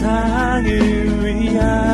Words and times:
세상을 0.00 1.26
위한 1.26 1.89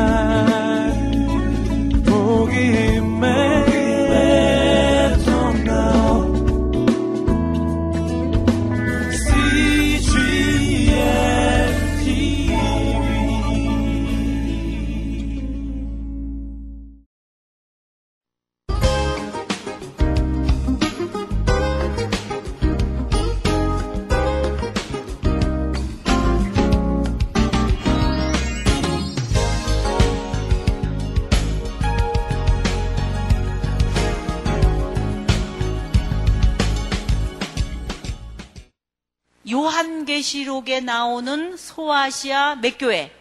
나오는 40.79 41.55
소아시아 41.57 42.55
몇 42.55 42.77
교회? 42.77 43.11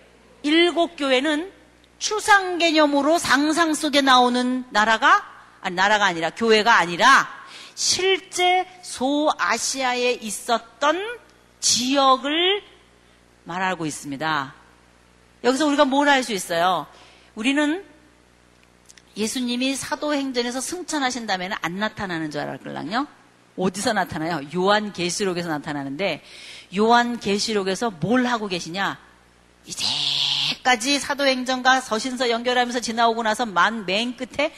일곱 0.42 0.96
교회는 0.96 1.52
추상 1.98 2.58
개념으로 2.58 3.18
상상 3.18 3.74
속에 3.74 4.00
나오는 4.00 4.64
나라가 4.70 5.24
아니 5.60 5.74
나라가 5.74 6.04
아니라 6.06 6.30
교회가 6.30 6.76
아니라 6.78 7.28
실제 7.74 8.66
소아시아에 8.82 10.12
있었던 10.12 11.18
지역을 11.60 12.62
말하고 13.44 13.86
있습니다. 13.86 14.54
여기서 15.44 15.66
우리가 15.66 15.84
뭘 15.84 16.08
알 16.08 16.22
수 16.22 16.32
있어요? 16.32 16.86
우리는 17.34 17.84
예수님이 19.16 19.76
사도행전에서 19.76 20.60
승천하신 20.60 21.26
다음에는 21.26 21.56
안 21.62 21.78
나타나는 21.78 22.30
줄 22.30 22.42
알았걸랑요? 22.42 23.06
어디서 23.56 23.94
나타나요? 23.94 24.42
요한 24.54 24.92
계시록에서 24.92 25.48
나타나는데 25.48 26.22
요한 26.76 27.20
계시록에서 27.20 27.90
뭘 27.90 28.26
하고 28.26 28.48
계시냐? 28.48 28.98
이제까지 29.66 30.98
사도행전과 30.98 31.80
서신서 31.80 32.30
연결하면서 32.30 32.80
지나오고 32.80 33.22
나서 33.22 33.46
만 33.46 33.84
맨 33.86 34.16
끝에 34.16 34.52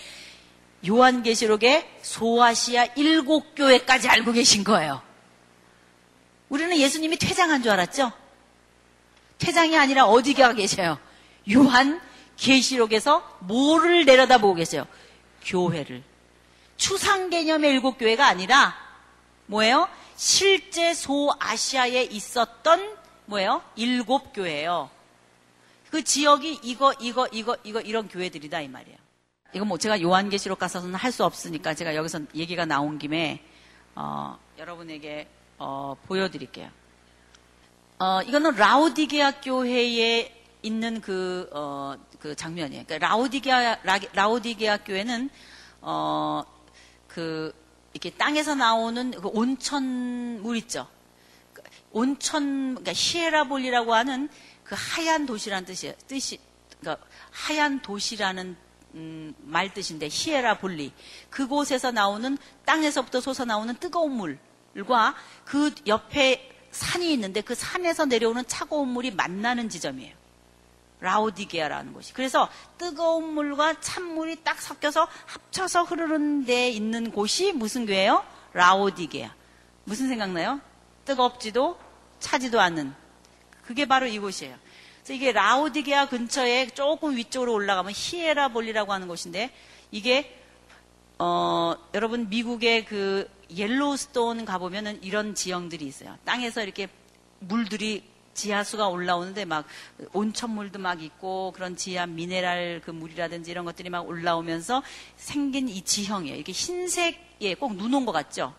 요한 0.89 1.23
계시록의 1.23 1.89
소아시아 2.03 2.84
일곱 2.97 3.55
교회까지 3.56 4.09
알고 4.09 4.33
계신 4.33 4.64
거예요. 4.64 5.03
우리는 6.48 6.77
예수님이 6.77 7.17
퇴장한 7.19 7.62
줄 7.62 7.73
알았죠? 7.73 8.12
퇴장이 9.39 9.77
아니라 9.77 10.05
어디 10.06 10.34
가 10.34 10.53
계셔요? 10.53 10.98
요한 11.53 12.01
계시록에서 12.36 13.39
뭐를 13.41 14.05
내려다보고 14.05 14.55
계세요? 14.55 14.86
교회를. 15.45 16.03
추상 16.77 17.29
개념의 17.31 17.70
일곱 17.73 17.98
교회가 17.98 18.27
아니라 18.27 18.75
뭐예요? 19.47 19.89
실제 20.19 20.94
소아시아에 20.94 22.02
있었던 22.11 22.97
뭐예요? 23.27 23.62
일곱 23.77 24.33
교회예요. 24.34 24.91
그 25.91 26.02
지역이 26.02 26.58
이거 26.64 26.92
이거 26.98 27.28
이거 27.30 27.56
이거 27.62 27.80
이런 27.80 28.08
교회들이다 28.08 28.61
이 28.62 28.69
말이에요. 28.69 28.98
이건 29.55 29.69
뭐 29.69 29.78
제가 29.78 30.02
요한계시록 30.02 30.58
가서는 30.58 30.94
할 30.96 31.12
수 31.12 31.24
없으니까 31.24 31.74
제가 31.74 31.94
여기서 31.94 32.20
얘기가 32.34 32.66
나온 32.66 32.98
김에 32.98 33.44
어, 33.94 34.36
여러분에게 34.58 35.28
어, 35.56 35.96
보여드릴게요. 36.06 36.69
어, 38.00 38.20
이거는 38.22 38.56
라우디게아 38.56 39.41
교회에 39.41 40.34
있는 40.62 41.00
그, 41.00 41.48
어, 41.52 41.94
그 42.19 42.34
장면이에요. 42.34 42.84
그러니까 42.86 43.06
라우디게아, 43.08 43.78
라우디게아 44.12 44.79
교회는, 44.79 45.30
어, 45.80 46.42
그, 47.06 47.52
이렇게 47.92 48.10
땅에서 48.10 48.54
나오는 48.54 49.10
그 49.10 49.28
온천 49.28 50.42
물 50.42 50.56
있죠. 50.58 50.86
그 51.52 51.62
온천 51.90 52.74
그러니까 52.74 52.92
히에라볼리라고 52.94 53.94
하는 53.94 54.28
그 54.64 54.74
하얀 54.78 55.26
도시라는 55.26 55.64
뜻이에요. 55.64 55.94
뜻이 56.06 56.38
그러니까 56.80 57.04
하얀 57.30 57.80
도시라는 57.80 58.56
음, 58.94 59.34
말 59.40 59.72
뜻인데 59.74 60.08
히에라볼리 60.10 60.92
그곳에서 61.30 61.90
나오는 61.90 62.38
땅에서부터 62.64 63.20
솟아 63.20 63.44
나오는 63.44 63.74
뜨거운 63.76 64.38
물과 64.74 65.14
그 65.44 65.74
옆에 65.86 66.55
산이 66.70 67.12
있는데 67.14 67.40
그 67.40 67.55
산에서 67.55 68.06
내려오는 68.06 68.44
차가운 68.46 68.88
물이 68.88 69.12
만나는 69.12 69.68
지점이에요. 69.68 70.17
라우디게아라는 71.01 71.92
곳이. 71.92 72.13
그래서 72.13 72.48
뜨거운 72.77 73.35
물과 73.35 73.81
찬물이 73.81 74.42
딱 74.42 74.61
섞여서 74.61 75.09
합쳐서 75.27 75.85
흐르는 75.85 76.45
데 76.45 76.70
있는 76.70 77.11
곳이 77.11 77.53
무슨 77.53 77.86
교회예요? 77.86 78.25
라우디게아. 78.53 79.35
무슨 79.85 80.09
생각나요? 80.09 80.61
뜨겁지도 81.05 81.79
차지도 82.19 82.61
않는. 82.61 82.92
그게 83.63 83.86
바로 83.86 84.07
이곳이에요. 84.07 84.57
그래서 84.98 85.13
이게 85.13 85.33
라우디게아 85.33 86.09
근처에 86.09 86.69
조금 86.69 87.17
위쪽으로 87.17 87.53
올라가면 87.53 87.92
히에라볼리라고 87.95 88.92
하는 88.92 89.09
곳인데 89.09 89.51
이게 89.91 90.35
어, 91.19 91.75
여러분 91.95 92.29
미국의 92.29 92.85
그 92.85 93.29
옐로스톤 93.51 94.45
가보면은 94.45 95.03
이런 95.03 95.35
지형들이 95.35 95.85
있어요. 95.86 96.17
땅에서 96.25 96.63
이렇게 96.63 96.89
물들이 97.41 98.05
지하수가 98.38 98.86
올라오는데 98.88 99.44
막 99.44 99.66
온천물도 100.12 100.78
막 100.78 101.02
있고 101.02 101.52
그런 101.56 101.76
지하 101.76 102.06
미네랄 102.06 102.82
그 102.84 102.92
물이라든지 102.92 103.50
이런 103.50 103.64
것들이 103.64 103.90
막 103.90 104.06
올라오면서 104.08 104.82
생긴 105.16 105.68
이 105.68 105.82
지형이에요. 105.82 106.36
이게 106.36 106.52
흰색에 106.52 107.54
꼭눈 107.58 107.92
온 107.94 108.06
것 108.06 108.12
같죠? 108.12 108.54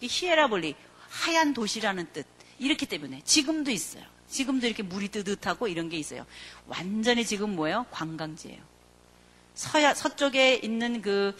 이 0.00 0.08
히에라볼리 0.10 0.74
하얀 1.10 1.52
도시라는 1.52 2.06
뜻. 2.14 2.26
이렇기 2.58 2.86
때문에 2.86 3.20
지금도 3.24 3.70
있어요. 3.70 4.04
지금도 4.28 4.66
이렇게 4.66 4.82
물이 4.82 5.08
뜨뜻하고 5.08 5.68
이런 5.68 5.88
게 5.90 5.98
있어요. 5.98 6.24
완전히 6.66 7.24
지금 7.26 7.54
뭐예요? 7.56 7.84
관광지예요. 7.90 8.58
서야 9.54 9.94
서쪽에 9.94 10.54
있는 10.62 11.02
그 11.02 11.36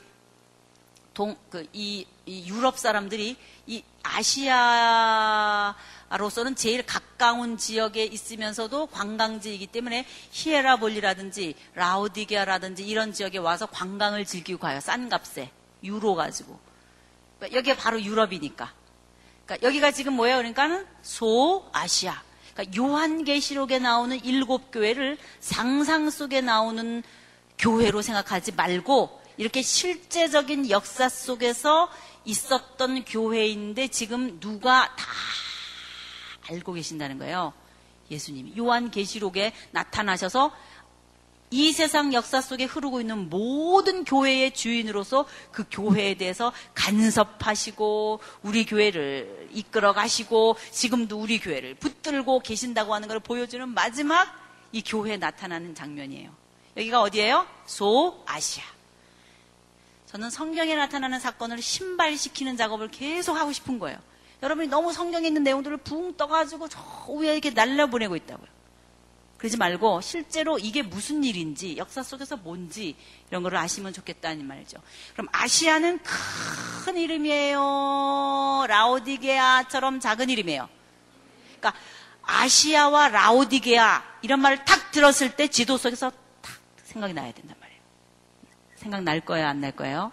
동, 1.14 1.36
그, 1.50 1.66
이, 1.72 2.06
이 2.26 2.48
유럽 2.48 2.78
사람들이 2.78 3.36
이 3.66 3.82
아시아 4.02 5.74
로서는 6.16 6.56
제일 6.56 6.84
가까운 6.84 7.56
지역에 7.56 8.04
있으면서도 8.04 8.87
관광지이기 8.87 9.69
때문에 9.69 10.06
히에라볼리라든지 10.32 11.54
라우디게아라든지 11.75 12.84
이런 12.84 13.12
지역에 13.12 13.38
와서 13.38 13.66
관광을 13.66 14.25
즐기고 14.25 14.59
가요. 14.59 14.81
싼 14.81 15.09
값에 15.09 15.50
유로 15.84 16.15
가지고 16.15 16.59
그러니까 17.38 17.59
여기가 17.59 17.76
바로 17.76 18.03
유럽이니까. 18.03 18.72
그러니까 19.47 19.66
여기가 19.66 19.93
지금 19.93 20.15
뭐예요? 20.15 20.37
그러니까는 20.37 20.87
소아시아. 21.03 22.22
그러니까 22.54 22.77
요한계시록에 22.77 23.78
나오는 23.78 24.22
일곱 24.25 24.71
교회를 24.71 25.16
상상 25.41 26.10
속에 26.10 26.41
나오는 26.41 27.03
교회로 27.59 28.03
생각하지 28.03 28.53
말고 28.53 29.21
이렇게 29.37 29.62
실제적인 29.62 30.71
역사 30.71 31.09
속에서 31.09 31.91
있었던 32.25 33.04
교회인데 33.04 33.88
지금 33.88 34.38
누가 34.41 34.94
다 34.97 35.06
알고 36.50 36.75
계신다는 36.75 37.19
거예요. 37.19 37.53
예수님이. 38.11 38.55
요한 38.59 38.91
계시록에 38.91 39.53
나타나셔서 39.71 40.53
이 41.53 41.72
세상 41.72 42.12
역사 42.12 42.41
속에 42.41 42.65
흐르고 42.65 43.00
있는 43.00 43.28
모든 43.28 44.05
교회의 44.05 44.55
주인으로서 44.55 45.27
그 45.50 45.65
교회에 45.69 46.15
대해서 46.15 46.53
간섭하시고 46.75 48.21
우리 48.43 48.65
교회를 48.65 49.49
이끌어 49.53 49.93
가시고 49.93 50.56
지금도 50.71 51.19
우리 51.19 51.41
교회를 51.41 51.74
붙들고 51.74 52.41
계신다고 52.41 52.95
하는 52.95 53.09
걸 53.09 53.19
보여주는 53.19 53.69
마지막 53.69 54.28
이 54.71 54.83
교회에 54.83 55.16
나타나는 55.16 55.74
장면이에요. 55.74 56.30
여기가 56.77 57.03
어디예요? 57.03 57.47
소아시아. 57.66 58.65
저는 60.07 60.30
성경에 60.30 60.77
나타나는 60.77 61.19
사건을 61.19 61.60
신발시키는 61.60 62.57
작업을 62.57 62.91
계속 62.92 63.36
하고 63.36 63.53
싶은 63.53 63.80
거예요. 63.80 63.98
여러분이 64.42 64.69
너무 64.69 64.92
성경에 64.92 65.27
있는 65.28 65.42
내용들을 65.42 65.77
붕 65.78 66.16
떠가지고 66.16 66.69
저 66.69 66.81
위에 67.09 67.33
이렇게 67.33 67.51
날려보내고 67.51 68.16
있다고요. 68.16 68.48
그러지 69.39 69.57
말고 69.57 70.01
실제로 70.03 70.59
이게 70.59 70.83
무슨 70.83 71.25
일인지 71.25 71.77
역사 71.78 72.03
속에서 72.03 72.37
뭔지 72.37 72.95
이런 73.31 73.42
거를 73.42 73.57
아시면 73.59 73.92
좋겠다는 73.92 74.47
말이죠. 74.47 74.78
그럼 75.15 75.28
아시아는 75.33 75.98
큰 76.84 76.97
이름이에요. 76.98 78.66
라오디게아처럼 78.69 80.01
작은 80.01 80.28
이름이에요. 80.28 80.69
그러니까 81.59 81.72
아시아와 82.22 83.09
라오디게아 83.09 84.04
이런 84.22 84.41
말을 84.41 84.65
탁 84.66 84.91
들었을 84.91 85.36
때 85.36 85.48
지도 85.48 85.78
속에서 85.78 86.10
탁 86.43 86.53
생각이 86.84 87.15
나야 87.15 87.33
된단 87.33 87.57
말이에요. 87.60 87.81
생각 88.77 89.03
날 89.03 89.21
거예요, 89.21 89.47
안 89.47 89.60
날 89.60 89.72
거예요? 89.72 90.13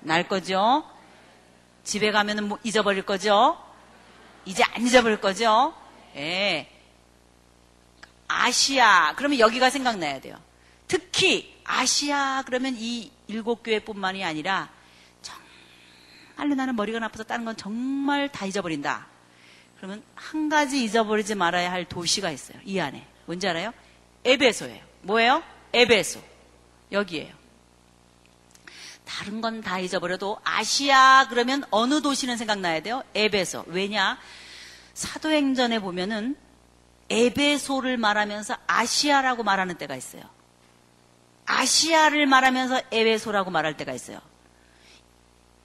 날 0.00 0.26
거죠? 0.28 0.84
집에 1.84 2.10
가면은 2.10 2.48
뭐 2.48 2.58
잊어버릴 2.64 3.04
거죠? 3.04 3.58
이제 4.44 4.62
안 4.72 4.86
잊어버릴 4.86 5.20
거죠? 5.20 5.74
예. 6.16 6.68
아시아 8.26 9.14
그러면 9.16 9.38
여기가 9.38 9.70
생각나야 9.70 10.20
돼요. 10.20 10.36
특히 10.88 11.54
아시아 11.64 12.42
그러면 12.46 12.74
이 12.78 13.10
일곱 13.26 13.62
교회뿐만이 13.62 14.24
아니라 14.24 14.70
정말로 15.22 16.54
나는 16.54 16.74
머리가 16.76 16.98
나빠서 16.98 17.24
다른 17.24 17.44
건 17.44 17.56
정말 17.56 18.30
다 18.30 18.46
잊어버린다. 18.46 19.06
그러면 19.76 20.02
한 20.14 20.48
가지 20.48 20.82
잊어버리지 20.82 21.34
말아야 21.34 21.70
할 21.70 21.84
도시가 21.84 22.30
있어요. 22.30 22.58
이 22.64 22.78
안에. 22.80 23.06
뭔지 23.26 23.46
알아요? 23.46 23.72
에베소예요. 24.24 24.82
뭐예요? 25.02 25.42
에베소. 25.72 26.20
여기에요. 26.92 27.43
다른 29.04 29.40
건 29.40 29.60
다 29.62 29.78
잊어버려도 29.78 30.38
아시아 30.44 31.26
그러면 31.28 31.64
어느 31.70 32.00
도시는 32.00 32.36
생각나야 32.36 32.80
돼요? 32.80 33.02
에베소. 33.14 33.64
왜냐? 33.68 34.18
사도행전에 34.94 35.80
보면은 35.80 36.36
에베소를 37.10 37.96
말하면서 37.96 38.56
아시아라고 38.66 39.42
말하는 39.42 39.76
때가 39.76 39.94
있어요. 39.94 40.22
아시아를 41.46 42.26
말하면서 42.26 42.82
에베소라고 42.90 43.50
말할 43.50 43.76
때가 43.76 43.92
있어요. 43.92 44.18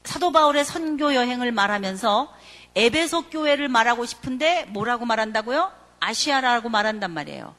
사도 0.03 0.31
바울의 0.31 0.65
선교 0.65 1.13
여행을 1.15 1.51
말하면서 1.51 2.33
에베소 2.75 3.29
교회를 3.29 3.67
말하고 3.67 4.05
싶은데 4.05 4.65
뭐라고 4.69 5.05
말한다고요? 5.05 5.71
아시아라고 5.99 6.69
말한단 6.69 7.11
말이에요. 7.11 7.55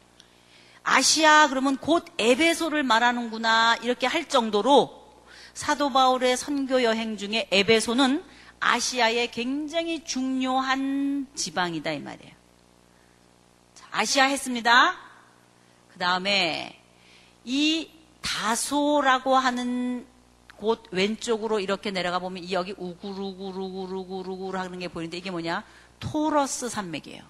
아시아 0.83 1.49
그러면 1.49 1.77
곧 1.77 2.05
에베소를 2.19 2.83
말하는구나 2.83 3.77
이렇게 3.83 4.07
할 4.07 4.29
정도로 4.29 5.00
사도 5.55 5.91
바울의 5.91 6.37
선교 6.37 6.83
여행 6.83 7.17
중에 7.17 7.49
에베소는 7.51 8.23
아시아의 8.61 9.31
굉장히 9.31 10.05
중요한 10.05 11.27
지방이다 11.35 11.93
이 11.93 12.01
말이에요. 12.01 12.33
자, 13.75 13.87
아시아 13.91 14.25
했습니다. 14.27 14.97
그 15.89 15.99
다음에 15.99 16.81
이 17.45 17.91
다소라고 18.21 19.37
하는 19.37 20.07
곳 20.57 20.85
왼쪽으로 20.91 21.59
이렇게 21.59 21.91
내려가 21.91 22.19
보면 22.19 22.51
여기 22.53 22.75
우구르구르구르구르구르 22.77 24.59
하는 24.59 24.79
게 24.79 24.89
보이는데 24.89 25.17
이게 25.17 25.31
뭐냐? 25.31 25.65
토러스 25.99 26.69
산맥이에요. 26.69 27.23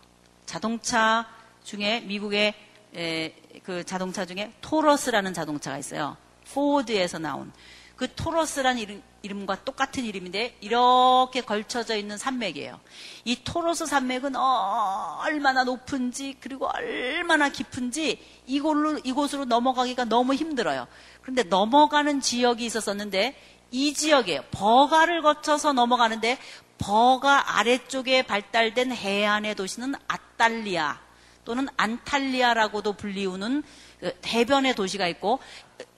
자동차 0.46 1.28
중에 1.62 2.00
미국의 2.00 2.55
에, 2.96 3.34
그 3.62 3.84
자동차 3.84 4.26
중에 4.26 4.52
토러스라는 4.61 5.32
자동차가 5.32 5.78
있어요. 5.78 6.16
포드에서 6.52 7.19
나온 7.19 7.52
그 8.00 8.08
토러스라는 8.14 8.81
이름, 8.81 9.02
이름과 9.20 9.62
똑같은 9.67 10.06
이름인데 10.06 10.56
이렇게 10.62 11.43
걸쳐져 11.43 11.97
있는 11.97 12.17
산맥이에요. 12.17 12.81
이 13.26 13.44
토로스 13.44 13.85
산맥은 13.85 14.37
얼마나 14.37 15.64
높은지 15.64 16.35
그리고 16.41 16.67
얼마나 16.67 17.50
깊은지 17.50 18.19
이곳으로, 18.47 19.00
이곳으로 19.05 19.44
넘어가기가 19.44 20.06
너무 20.06 20.32
힘들어요. 20.32 20.87
그런데 21.20 21.43
넘어가는 21.43 22.23
지역이 22.23 22.64
있었었는데 22.64 23.38
이 23.70 23.93
지역에 23.93 24.47
버가를 24.50 25.20
거쳐서 25.20 25.75
넘어가는데 25.75 26.38
버가 26.79 27.58
아래쪽에 27.58 28.23
발달된 28.23 28.93
해안의 28.93 29.55
도시는 29.56 29.94
아탈리아 30.08 30.99
또는 31.44 31.69
안탈리아라고도 31.76 32.94
불리우는 32.94 33.62
그 34.00 34.14
대변의 34.23 34.75
도시가 34.75 35.06
있고 35.08 35.38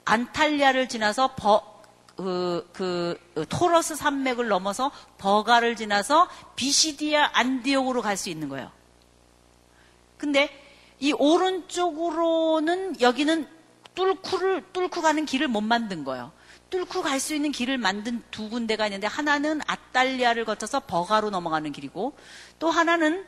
안탈리아를 0.04 0.88
지나서 0.88 1.36
버, 1.36 1.71
그, 2.16 2.68
그, 2.72 3.18
토러스 3.48 3.96
산맥을 3.96 4.48
넘어서 4.48 4.90
버가를 5.18 5.76
지나서 5.76 6.28
비시디아 6.56 7.30
안디옥으로 7.32 8.02
갈 8.02 8.16
수 8.16 8.28
있는 8.28 8.48
거예요. 8.48 8.70
근데 10.18 10.50
이 11.00 11.12
오른쪽으로는 11.12 13.00
여기는 13.00 13.48
뚫고를 13.94 14.64
뚫고 14.72 15.02
가는 15.02 15.24
길을 15.26 15.48
못 15.48 15.60
만든 15.62 16.04
거예요. 16.04 16.32
뚫고 16.70 17.02
갈 17.02 17.18
수 17.18 17.34
있는 17.34 17.50
길을 17.50 17.76
만든 17.76 18.22
두 18.30 18.48
군데가 18.48 18.86
있는데 18.86 19.06
하나는 19.06 19.60
아탈리아를 19.66 20.44
거쳐서 20.44 20.80
버가로 20.80 21.30
넘어가는 21.30 21.72
길이고 21.72 22.14
또 22.58 22.70
하나는 22.70 23.26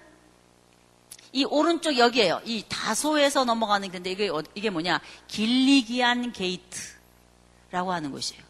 이 1.32 1.44
오른쪽 1.44 1.98
여기에요. 1.98 2.40
이 2.44 2.64
다소에서 2.68 3.44
넘어가는 3.44 3.88
길인데 3.88 4.10
이게 4.12 4.28
어, 4.28 4.40
이게 4.54 4.70
뭐냐? 4.70 5.00
길리기안 5.26 6.32
게이트라고 6.32 7.92
하는 7.92 8.12
곳이에요. 8.12 8.43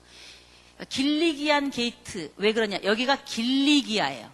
길리기안 0.89 1.71
게이트 1.71 2.33
왜 2.37 2.53
그러냐? 2.53 2.79
여기가 2.83 3.25
길리기아예요. 3.25 4.33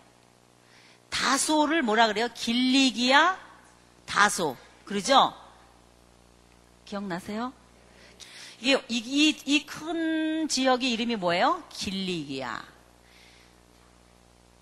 다소를 1.11 1.83
뭐라 1.83 2.07
그래요? 2.07 2.29
길리기아 2.35 3.39
다소 4.07 4.57
그러죠? 4.85 5.35
기억나세요? 6.85 7.53
이게 8.59 8.83
이큰 8.89 10.49
지역의 10.49 10.91
이름이 10.93 11.17
뭐예요? 11.17 11.63
길리기아. 11.71 12.63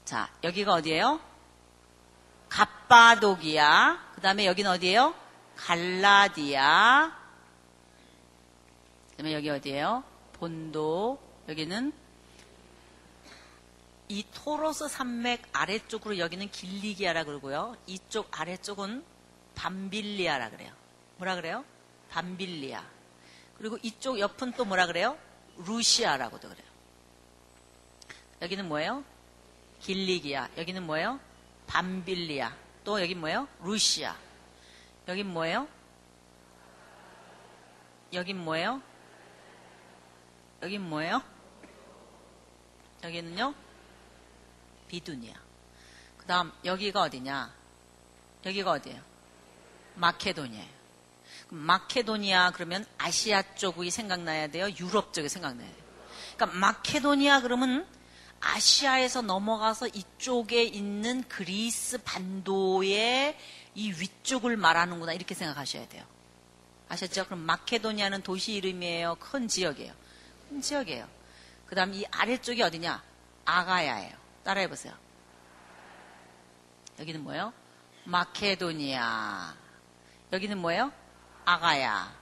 자 0.04 0.30
여기가 0.44 0.74
어디예요? 0.74 1.20
갑바도기아. 2.48 3.98
그 4.14 4.20
다음에 4.20 4.46
여기는 4.46 4.70
어디예요? 4.70 5.14
갈라디아. 5.56 7.12
그 9.10 9.16
다음에 9.16 9.32
여기 9.32 9.50
어디예요? 9.50 10.04
본도. 10.34 11.27
여기는 11.48 11.92
이 14.08 14.24
토로스 14.32 14.88
산맥 14.88 15.48
아래쪽으로 15.52 16.18
여기는 16.18 16.50
길리기아라 16.50 17.24
그러고요. 17.24 17.76
이쪽 17.86 18.38
아래쪽은 18.38 19.04
밤빌리아라 19.54 20.50
그래요. 20.50 20.72
뭐라 21.16 21.36
그래요? 21.36 21.64
밤빌리아. 22.10 22.84
그리고 23.56 23.78
이쪽 23.82 24.18
옆은 24.18 24.52
또 24.52 24.64
뭐라 24.64 24.86
그래요? 24.86 25.18
루시아라고도 25.58 26.48
그래요. 26.48 26.66
여기는 28.40 28.68
뭐예요? 28.68 29.04
길리기아. 29.80 30.50
여기는 30.56 30.84
뭐예요? 30.84 31.18
밤빌리아. 31.66 32.54
또 32.84 33.00
여긴 33.00 33.20
뭐예요? 33.20 33.48
루시아. 33.62 34.16
여긴 35.08 35.26
뭐예요? 35.32 35.66
여긴 38.12 38.38
뭐예요? 38.38 38.80
여긴 40.62 40.88
뭐예요? 40.88 41.22
여기는요? 43.04 43.54
비두니아. 44.88 45.34
그 46.16 46.26
다음, 46.26 46.52
여기가 46.64 47.02
어디냐? 47.02 47.54
여기가 48.44 48.70
어디예요? 48.72 49.02
마케도니아예요. 49.96 50.78
마케도니아 51.50 52.52
그러면 52.52 52.84
아시아 52.98 53.42
쪽이 53.54 53.90
생각나야 53.90 54.48
돼요? 54.48 54.68
유럽 54.78 55.12
쪽이 55.12 55.28
생각나야 55.28 55.66
돼요? 55.66 55.84
그러니까 56.36 56.58
마케도니아 56.58 57.40
그러면 57.40 57.86
아시아에서 58.40 59.22
넘어가서 59.22 59.88
이쪽에 59.88 60.62
있는 60.62 61.24
그리스 61.28 61.98
반도의 61.98 63.36
이 63.74 63.90
위쪽을 63.90 64.56
말하는구나 64.56 65.12
이렇게 65.12 65.34
생각하셔야 65.34 65.88
돼요. 65.88 66.04
아셨죠? 66.88 67.26
그럼 67.26 67.40
마케도니아는 67.40 68.22
도시 68.22 68.54
이름이에요? 68.54 69.16
큰 69.16 69.48
지역이에요? 69.48 69.92
큰 70.48 70.60
지역이에요. 70.60 71.08
그 71.68 71.74
다음 71.74 71.92
이 71.92 72.04
아래쪽이 72.10 72.62
어디냐? 72.62 73.02
아가야예요. 73.44 74.16
따라해보세요. 74.42 74.94
여기는 76.98 77.22
뭐예요? 77.22 77.52
마케도니아. 78.04 79.54
여기는 80.32 80.58
뭐예요? 80.58 80.90
아가야. 81.44 82.16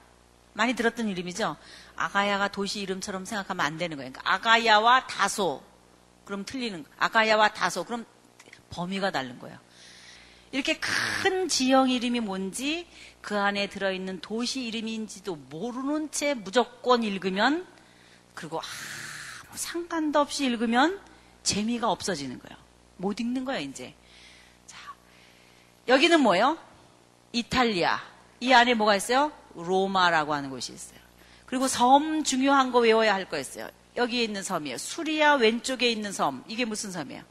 많이 0.52 0.74
들었던 0.74 1.08
이름이죠? 1.08 1.56
아가야가 1.94 2.48
도시 2.48 2.80
이름처럼 2.80 3.24
생각하면 3.24 3.64
안 3.64 3.78
되는 3.78 3.96
거예요. 3.96 4.10
그러니까 4.12 4.34
아가야와 4.34 5.06
다소. 5.06 5.62
그럼 6.24 6.44
틀리는 6.44 6.82
거. 6.82 6.90
아가야와 6.98 7.52
다소. 7.54 7.84
그럼 7.84 8.04
범위가 8.70 9.12
다른 9.12 9.38
거예요. 9.38 9.58
이렇게 10.50 10.80
큰 10.80 11.48
지형 11.48 11.90
이름이 11.90 12.20
뭔지 12.20 12.88
그 13.20 13.38
안에 13.38 13.68
들어있는 13.68 14.20
도시 14.20 14.64
이름인지도 14.64 15.36
모르는 15.36 16.10
채 16.10 16.34
무조건 16.34 17.02
읽으면 17.04 17.66
그리고 18.34 18.60
상관도 19.56 20.20
없이 20.20 20.44
읽으면 20.46 21.00
재미가 21.42 21.90
없어지는 21.90 22.38
거예요. 22.38 22.56
못 22.96 23.20
읽는 23.20 23.44
거예요, 23.44 23.60
이제. 23.60 23.94
자, 24.66 24.78
여기는 25.88 26.20
뭐예요? 26.20 26.58
이탈리아. 27.32 28.00
이 28.40 28.52
안에 28.52 28.75
뭐가 28.75 28.96
있어요? 28.96 29.32
로마라고 29.54 30.34
하는 30.34 30.50
곳이 30.50 30.72
있어요. 30.72 30.98
그리고 31.46 31.68
섬 31.68 32.25
중요한 32.25 32.72
거 32.72 32.80
외워야 32.80 33.14
할 33.14 33.26
거 33.28 33.38
있어요. 33.38 33.68
여기에 33.96 34.25
있는 34.25 34.42
섬이에요. 34.42 34.76
수리아 34.78 35.34
왼쪽에 35.36 35.90
있는 35.90 36.12
섬. 36.12 36.44
이게 36.48 36.64
무슨 36.64 36.90
섬이에요? 36.92 37.22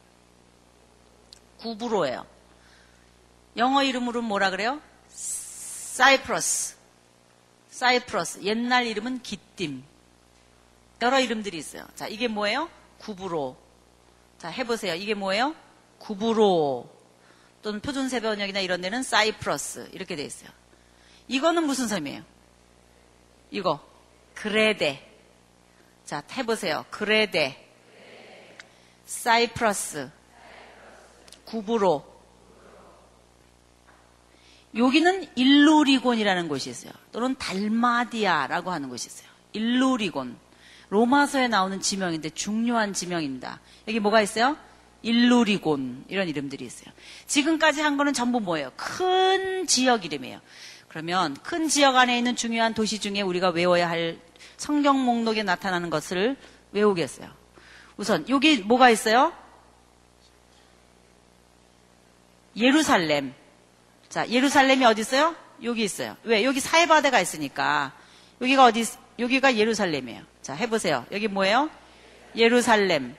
구브로예요. 1.57 2.25
영어 3.57 3.83
이름으로는 3.83 4.27
뭐라 4.27 4.49
그래요? 4.49 4.81
사이프러스. 5.09 6.75
사이프러스. 7.69 8.41
옛날 8.43 8.85
이름은 8.87 9.21
기띔. 9.21 9.83
여러 11.01 11.19
이름들이 11.19 11.57
있어요. 11.57 11.85
자, 11.95 12.07
이게 12.07 12.27
뭐예요? 12.27 12.69
구부로. 12.99 13.57
자, 14.37 14.49
해보세요. 14.49 14.95
이게 14.95 15.13
뭐예요? 15.13 15.55
구부로. 15.99 16.89
또는 17.61 17.79
표준세번역이나 17.79 18.59
이런 18.59 18.81
데는 18.81 19.03
사이프러스. 19.03 19.89
이렇게 19.91 20.15
돼 20.15 20.23
있어요. 20.23 20.49
이거는 21.27 21.63
무슨 21.63 21.87
섬이에요? 21.87 22.23
이거 23.51 23.79
그레데. 24.33 25.11
자, 26.05 26.23
해보세요. 26.33 26.85
그레데, 26.91 27.67
사이프러스, 29.05 30.11
구브로. 31.45 32.15
여기는 34.75 35.35
일루리곤이라는 35.35 36.47
곳이 36.47 36.69
있어요. 36.69 36.91
또는 37.11 37.35
달마디아라고 37.35 38.71
하는 38.71 38.89
곳이 38.89 39.07
있어요. 39.07 39.29
일루리곤. 39.53 40.37
로마서에 40.89 41.47
나오는 41.47 41.79
지명인데 41.81 42.29
중요한 42.31 42.93
지명입니다. 42.93 43.59
여기 43.87 43.99
뭐가 43.99 44.21
있어요? 44.21 44.57
일루리곤 45.01 46.05
이런 46.07 46.27
이름들이 46.27 46.65
있어요. 46.65 46.91
지금까지 47.27 47.81
한 47.81 47.97
거는 47.97 48.13
전부 48.13 48.39
뭐예요? 48.39 48.71
큰 48.75 49.67
지역 49.67 50.05
이름이에요. 50.05 50.41
그러면 50.87 51.35
큰 51.43 51.67
지역 51.67 51.95
안에 51.95 52.17
있는 52.17 52.35
중요한 52.35 52.73
도시 52.73 52.99
중에 52.99 53.21
우리가 53.21 53.49
외워야 53.49 53.89
할 53.89 54.19
성경 54.57 55.03
목록에 55.03 55.43
나타나는 55.43 55.89
것을 55.89 56.37
외우겠어요. 56.71 57.29
우선 57.97 58.27
여기 58.29 58.57
뭐가 58.57 58.89
있어요? 58.89 59.33
예루살렘. 62.55 63.33
자, 64.09 64.27
예루살렘이 64.29 64.85
어디 64.85 65.01
있어요? 65.01 65.35
여기 65.63 65.83
있어요. 65.83 66.15
왜? 66.23 66.43
여기 66.43 66.59
사해바다가 66.59 67.19
있으니까. 67.19 67.93
여기가 68.41 68.65
어디, 68.65 68.85
여기가 69.19 69.55
예루살렘이에요. 69.55 70.21
자, 70.41 70.53
해보세요. 70.53 71.05
여기 71.11 71.27
뭐예요? 71.27 71.69
예루살렘. 72.35 73.15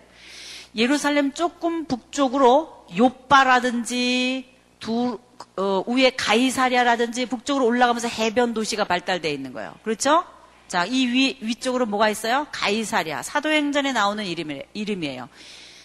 예루살렘 0.75 1.33
조금 1.33 1.87
북쪽으로 1.87 2.87
요빠라든지 2.97 4.55
두, 4.79 5.19
어, 5.57 5.85
위에 5.87 6.11
가이사리아라든지 6.11 7.27
북쪽으로 7.27 7.65
올라가면서 7.65 8.09
해변 8.09 8.53
도시가 8.53 8.85
발달되어 8.85 9.33
있는 9.33 9.53
거예요. 9.53 9.75
그렇죠? 9.83 10.25
자, 10.69 10.85
이 10.85 11.07
위, 11.07 11.39
위쪽으로 11.41 11.87
뭐가 11.87 12.11
있어요? 12.11 12.47
가이사리아. 12.53 13.23
사도행전에 13.23 13.93
나오는 13.93 14.25
이름이, 14.25 14.63
이름이에요. 14.75 15.29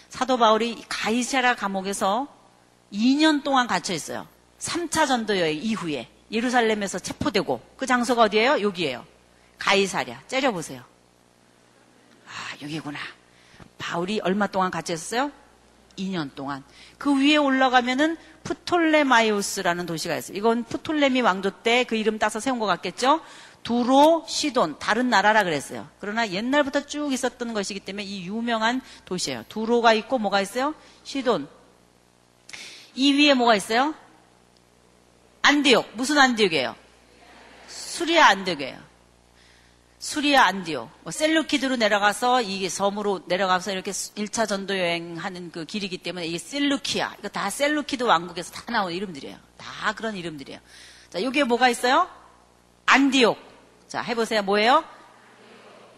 사도 0.08 0.36
바울이 0.36 0.82
가이사리아 0.88 1.54
감옥에서 1.54 2.28
2년 2.92 3.42
동안 3.42 3.66
갇혀 3.66 3.94
있어요. 3.94 4.26
3차 4.58 5.06
전도 5.06 5.38
여행 5.38 5.58
이후에 5.62 6.08
예루살렘에서 6.30 6.98
체포되고 6.98 7.60
그 7.76 7.86
장소가 7.86 8.22
어디예요? 8.22 8.60
여기예요. 8.60 9.06
가이사랴. 9.62 10.22
째려보세요. 10.26 10.82
아, 12.26 12.56
여기구나. 12.62 12.98
바울이 13.78 14.20
얼마 14.22 14.46
동안 14.48 14.70
갇혀 14.70 14.94
있었어요? 14.94 15.30
2년 15.96 16.34
동안. 16.34 16.64
그 16.98 17.14
위에 17.20 17.36
올라가면은 17.36 18.16
푸톨레마이우스라는 18.42 19.86
도시가 19.86 20.16
있어요. 20.16 20.36
이건 20.36 20.64
푸톨레미 20.64 21.20
왕조 21.20 21.50
때 21.50 21.84
그 21.84 21.94
이름 21.96 22.18
따서 22.18 22.40
세운 22.40 22.58
것 22.58 22.66
같겠죠? 22.66 23.20
두로, 23.62 24.24
시돈, 24.26 24.80
다른 24.80 25.08
나라라 25.10 25.44
그랬어요. 25.44 25.88
그러나 26.00 26.28
옛날부터 26.28 26.86
쭉 26.86 27.12
있었던 27.12 27.54
것이기 27.54 27.78
때문에 27.80 28.02
이 28.02 28.26
유명한 28.26 28.80
도시예요. 29.04 29.44
두로가 29.48 29.92
있고 29.92 30.18
뭐가 30.18 30.40
있어요? 30.40 30.74
시돈. 31.04 31.48
이 32.96 33.12
위에 33.14 33.34
뭐가 33.34 33.54
있어요? 33.54 33.94
안디옥. 35.42 35.90
무슨 35.94 36.18
안디옥이에요? 36.18 36.74
수리아 37.68 38.26
안디옥이에요. 38.28 38.81
수리아 40.02 40.46
안디옥. 40.46 40.90
뭐 41.04 41.12
셀루키드로 41.12 41.76
내려가서 41.76 42.42
이 42.42 42.68
섬으로 42.68 43.20
내려가서 43.26 43.70
이렇게 43.70 43.92
1차 43.92 44.48
전도 44.48 44.76
여행하는 44.76 45.52
그 45.52 45.64
길이기 45.64 45.98
때문에 45.98 46.26
이게 46.26 46.38
셀루키아. 46.38 47.14
이거 47.20 47.28
다 47.28 47.48
셀루키드 47.48 48.02
왕국에서 48.02 48.50
다 48.50 48.64
나온 48.72 48.92
이름들이에요. 48.92 49.38
다 49.56 49.92
그런 49.92 50.16
이름들이에요. 50.16 50.58
자, 51.08 51.22
여기에 51.22 51.44
뭐가 51.44 51.68
있어요? 51.68 52.10
안디옥. 52.84 53.38
자, 53.86 54.02
해보세요. 54.02 54.42
뭐예요? 54.42 54.82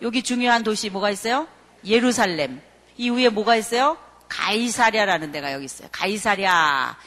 여기 0.02 0.22
중요한 0.22 0.64
도시 0.64 0.90
뭐가 0.90 1.08
있어요? 1.08 1.48
예루살렘. 1.86 2.60
이 2.98 3.08
위에 3.08 3.30
뭐가 3.30 3.56
있어요? 3.56 3.96
가이사랴라는 4.28 5.32
데가 5.32 5.54
여기 5.54 5.64
있어요. 5.64 5.88
가이사랴. 5.90 6.98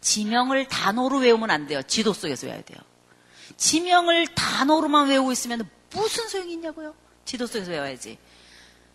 지명을 0.00 0.68
단어로 0.68 1.18
외우면 1.18 1.50
안 1.50 1.66
돼요. 1.66 1.82
지도 1.82 2.14
속에서 2.14 2.46
외워야 2.46 2.62
돼요. 2.62 2.78
지명을 3.60 4.26
단어로만 4.28 5.08
외우고 5.08 5.32
있으면 5.32 5.68
무슨 5.90 6.28
소용이 6.28 6.54
있냐고요? 6.54 6.94
지도 7.26 7.46
속에서 7.46 7.70
외워야지. 7.70 8.18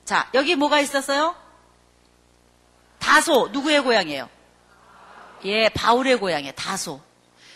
자, 0.03 0.27
여기 0.33 0.55
뭐가 0.55 0.81
있었어요? 0.81 1.35
다소. 2.97 3.49
누구의 3.49 3.83
고향이에요? 3.83 4.27
예, 5.45 5.69
바울의 5.69 6.17
고향이에요. 6.17 6.53
다소. 6.53 6.99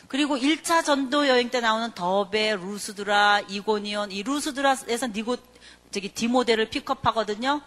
그리고 0.08 0.38
1차 0.38 0.86
전도 0.86 1.28
여행 1.28 1.50
때 1.50 1.60
나오는 1.60 1.92
더베, 1.94 2.56
루스드라, 2.56 3.42
이고니온, 3.48 4.12
이 4.12 4.22
루스드라에서 4.22 5.08
니고, 5.08 5.38
저기 5.92 6.10
디모데를 6.10 6.70
픽업하거든요. 6.70 7.62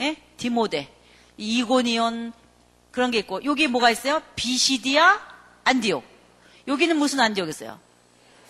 예? 0.00 0.16
디모데. 0.36 0.94
이고니온, 1.38 2.34
그런 2.90 3.10
게 3.10 3.18
있고, 3.20 3.44
여기 3.44 3.66
뭐가 3.66 3.90
있어요? 3.90 4.22
비시디아, 4.36 5.20
안디옥. 5.64 6.04
여기는 6.68 6.96
무슨 6.98 7.20
안디옥이었어요? 7.20 7.83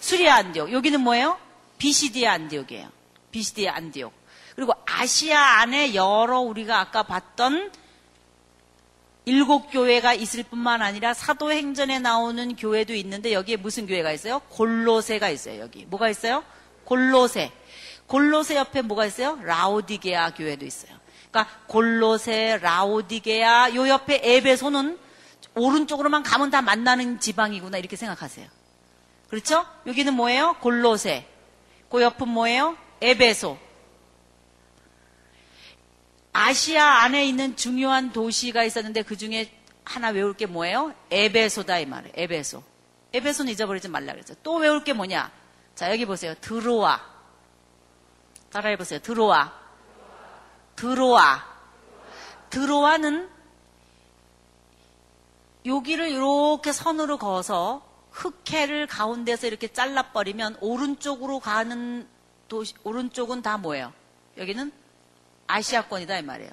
수리아 0.05 0.35
안디옥. 0.35 0.71
여기는 0.71 1.01
뭐예요? 1.01 1.39
비시디아 1.79 2.33
안디옥이에요. 2.33 2.91
비시디아 3.31 3.75
안디옥. 3.77 4.13
그리고 4.55 4.75
아시아 4.85 5.61
안에 5.61 5.95
여러 5.95 6.41
우리가 6.41 6.79
아까 6.79 7.05
봤던 7.05 7.73
일곱 9.25 9.71
교회가 9.71 10.13
있을 10.13 10.43
뿐만 10.43 10.83
아니라 10.83 11.15
사도행전에 11.15 12.01
나오는 12.01 12.55
교회도 12.55 12.95
있는데 12.97 13.33
여기에 13.33 13.57
무슨 13.57 13.87
교회가 13.87 14.13
있어요? 14.13 14.41
골로세가 14.51 15.31
있어요. 15.31 15.61
여기 15.61 15.87
뭐가 15.87 16.11
있어요? 16.11 16.45
골로세. 16.85 17.51
골로세 18.07 18.57
옆에 18.57 18.83
뭐가 18.83 19.07
있어요? 19.07 19.39
라오디게아 19.43 20.35
교회도 20.35 20.67
있어요. 20.67 20.93
그러니까 21.31 21.51
골로세, 21.67 22.59
라오디게아 22.61 23.75
요 23.75 23.89
옆에 23.89 24.21
에베소는 24.23 24.99
오른쪽으로만 25.55 26.23
가면 26.23 26.51
다 26.51 26.61
만나는 26.61 27.21
지방이구나 27.21 27.79
이렇게 27.79 27.97
생각하세요. 27.97 28.47
그렇죠? 29.35 29.67
여기는 29.85 30.15
뭐예요? 30.15 30.55
골로세. 30.61 31.27
그 31.91 32.01
옆은 32.01 32.29
뭐예요? 32.29 32.79
에베소. 33.01 33.59
아시아 36.33 37.03
안에 37.03 37.27
있는 37.27 37.57
중요한 37.57 38.13
도시가 38.13 38.63
있었는데 38.63 39.03
그 39.03 39.17
중에 39.17 39.53
하나 39.85 40.11
외울 40.11 40.35
게 40.35 40.47
뭐예요? 40.47 40.95
에베소다 41.11 41.81
이 41.81 41.87
말이에요. 41.87 42.15
에베소. 42.17 42.63
에베소는 43.13 43.51
잊어버리지 43.51 43.89
말라 43.89 44.13
그랬죠. 44.13 44.35
또 44.45 44.55
외울 44.55 44.85
게 44.85 44.93
뭐냐? 44.93 45.33
자 45.75 45.91
여기 45.91 46.07
보세요. 46.07 46.37
드로아. 46.41 47.01
따라해 48.53 48.77
보세요. 48.77 49.01
드로아. 49.01 49.53
드로아. 50.77 51.45
드로아는 52.51 53.29
여기를 55.67 56.11
이렇게 56.11 56.71
선으로 56.71 57.19
그어서 57.19 57.94
흑해를 58.15 58.87
가운데서 58.87 59.49
이렇게 59.49 59.73
잘라버리면 59.73 60.59
오른쪽으로 60.61 61.41
가는 61.41 62.07
도시, 62.49 62.75
오른쪽은 62.85 63.43
다 63.43 63.59
뭐예요? 63.59 63.93
여기는 64.39 64.73
아시아권이다 65.49 66.19
이 66.19 66.23
말이에요. 66.23 66.53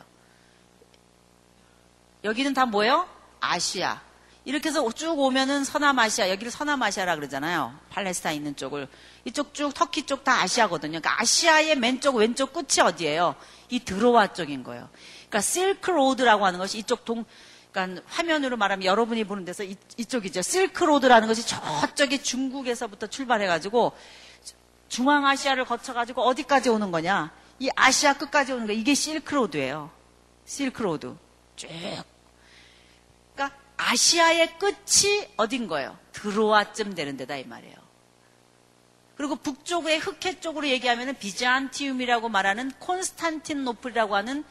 여기는 2.23 2.53
다 2.53 2.65
뭐예요? 2.65 3.07
아시아. 3.39 4.01
이렇게 4.43 4.69
해서 4.69 4.91
쭉 4.93 5.19
오면은 5.19 5.63
서남아시아, 5.63 6.31
여기를 6.31 6.51
서남아시아라 6.51 7.15
그러잖아요. 7.15 7.77
팔레스타인 7.91 8.37
있는 8.37 8.55
쪽을. 8.55 8.87
이쪽 9.25 9.53
쭉 9.53 9.71
터키 9.71 10.03
쪽 10.03 10.23
다 10.23 10.41
아시아거든요. 10.41 10.99
그러니까 10.99 11.21
아시아의 11.21 11.75
맨쪽 11.75 12.15
왼쪽 12.15 12.53
끝이 12.53 12.81
어디예요? 12.83 13.35
이 13.69 13.79
드로아 13.79 14.33
쪽인 14.33 14.63
거예요. 14.63 14.89
그러니까 15.29 15.41
실크 15.41 15.91
로드라고 15.91 16.43
하는 16.43 16.57
것이 16.57 16.79
이쪽 16.79 17.05
동 17.05 17.23
그러니까 17.71 18.03
화면으로 18.07 18.57
말하면 18.57 18.85
여러분이 18.85 19.23
보는 19.23 19.45
데서 19.45 19.63
이, 19.63 19.75
이쪽이죠. 19.97 20.41
실크 20.41 20.83
로드라는 20.83 21.27
것이 21.27 21.45
저쪽에 21.47 22.21
중국에서부터 22.21 23.07
출발해 23.07 23.47
가지고 23.47 23.93
중앙아시아를 24.89 25.65
거쳐 25.65 25.93
가지고 25.93 26.23
어디까지 26.23 26.69
오는 26.69 26.91
거냐? 26.91 27.31
이 27.59 27.69
아시아 27.75 28.13
끝까지 28.13 28.51
오는 28.51 28.67
거 28.67 28.73
이게 28.73 28.93
실크로드예요. 28.93 29.89
실크로드. 30.45 31.15
쭉. 31.55 31.69
그러니까 33.33 33.57
아시아의 33.77 34.57
끝이 34.59 35.27
어딘 35.37 35.67
거예요? 35.67 35.97
드로아쯤 36.11 36.93
되는 36.93 37.15
데다 37.15 37.37
이 37.37 37.45
말이에요. 37.45 37.75
그리고 39.15 39.35
북쪽의 39.35 39.99
흑해 39.99 40.39
쪽으로 40.39 40.67
얘기하면 40.67 41.15
비잔티움이라고 41.17 42.27
말하는 42.27 42.71
콘스탄틴노플이라고 42.79 44.15
하는 44.15 44.43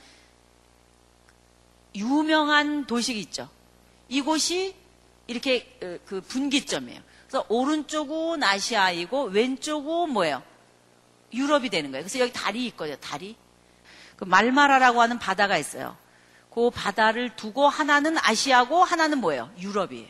유명한 1.95 2.87
도시가 2.87 3.19
있죠. 3.21 3.49
이곳이 4.09 4.75
이렇게 5.27 5.79
어, 5.83 5.99
그 6.07 6.21
분기점이에요. 6.21 7.01
그래서 7.27 7.47
오른쪽은 7.49 8.43
아시아이고 8.43 9.25
왼쪽은 9.25 10.11
뭐예요? 10.11 10.43
유럽이 11.33 11.69
되는 11.69 11.91
거예요. 11.93 12.05
그래서 12.05 12.19
여기 12.19 12.33
다리 12.33 12.67
있거든요. 12.67 12.97
다리. 12.97 13.37
그 14.17 14.25
말마라라고 14.25 15.01
하는 15.01 15.19
바다가 15.19 15.57
있어요. 15.57 15.97
그 16.53 16.71
바다를 16.71 17.37
두고 17.37 17.69
하나는 17.69 18.17
아시아고 18.19 18.83
하나는 18.83 19.19
뭐예요? 19.19 19.51
유럽이에요. 19.59 20.09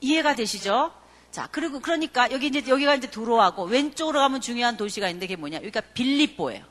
이해가 0.00 0.34
되시죠? 0.34 0.92
자, 1.30 1.48
그리고 1.52 1.80
그러니까 1.80 2.30
여기 2.32 2.46
이제 2.46 2.64
여기가 2.66 2.94
이제 2.94 3.10
두로하고 3.10 3.64
왼쪽으로 3.64 4.18
가면 4.18 4.40
중요한 4.40 4.76
도시가 4.76 5.08
있는데 5.08 5.26
그게 5.26 5.36
뭐냐? 5.36 5.58
여기가 5.58 5.82
빌립보예요. 5.92 6.64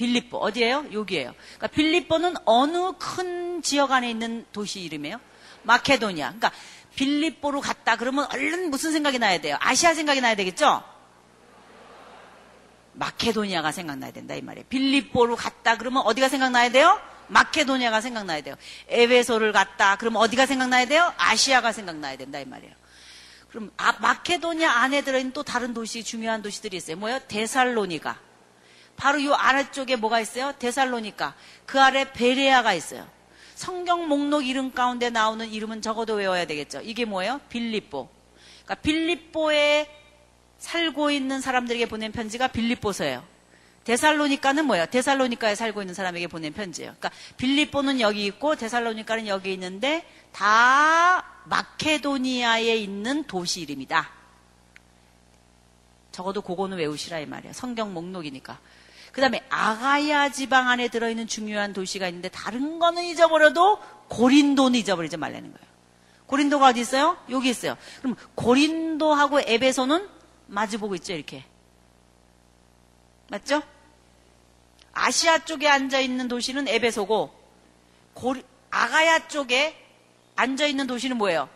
빌립보 0.00 0.38
어디예요? 0.38 0.86
여기예요. 0.94 1.34
그러니까 1.56 1.66
빌립보는 1.66 2.34
어느 2.46 2.92
큰 2.98 3.60
지역 3.60 3.92
안에 3.92 4.08
있는 4.08 4.46
도시 4.50 4.80
이름이에요? 4.80 5.20
마케도니아. 5.64 6.28
그러니까 6.28 6.52
빌립보로 6.96 7.60
갔다 7.60 7.96
그러면 7.96 8.26
얼른 8.32 8.70
무슨 8.70 8.92
생각이 8.92 9.18
나야 9.18 9.42
돼요? 9.42 9.58
아시아 9.60 9.92
생각이 9.92 10.22
나야 10.22 10.36
되겠죠? 10.36 10.82
마케도니아가 12.94 13.72
생각나야 13.72 14.12
된다 14.12 14.34
이 14.34 14.40
말이에요. 14.40 14.64
빌립보로 14.70 15.36
갔다 15.36 15.76
그러면 15.76 16.02
어디가 16.06 16.30
생각나야 16.30 16.70
돼요? 16.70 16.98
마케도니아가 17.28 18.00
생각나야 18.00 18.40
돼요. 18.40 18.54
에베소를 18.88 19.52
갔다 19.52 19.96
그러면 19.96 20.22
어디가 20.22 20.46
생각나야 20.46 20.86
돼요? 20.86 21.12
아시아가 21.18 21.72
생각나야 21.72 22.16
된다 22.16 22.38
이 22.38 22.46
말이에요. 22.46 22.72
그럼 23.50 23.70
아, 23.76 23.92
마케도니아 24.00 24.70
안에 24.70 25.02
들어있는 25.02 25.34
또 25.34 25.42
다른 25.42 25.74
도시 25.74 26.02
중요한 26.02 26.40
도시들이 26.40 26.78
있어요. 26.78 26.96
뭐예요? 26.96 27.20
데살로니가. 27.28 28.29
바로 29.00 29.18
이 29.18 29.32
아래쪽에 29.32 29.96
뭐가 29.96 30.20
있어요? 30.20 30.52
데살로니까. 30.58 31.34
그 31.64 31.80
아래 31.80 32.12
베레아가 32.12 32.74
있어요. 32.74 33.08
성경 33.54 34.08
목록 34.08 34.46
이름 34.46 34.72
가운데 34.72 35.08
나오는 35.08 35.50
이름은 35.50 35.80
적어도 35.80 36.16
외워야 36.16 36.44
되겠죠. 36.44 36.82
이게 36.82 37.06
뭐예요? 37.06 37.40
빌립보. 37.48 38.10
그러니까 38.64 38.74
빌립보에 38.74 39.88
살고 40.58 41.12
있는 41.12 41.40
사람들에게 41.40 41.86
보낸 41.86 42.12
편지가 42.12 42.48
빌립보서예요. 42.48 43.24
데살로니카는 43.84 44.66
뭐예요? 44.66 44.84
데살로니카에 44.84 45.54
살고 45.54 45.80
있는 45.80 45.94
사람에게 45.94 46.26
보낸 46.26 46.52
편지예요. 46.52 46.94
그러니까 46.98 47.10
빌립보는 47.38 48.00
여기 48.00 48.26
있고 48.26 48.54
데살로니카는 48.54 49.28
여기 49.28 49.54
있는데 49.54 50.06
다 50.30 51.24
마케도니아에 51.46 52.76
있는 52.76 53.24
도시 53.24 53.62
이름이다. 53.62 54.10
적어도 56.12 56.42
그거는 56.42 56.76
외우시라 56.76 57.20
이 57.20 57.24
말이에요. 57.24 57.54
성경 57.54 57.94
목록이니까. 57.94 58.58
그 59.12 59.20
다음에 59.20 59.44
아가야 59.48 60.30
지방 60.30 60.68
안에 60.68 60.88
들어있는 60.88 61.26
중요한 61.26 61.72
도시가 61.72 62.06
있는데 62.08 62.28
다른 62.28 62.78
거는 62.78 63.04
잊어버려도 63.04 63.78
고린도는 64.08 64.78
잊어버리지 64.78 65.16
말라는 65.16 65.52
거예요. 65.52 65.70
고린도가 66.26 66.68
어디 66.68 66.80
있어요? 66.80 67.16
여기 67.30 67.48
있어요. 67.50 67.76
그럼 67.98 68.14
고린도하고 68.36 69.40
에베소는 69.40 70.08
마주보고 70.46 70.94
있죠, 70.96 71.12
이렇게. 71.12 71.44
맞죠? 73.28 73.62
아시아 74.92 75.40
쪽에 75.40 75.68
앉아 75.68 76.00
있는 76.00 76.28
도시는 76.28 76.68
에베소고 76.68 77.32
고리, 78.14 78.42
아가야 78.70 79.28
쪽에 79.28 79.76
앉아 80.36 80.66
있는 80.66 80.86
도시는 80.86 81.16
뭐예요? 81.16 81.48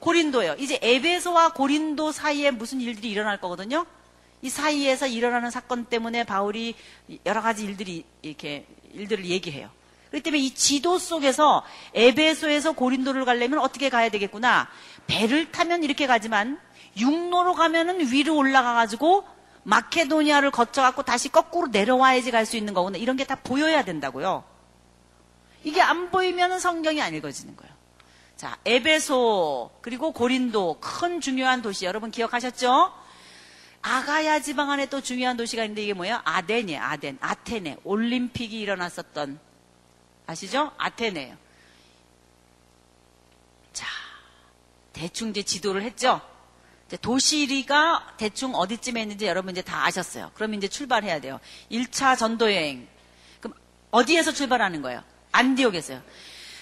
고린도예요. 0.00 0.54
이제 0.58 0.78
에베소와 0.82 1.52
고린도 1.52 2.12
사이에 2.12 2.50
무슨 2.50 2.80
일들이 2.80 3.10
일어날 3.10 3.40
거거든요. 3.40 3.86
이 4.42 4.50
사이에서 4.50 5.06
일어나는 5.06 5.50
사건 5.50 5.86
때문에 5.86 6.24
바울이 6.24 6.74
여러 7.24 7.40
가지 7.42 7.64
일들이 7.64 8.04
이렇게 8.22 8.66
일들을 8.92 9.24
얘기해요. 9.26 9.70
그렇기 10.10 10.22
때문에 10.22 10.42
이 10.42 10.54
지도 10.54 10.98
속에서 10.98 11.64
에베소에서 11.94 12.72
고린도를 12.72 13.24
가려면 13.24 13.58
어떻게 13.58 13.88
가야 13.88 14.08
되겠구나. 14.08 14.68
배를 15.06 15.50
타면 15.50 15.82
이렇게 15.84 16.06
가지만 16.06 16.60
육로로 16.96 17.54
가면은 17.54 18.00
위로 18.12 18.36
올라가 18.36 18.74
가지고 18.74 19.24
마케도니아를 19.64 20.52
거쳐 20.52 20.80
갖고 20.82 21.02
다시 21.02 21.28
거꾸로 21.28 21.66
내려와야지 21.68 22.30
갈 22.30 22.46
수 22.46 22.56
있는 22.56 22.72
거구나. 22.72 22.98
이런 22.98 23.16
게 23.16 23.24
다 23.24 23.34
보여야 23.34 23.84
된다고요. 23.84 24.44
이게 25.64 25.82
안 25.82 26.10
보이면 26.10 26.60
성경이 26.60 27.02
안 27.02 27.12
읽어지는 27.14 27.56
거예요. 27.56 27.74
자, 28.36 28.56
에베소 28.64 29.70
그리고 29.80 30.12
고린도 30.12 30.78
큰 30.80 31.20
중요한 31.20 31.62
도시 31.62 31.84
여러분 31.84 32.10
기억하셨죠? 32.12 32.92
아가야 33.86 34.40
지방 34.40 34.72
안에 34.72 34.86
또 34.86 35.00
중요한 35.00 35.36
도시가 35.36 35.62
있는데 35.62 35.84
이게 35.84 35.92
뭐예요? 35.92 36.20
아덴이에요. 36.24 36.82
아덴, 36.82 37.18
아테네. 37.20 37.76
올림픽이 37.84 38.58
일어났었던 38.58 39.38
아시죠? 40.26 40.72
아테네예요. 40.76 41.36
자, 43.72 43.86
대충 44.92 45.28
이제 45.28 45.44
지도를 45.44 45.82
했죠. 45.82 46.20
도시리가 47.00 48.14
대충 48.16 48.56
어디쯤에 48.56 49.02
있는지 49.02 49.26
여러분 49.26 49.52
이제 49.52 49.62
다 49.62 49.86
아셨어요. 49.86 50.32
그럼 50.34 50.54
이제 50.54 50.66
출발해야 50.66 51.20
돼요. 51.20 51.38
1차 51.70 52.18
전도 52.18 52.52
여행. 52.52 52.88
그럼 53.40 53.54
어디에서 53.92 54.32
출발하는 54.32 54.82
거예요? 54.82 55.04
안디옥에서요. 55.30 56.02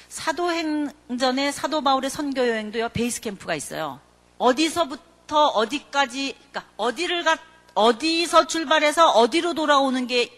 사도행전에 0.08 1.52
사도 1.52 1.82
바울의 1.82 2.10
선교 2.10 2.46
여행도요. 2.46 2.90
베이스 2.90 3.22
캠프가 3.22 3.54
있어요. 3.54 3.98
어디서부터 4.36 5.13
어디까지 5.32 6.34
그러니까 6.34 6.64
어디를 6.76 7.24
가 7.24 7.38
어디서 7.74 8.46
출발해서 8.46 9.10
어디로 9.10 9.54
돌아오는 9.54 10.06
게 10.06 10.30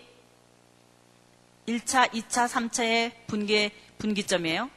1차, 1.67 2.11
2차, 2.13 2.49
3차의 2.49 3.13
분기 3.27 3.73
분기점이에요. 3.99 4.71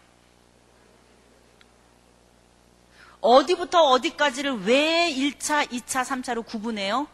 어디부터 3.21 3.81
어디까지를 3.89 4.63
왜 4.63 5.13
1차, 5.13 5.69
2차, 5.69 6.03
3차로 6.03 6.45
구분해요? 6.45 7.07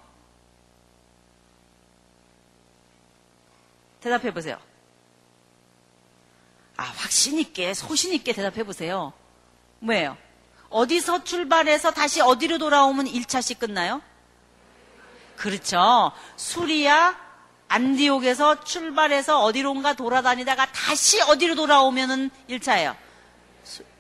대답해 4.00 4.32
보세요. 4.32 4.60
아, 6.78 6.84
확신있게, 6.84 7.74
소신있게 7.74 8.34
대답해 8.34 8.64
보세요. 8.64 9.14
뭐예요? 9.80 10.18
어디서 10.70 11.24
출발해서 11.24 11.92
다시 11.92 12.22
어디로 12.22 12.58
돌아오면 12.58 13.06
1차씩 13.06 13.60
끝나요? 13.60 14.02
그렇죠. 15.36 16.12
수리야, 16.38 17.18
안디옥에서 17.68 18.64
출발해서 18.64 19.42
어디론가 19.44 19.94
돌아다니다가 19.94 20.72
다시 20.72 21.22
어디로 21.22 21.56
돌아오면은 21.56 22.30
1차예요. 22.50 22.96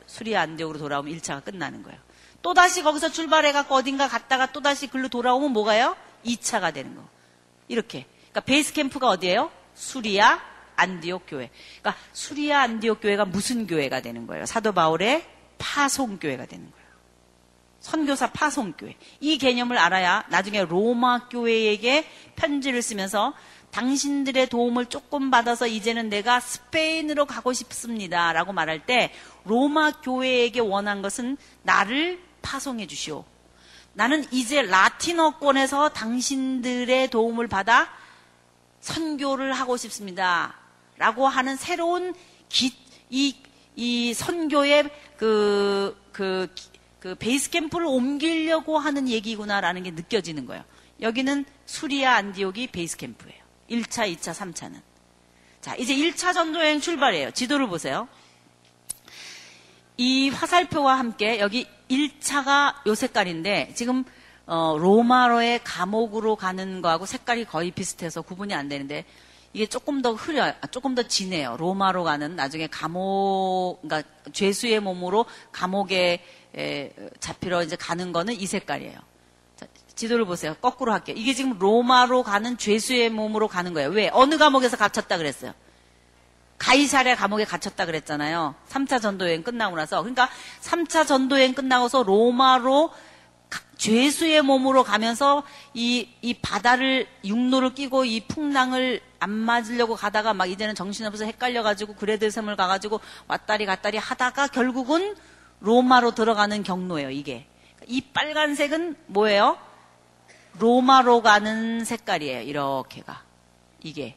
수리아 0.05 0.41
안디옥으로 0.41 0.79
돌아오면 0.79 1.17
1차가 1.17 1.43
끝나는 1.43 1.83
거예요. 1.83 1.99
또다시 2.41 2.83
거기서 2.83 3.09
출발해갖고 3.09 3.73
어딘가 3.73 4.07
갔다가 4.07 4.51
또다시 4.51 4.87
글로 4.87 5.07
돌아오면 5.07 5.51
뭐가요? 5.51 5.97
2차가 6.25 6.73
되는 6.73 6.95
거. 6.95 7.03
이렇게. 7.67 8.05
그러니까 8.29 8.41
베이스 8.41 8.73
캠프가 8.73 9.09
어디예요? 9.09 9.51
수리아 9.73 10.39
안디옥 10.75 11.23
교회. 11.27 11.49
그러니까 11.81 12.01
수리아 12.13 12.61
안디옥 12.61 13.01
교회가 13.01 13.25
무슨 13.25 13.65
교회가 13.65 14.01
되는 14.01 14.27
거예요? 14.27 14.45
사도 14.45 14.73
바울의 14.73 15.25
파송 15.57 16.17
교회가 16.19 16.45
되는 16.45 16.69
거예요. 16.71 16.85
선교사 17.79 18.31
파송 18.31 18.73
교회. 18.73 18.95
이 19.19 19.37
개념을 19.37 19.77
알아야 19.77 20.25
나중에 20.29 20.65
로마 20.65 21.27
교회에게 21.27 22.07
편지를 22.35 22.81
쓰면서 22.81 23.33
당신들의 23.69 24.47
도움을 24.47 24.85
조금 24.85 25.29
받아서 25.29 25.67
이제는 25.67 26.09
내가 26.09 26.39
스페인으로 26.39 27.25
가고 27.25 27.53
싶습니다. 27.53 28.33
라고 28.33 28.53
말할 28.53 28.85
때 28.85 29.13
로마 29.43 29.91
교회에게 29.91 30.61
원한 30.61 31.01
것은 31.01 31.37
나를 31.61 32.19
파송해 32.41 32.87
주시오. 32.87 33.25
나는 33.93 34.25
이제 34.31 34.61
라틴어권에서 34.61 35.89
당신들의 35.89 37.09
도움을 37.09 37.47
받아 37.47 37.89
선교를 38.79 39.53
하고 39.53 39.77
싶습니다. 39.77 40.55
라고 40.97 41.27
하는 41.27 41.55
새로운 41.55 42.13
기, 42.49 42.73
이, 43.09 43.35
이 43.75 44.13
선교의 44.13 44.89
그, 45.17 45.97
그, 46.11 46.53
그 46.99 47.15
베이스 47.15 47.49
캠프를 47.49 47.85
옮기려고 47.87 48.77
하는 48.77 49.09
얘기구나라는 49.09 49.83
게 49.83 49.91
느껴지는 49.91 50.45
거예요. 50.45 50.63
여기는 51.01 51.45
수리아 51.65 52.15
안디옥이 52.15 52.67
베이스 52.67 52.97
캠프예요. 52.97 53.43
1차, 53.69 54.11
2차, 54.15 54.33
3차는. 54.33 54.81
자, 55.61 55.75
이제 55.75 55.95
1차 55.95 56.33
전도 56.33 56.59
여행 56.59 56.79
출발이에요. 56.79 57.31
지도를 57.31 57.67
보세요. 57.67 58.07
이 59.97 60.29
화살표와 60.29 60.99
함께 60.99 61.39
여기 61.39 61.67
1차가 61.89 62.75
요 62.87 62.95
색깔인데 62.95 63.73
지금 63.75 64.03
어, 64.45 64.77
로마로의 64.77 65.61
감옥으로 65.63 66.35
가는 66.35 66.81
거하고 66.81 67.05
색깔이 67.05 67.45
거의 67.45 67.71
비슷해서 67.71 68.21
구분이 68.21 68.53
안 68.53 68.67
되는데 68.69 69.05
이게 69.55 69.67
조금 69.67 70.01
더 70.01 70.11
흐려, 70.11 70.53
조금 70.69 70.95
더 70.95 71.03
진해요. 71.03 71.55
로마로 71.57 72.03
가는 72.03 72.35
나중에 72.35 72.67
감옥, 72.67 73.79
그러니까 73.81 74.05
죄수의 74.33 74.81
몸으로 74.81 75.25
감옥에 75.53 76.21
에, 76.57 76.93
잡히러 77.21 77.63
이제 77.63 77.77
가는 77.77 78.11
거는 78.11 78.33
이 78.33 78.45
색깔이에요. 78.47 78.99
지도를 79.95 80.25
보세요. 80.25 80.55
거꾸로 80.55 80.91
할게요. 80.91 81.15
이게 81.17 81.33
지금 81.33 81.57
로마로 81.57 82.23
가는 82.23 82.57
죄수의 82.57 83.11
몸으로 83.11 83.47
가는 83.47 83.73
거예요. 83.73 83.91
왜? 83.91 84.09
어느 84.11 84.37
감옥에서 84.37 84.75
갇혔다 84.75 85.17
그랬어요? 85.17 85.53
가이사랴 86.57 87.15
감옥에 87.15 87.45
갇혔다 87.45 87.85
그랬잖아요. 87.85 88.55
3차 88.67 89.01
전도여행 89.01 89.43
끝나고 89.43 89.77
나서. 89.77 90.01
그러니까 90.01 90.29
3차 90.63 91.07
전도여행 91.07 91.53
끝나고서 91.53 92.03
로마로 92.03 92.91
죄수의 93.77 94.41
몸으로 94.41 94.83
가면서 94.83 95.43
이, 95.73 96.09
이 96.21 96.33
바다를, 96.33 97.07
육로를 97.23 97.73
끼고 97.73 98.05
이 98.05 98.21
풍랑을 98.27 99.01
안 99.25 99.31
맞으려고 99.31 99.95
가다가 99.95 100.35
막 100.35 100.45
이제는 100.45 100.75
정신없어서 100.75 101.25
헷갈려가지고 101.25 101.95
그레드섬을 101.95 102.55
가가지고 102.55 102.99
왔다리 103.27 103.65
갔다리 103.65 103.97
하다가 103.97 104.49
결국은 104.49 105.15
로마로 105.61 106.13
들어가는 106.13 106.61
경로예요, 106.61 107.09
이게. 107.09 107.47
이 107.87 108.01
빨간색은 108.01 108.95
뭐예요? 109.07 109.57
로마로 110.59 111.23
가는 111.23 111.83
색깔이에요. 111.83 112.41
이렇게가. 112.41 113.23
이게. 113.81 114.15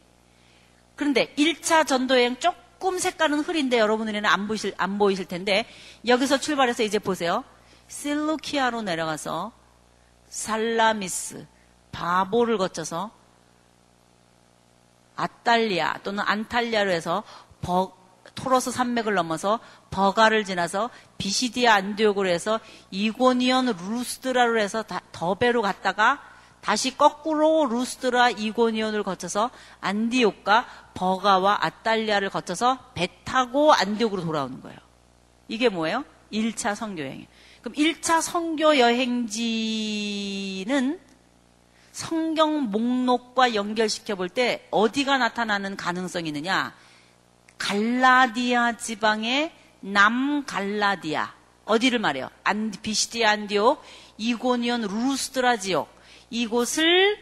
그런데 0.95 1.33
1차 1.37 1.87
전도 1.87 2.17
여행 2.17 2.39
조금 2.39 2.99
색깔은 2.99 3.41
흐린데 3.41 3.79
여러분 3.79 4.09
눈에는 4.09 4.29
안 4.29 4.47
보이실, 4.47 4.75
안 4.77 4.99
보이실 4.99 5.25
텐데 5.25 5.65
여기서 6.07 6.39
출발해서 6.39 6.83
이제 6.83 6.99
보세요. 6.99 7.45
실루키아로 7.87 8.83
내려가서 8.83 9.53
살라미스, 10.29 11.47
바보를 11.93 12.59
거쳐서 12.59 13.11
아탈리아 15.19 15.99
또는 16.03 16.25
안탈리아로 16.27 16.91
해서 16.91 17.23
버, 17.61 17.93
토로스 18.35 18.71
산맥을 18.71 19.15
넘어서 19.15 19.59
버가를 19.91 20.45
지나서 20.45 20.91
비시디아 21.19 21.75
안디옥으로 21.75 22.29
해서 22.29 22.61
이고니온 22.91 23.67
루스드라로 23.67 24.61
해서 24.61 24.83
다, 24.83 25.01
더베로 25.13 25.61
갔다가 25.63 26.23
다시 26.61 26.97
거꾸로 26.97 27.67
루스드라 27.67 28.31
이고니온을 28.31 29.03
거쳐서 29.03 29.51
안디옥과 29.81 30.67
버가와 30.95 31.59
아탈리아를 31.65 32.31
거쳐서 32.31 32.79
배 32.95 33.09
타고 33.25 33.73
안디옥으로 33.73 34.23
돌아오는 34.23 34.61
거예요. 34.61 34.79
이게 35.49 35.69
뭐예요? 35.69 36.05
1차 36.33 36.75
선교 36.75 37.03
여행. 37.03 37.27
그럼 37.63 37.75
1차 37.75 38.23
선교 38.23 38.79
여행지는 38.79 39.89
성경 41.99 42.71
목록과 42.71 43.57
연결시켜 43.57 44.15
볼 44.15 44.29
때 44.29 44.69
어디가 44.71 45.19
나타나는 45.19 45.77
가능성이 45.77 46.29
있느냐? 46.29 46.73
갈라디아 47.59 48.77
지방의 48.77 49.53
남갈라디아 49.81 51.35
어디를 51.65 51.99
말해요? 51.99 52.31
안, 52.45 52.71
비시디 52.71 53.25
안디오 53.25 53.79
이고니온 54.17 54.83
루스드라 54.83 55.57
지역 55.57 55.93
이곳을 56.31 57.19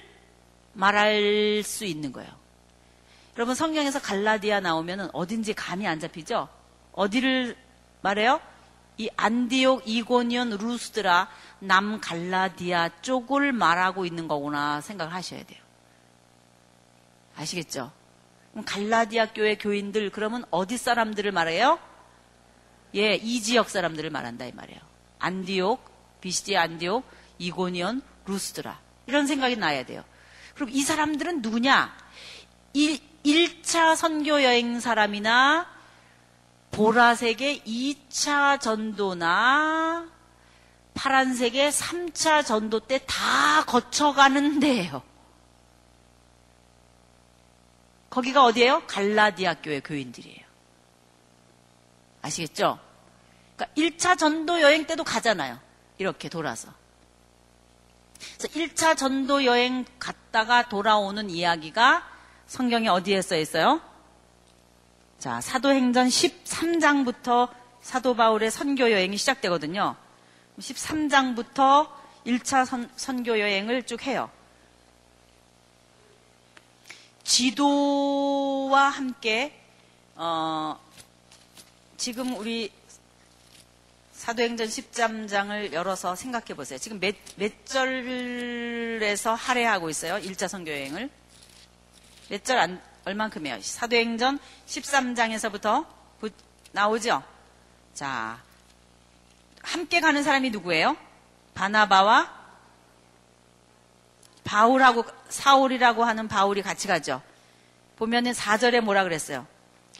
말할 0.75 1.63
수 1.65 1.87
있는 1.87 2.13
거예요. 2.13 2.31
여러분 3.39 3.55
성경에서 3.55 4.03
갈라디아 4.03 4.61
나오면 4.61 5.09
어딘지 5.15 5.55
감이 5.55 5.87
안 5.87 6.01
잡히죠? 6.01 6.51
어디를 6.93 7.57
말해요? 8.03 8.43
이 8.99 9.11
안디옥 9.17 9.83
이고니온 9.87 10.51
루스드라 10.51 11.29
남갈라디아 11.59 13.01
쪽을 13.03 13.53
말하고 13.53 14.07
있는 14.07 14.29
거구나 14.29 14.81
생각을 14.81 15.13
하셔야 15.13 15.45
돼요. 15.45 15.61
아시겠죠? 17.37 17.93
갈라디아 18.65 19.33
교회 19.33 19.57
교인들 19.57 20.11
그러면 20.11 20.45
어디 20.51 20.79
사람들을 20.79 21.31
말해요? 21.33 21.79
예, 22.95 23.15
이 23.15 23.43
지역 23.43 23.69
사람들을 23.69 24.09
말한다 24.09 24.47
이 24.47 24.53
말이에요. 24.53 24.81
안디옥, 25.19 26.21
비시디 26.21 26.57
안디옥, 26.57 27.05
이고니온, 27.39 28.01
루스드라 28.25 28.81
이런 29.07 29.27
생각이 29.27 29.57
나야 29.57 29.85
돼요. 29.85 30.03
그럼 30.55 30.71
이 30.71 30.81
사람들은 30.81 31.43
누구냐? 31.43 31.95
1, 32.73 32.99
1차 33.25 33.95
선교 33.95 34.43
여행 34.43 34.81
사람이나 34.81 35.76
보라색의 36.77 37.63
2차 37.63 38.61
전도나 38.61 40.07
파란색의 40.93 41.73
3차 41.73 42.45
전도 42.45 42.81
때 42.81 42.99
다 42.99 43.65
거쳐가는 43.65 44.61
데예요. 44.61 45.03
거기가 48.11 48.45
어디예요? 48.45 48.83
갈라디아 48.87 49.55
교회 49.63 49.81
교인들이에요. 49.81 50.45
아시겠죠? 52.23 52.79
그러니까 53.57 53.75
1차 53.81 54.19
전도 54.19 54.61
여행 54.61 54.87
때도 54.87 55.03
가잖아요. 55.03 55.59
이렇게 55.97 56.29
돌아서. 56.29 56.69
그래서 58.39 58.49
1차 58.49 58.97
전도 58.99 59.45
여행 59.47 59.87
갔다가 59.99 60.69
돌아오는 60.69 61.31
이야기가 61.31 62.07
성경에 62.47 62.89
어디에 62.89 63.23
써 63.23 63.37
있어요? 63.37 63.81
자, 65.19 65.41
사도행전 65.41 66.09
13장부터 66.09 67.49
사도 67.81 68.15
바울의 68.15 68.51
선교 68.51 68.91
여행이 68.91 69.17
시작되거든요. 69.17 69.97
13장부터 70.59 71.89
1차 72.27 72.67
선, 72.67 72.91
선교 72.97 73.39
여행을 73.39 73.85
쭉 73.85 74.03
해요. 74.07 74.31
지도와 77.25 78.89
함께 78.89 79.59
어, 80.17 80.79
지금 81.97 82.37
우리 82.37 82.71
사도행전 84.13 84.67
13장을 84.67 85.73
열어서 85.73 86.15
생각해 86.15 86.55
보세요. 86.55 86.79
지금 86.79 87.01
몇, 87.01 87.15
몇 87.37 87.65
절에서 87.65 89.35
할애하고 89.35 89.89
있어요? 89.89 90.17
1차 90.17 90.49
선교 90.49 90.71
여행을. 90.73 91.09
몇 92.29 92.45
절 92.45 92.59
안, 92.59 92.83
얼만큼이에요? 93.07 93.61
사도행전 93.63 94.39
13장에서부터 94.67 95.87
부, 96.19 96.29
나오죠? 96.73 97.23
자, 97.95 98.43
함께 99.63 100.01
가는 100.01 100.23
사람이 100.23 100.51
누구예요? 100.51 100.97
바나바와 101.55 102.35
바울하고 104.45 105.05
사울이라고 105.29 106.05
하는 106.05 106.29
바울이 106.29 106.63
같이 106.63 106.89
가죠. 106.89 107.23
보면은 107.97 108.33
4절에 108.33 108.81
뭐라 108.81 109.05
그랬어요? 109.05 109.47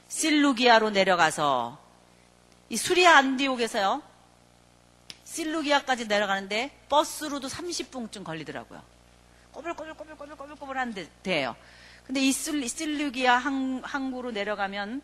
실루기아로 0.09 0.91
내려가서 0.91 1.79
이 2.69 2.77
수리아 2.77 3.17
안디옥에서요. 3.17 4.03
실루기아까지 5.25 6.07
내려가는데 6.07 6.85
버스로도 6.89 7.49
30분쯤 7.49 8.25
걸리더라고요. 8.25 8.83
꼬불꼬불꼬불꼬불꼬불꼬불 9.53 10.79
하는 10.79 11.09
데예요. 11.23 11.57
근데 12.07 12.21
이 12.21 12.31
실루기아 12.31 13.37
항구로 13.37 14.31
내려가면 14.31 15.03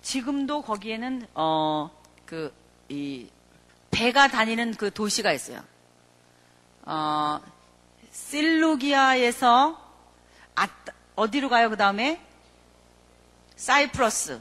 지금도 0.00 0.62
거기에는 0.62 1.26
어그 1.34 2.54
배가 3.90 4.28
다니는 4.28 4.74
그 4.76 4.92
도시가 4.92 5.32
있어요. 5.32 5.62
어, 6.84 7.40
실루기아에서 8.10 9.78
아, 10.54 10.68
어디로 11.16 11.50
가요? 11.50 11.68
그 11.68 11.76
다음에 11.76 12.24
사이프러스 13.56 14.40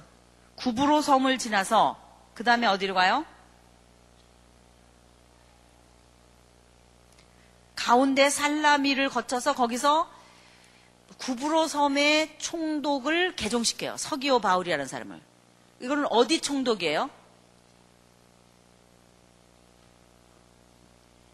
구브로 0.56 1.02
섬을 1.02 1.38
지나서 1.38 2.00
그 2.34 2.44
다음에 2.46 2.68
어디로 2.68 2.94
가요? 2.94 3.26
가운데 7.76 8.30
살라미를 8.30 9.10
거쳐서 9.10 9.54
거기서 9.54 10.15
구브로 11.18 11.68
섬의 11.68 12.38
총독을 12.40 13.36
개종시켜요. 13.36 13.98
서기오 13.98 14.40
바울이라는 14.40 14.86
사람을. 14.86 15.22
이거는 15.80 16.06
어디 16.10 16.42
총독이에요? 16.42 17.10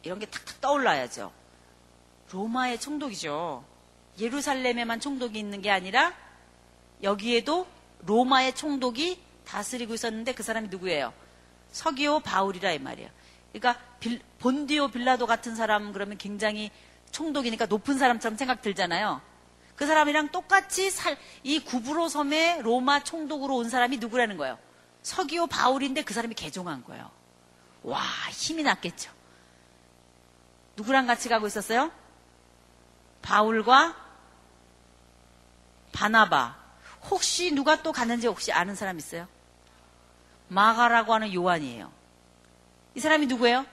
이런 0.03 0.19
게 0.19 0.25
탁탁 0.25 0.61
떠올라야죠. 0.61 1.31
로마의 2.31 2.79
총독이죠. 2.79 3.63
예루살렘에만 4.19 4.99
총독이 4.99 5.37
있는 5.37 5.61
게 5.61 5.69
아니라 5.69 6.13
여기에도 7.03 7.67
로마의 8.05 8.55
총독이 8.55 9.21
다스리고 9.45 9.93
있었는데 9.93 10.33
그 10.33 10.43
사람이 10.43 10.69
누구예요? 10.69 11.13
서기오 11.71 12.21
바울이라 12.21 12.71
이 12.71 12.79
말이에요. 12.79 13.09
그러니까 13.51 13.81
빌, 13.99 14.21
본디오 14.39 14.87
빌라도 14.89 15.27
같은 15.27 15.55
사람 15.55 15.91
그러면 15.91 16.17
굉장히 16.17 16.71
총독이니까 17.11 17.65
높은 17.65 17.97
사람처럼 17.97 18.37
생각 18.37 18.61
들잖아요. 18.61 19.21
그 19.81 19.87
사람이랑 19.87 20.27
똑같이 20.27 20.91
살, 20.91 21.17
이 21.41 21.59
구브로 21.59 22.07
섬에 22.07 22.61
로마 22.61 23.03
총독으로 23.03 23.55
온 23.55 23.67
사람이 23.67 23.97
누구라는 23.97 24.37
거예요? 24.37 24.59
서기오 25.01 25.47
바울인데 25.47 26.03
그 26.03 26.13
사람이 26.13 26.35
개종한 26.35 26.83
거예요. 26.83 27.09
와, 27.81 27.99
힘이 28.29 28.61
났겠죠. 28.61 29.11
누구랑 30.75 31.07
같이 31.07 31.29
가고 31.29 31.47
있었어요? 31.47 31.91
바울과 33.23 33.95
바나바. 35.93 36.57
혹시 37.09 37.51
누가 37.51 37.81
또 37.81 37.91
갔는지 37.91 38.27
혹시 38.27 38.51
아는 38.51 38.75
사람 38.75 38.99
있어요? 38.99 39.27
마가라고 40.49 41.11
하는 41.11 41.33
요한이에요. 41.33 41.91
이 42.93 42.99
사람이 42.99 43.25
누구예요? 43.25 43.65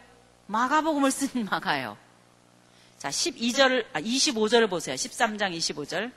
마가복음을 0.47 1.11
쓴 1.11 1.45
마가예요. 1.53 1.99
자, 2.99 3.11
12절, 3.11 3.87
아, 3.93 4.01
25절을 4.01 4.69
보세요. 4.69 4.97
13장 4.97 5.57
25절. 5.57 6.13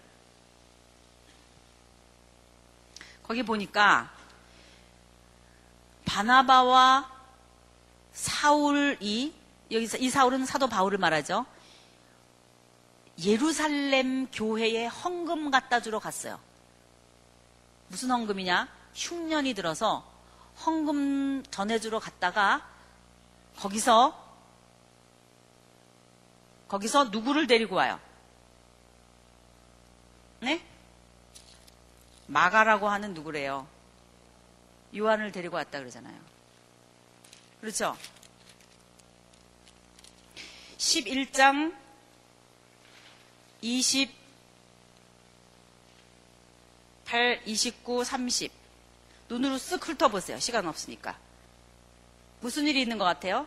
거기 3.23 3.43
보니까 3.43 4.11
바나바와 6.05 7.09
사울이 8.11 9.33
여기서 9.71 9.97
이 9.99 10.09
사울은 10.09 10.45
사도 10.45 10.67
바울을 10.67 10.97
말하죠. 10.97 11.45
예루살렘 13.23 14.27
교회에 14.31 14.87
헌금 14.87 15.51
갖다 15.51 15.79
주러 15.81 15.99
갔어요. 15.99 16.39
무슨 17.87 18.09
헌금이냐? 18.09 18.67
흉년이 18.95 19.53
들어서 19.53 20.03
헌금 20.65 21.43
전해주러 21.51 21.99
갔다가 21.99 22.67
거기서 23.57 24.30
거기서 26.71 27.05
누구를 27.05 27.47
데리고 27.47 27.75
와요? 27.75 27.99
네? 30.39 30.65
마가라고 32.27 32.87
하는 32.87 33.13
누구래요? 33.13 33.67
요한을 34.95 35.33
데리고 35.33 35.57
왔다 35.57 35.79
그러잖아요. 35.79 36.17
그렇죠? 37.59 37.97
11장 40.77 41.75
28, 43.59 44.13
29, 47.45 48.05
30. 48.05 48.49
눈으로 49.27 49.55
쓱 49.55 49.83
훑어보세요. 49.83 50.39
시간 50.39 50.65
없으니까. 50.65 51.19
무슨 52.39 52.65
일이 52.65 52.81
있는 52.81 52.97
것 52.97 53.03
같아요? 53.03 53.45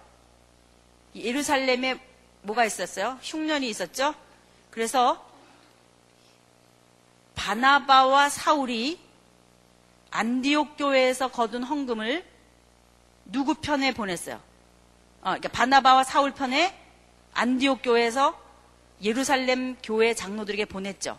예루살렘에 1.15 2.14
뭐가 2.45 2.65
있었어요? 2.65 3.19
흉년이 3.23 3.69
있었죠? 3.69 4.15
그래서 4.71 5.25
바나바와 7.35 8.29
사울이 8.29 9.01
안디옥 10.11 10.77
교회에서 10.77 11.29
거둔 11.29 11.65
헌금을 11.65 12.25
누구 13.27 13.55
편에 13.55 13.93
보냈어요? 13.93 14.37
어, 14.37 15.23
그러니까 15.23 15.49
바나바와 15.49 16.05
사울 16.05 16.33
편에 16.33 16.79
안디옥 17.33 17.81
교회에서 17.83 18.41
예루살렘 19.03 19.77
교회 19.83 20.15
장로들에게 20.15 20.67
보냈죠. 20.67 21.19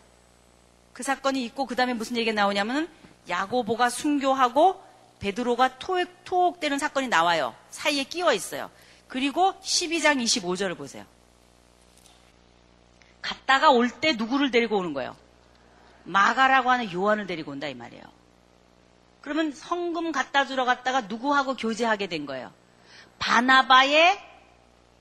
그 0.93 1.03
사건이 1.03 1.43
있고 1.45 1.65
그 1.65 1.75
다음에 1.75 1.93
무슨 1.93 2.15
얘기가 2.15 2.33
나오냐면 2.33 2.87
야고보가 3.27 3.89
순교하고 3.89 4.81
베드로가 5.19 5.79
토익, 5.79 6.23
토옥되는 6.23 6.77
사건이 6.79 7.07
나와요. 7.07 7.55
사이에 7.69 8.03
끼어 8.03 8.33
있어요. 8.33 8.69
그리고 9.07 9.53
12장 9.61 10.21
25절을 10.23 10.77
보세요. 10.77 11.05
갔다가 13.25 13.71
올 13.71 13.89
때 13.89 14.13
누구를 14.13 14.51
데리고 14.51 14.77
오는 14.77 14.93
거예요? 14.93 15.15
마가라고 16.03 16.69
하는 16.69 16.91
요한을 16.93 17.25
데리고 17.25 17.51
온다 17.51 17.67
이 17.67 17.73
말이에요. 17.73 18.03
그러면 19.21 19.51
성금 19.51 20.11
갖다 20.11 20.45
주러 20.45 20.63
갔다가 20.65 21.01
누구하고 21.01 21.55
교제하게 21.55 22.05
된 22.07 22.27
거예요? 22.27 22.53
바나바의 23.17 24.19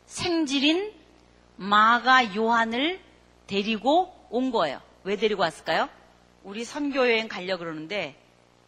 생질인 0.06 0.92
마가 1.56 2.34
요한을 2.34 3.00
데리고 3.46 4.14
온 4.30 4.50
거예요. 4.50 4.80
왜 5.02 5.16
데리고 5.16 5.42
왔을까요? 5.42 5.90
우리 6.42 6.64
선교 6.64 7.00
여행 7.00 7.28
가려 7.28 7.58
그러는데 7.58 8.18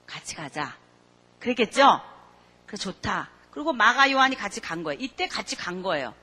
같이 0.06 0.34
가자. 0.36 0.76
그랬겠죠? 1.38 2.00
그래 2.66 2.76
좋다. 2.76 3.30
그리고 3.50 3.72
마가 3.72 4.10
요한이 4.10 4.36
같이 4.36 4.60
간 4.60 4.82
거예요. 4.82 4.98
이때 5.00 5.26
같이 5.28 5.56
간 5.56 5.82
거예요. 5.82 6.14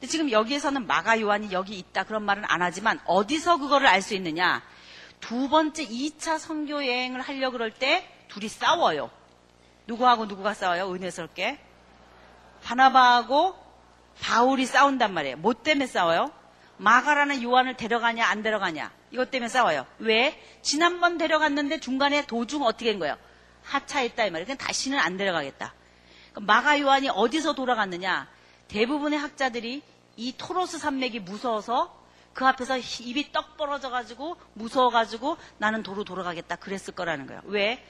근데 0.00 0.06
지금 0.10 0.30
여기에서는 0.30 0.86
마가 0.86 1.20
요한이 1.20 1.52
여기 1.52 1.78
있다 1.78 2.04
그런 2.04 2.22
말은 2.24 2.44
안 2.46 2.62
하지만 2.62 2.98
어디서 3.04 3.58
그거를 3.58 3.86
알 3.86 4.00
수 4.00 4.14
있느냐? 4.14 4.62
두 5.20 5.50
번째 5.50 5.86
2차 5.86 6.38
선교 6.38 6.86
여행을 6.86 7.20
하려 7.20 7.50
그럴 7.50 7.70
때 7.70 8.08
둘이 8.28 8.48
싸워요. 8.48 9.10
누구하고 9.86 10.24
누구가 10.24 10.54
싸워요? 10.54 10.90
은혜스럽게. 10.90 11.58
바나바하고 12.64 13.54
바울이 14.22 14.64
싸운단 14.64 15.12
말이에요. 15.12 15.36
뭐 15.36 15.52
때문에 15.52 15.86
싸워요? 15.86 16.32
마가라는 16.78 17.42
요한을 17.42 17.76
데려가냐 17.76 18.24
안 18.26 18.42
데려가냐 18.42 18.90
이것 19.10 19.30
때문에 19.30 19.48
싸워요. 19.50 19.84
왜? 19.98 20.42
지난번 20.62 21.18
데려갔는데 21.18 21.80
중간에 21.80 22.24
도중 22.24 22.62
어떻게 22.62 22.86
된 22.86 22.98
거예요? 22.98 23.18
하차했다 23.64 24.24
이 24.24 24.30
말이에요. 24.30 24.46
그냥 24.46 24.56
다시는 24.56 24.98
안 24.98 25.18
데려가겠다. 25.18 25.74
마가 26.40 26.80
요한이 26.80 27.10
어디서 27.10 27.54
돌아갔느냐? 27.54 28.28
대부분의 28.70 29.18
학자들이 29.18 29.82
이 30.16 30.34
토로스 30.36 30.78
산맥이 30.78 31.20
무서워서 31.20 31.98
그 32.32 32.46
앞에서 32.46 32.78
입이 32.78 33.32
떡 33.32 33.56
벌어져가지고 33.56 34.36
무서워가지고 34.54 35.36
나는 35.58 35.82
도로 35.82 36.04
돌아가겠다 36.04 36.56
그랬을 36.56 36.94
거라는 36.94 37.26
거예요. 37.26 37.42
왜? 37.46 37.84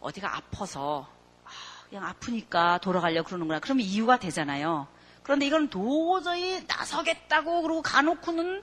어디가 0.00 0.34
아파서 0.36 1.06
아, 1.44 1.50
그냥 1.88 2.06
아프니까 2.06 2.78
돌아가려고 2.78 3.26
그러는구나. 3.26 3.60
그러면 3.60 3.84
이유가 3.84 4.18
되잖아요. 4.18 4.88
그런데 5.22 5.46
이건 5.46 5.68
도저히 5.68 6.64
나서겠다고 6.66 7.60
그러고 7.62 7.82
가놓고는 7.82 8.62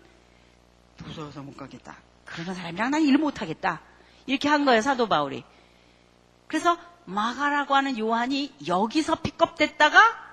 무서워서 1.03 1.41
못 1.43 1.55
가겠다. 1.55 1.95
그러는 2.25 2.55
사람이랑 2.55 2.89
난 2.89 3.03
일 3.03 3.19
못하겠다. 3.19 3.81
이렇게 4.25 4.49
한 4.49 4.65
거예요, 4.65 4.81
사도 4.81 5.07
바울이. 5.07 5.43
그래서 6.47 6.75
마가라고 7.05 7.75
하는 7.75 7.99
요한이 7.99 8.55
여기서 8.67 9.15
픽업됐다가 9.21 10.24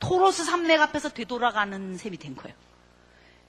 토로스 0.00 0.44
산맥 0.44 0.80
앞에서 0.80 1.10
되돌아가는 1.10 1.96
셈이 1.96 2.16
된 2.16 2.34
거예요. 2.34 2.56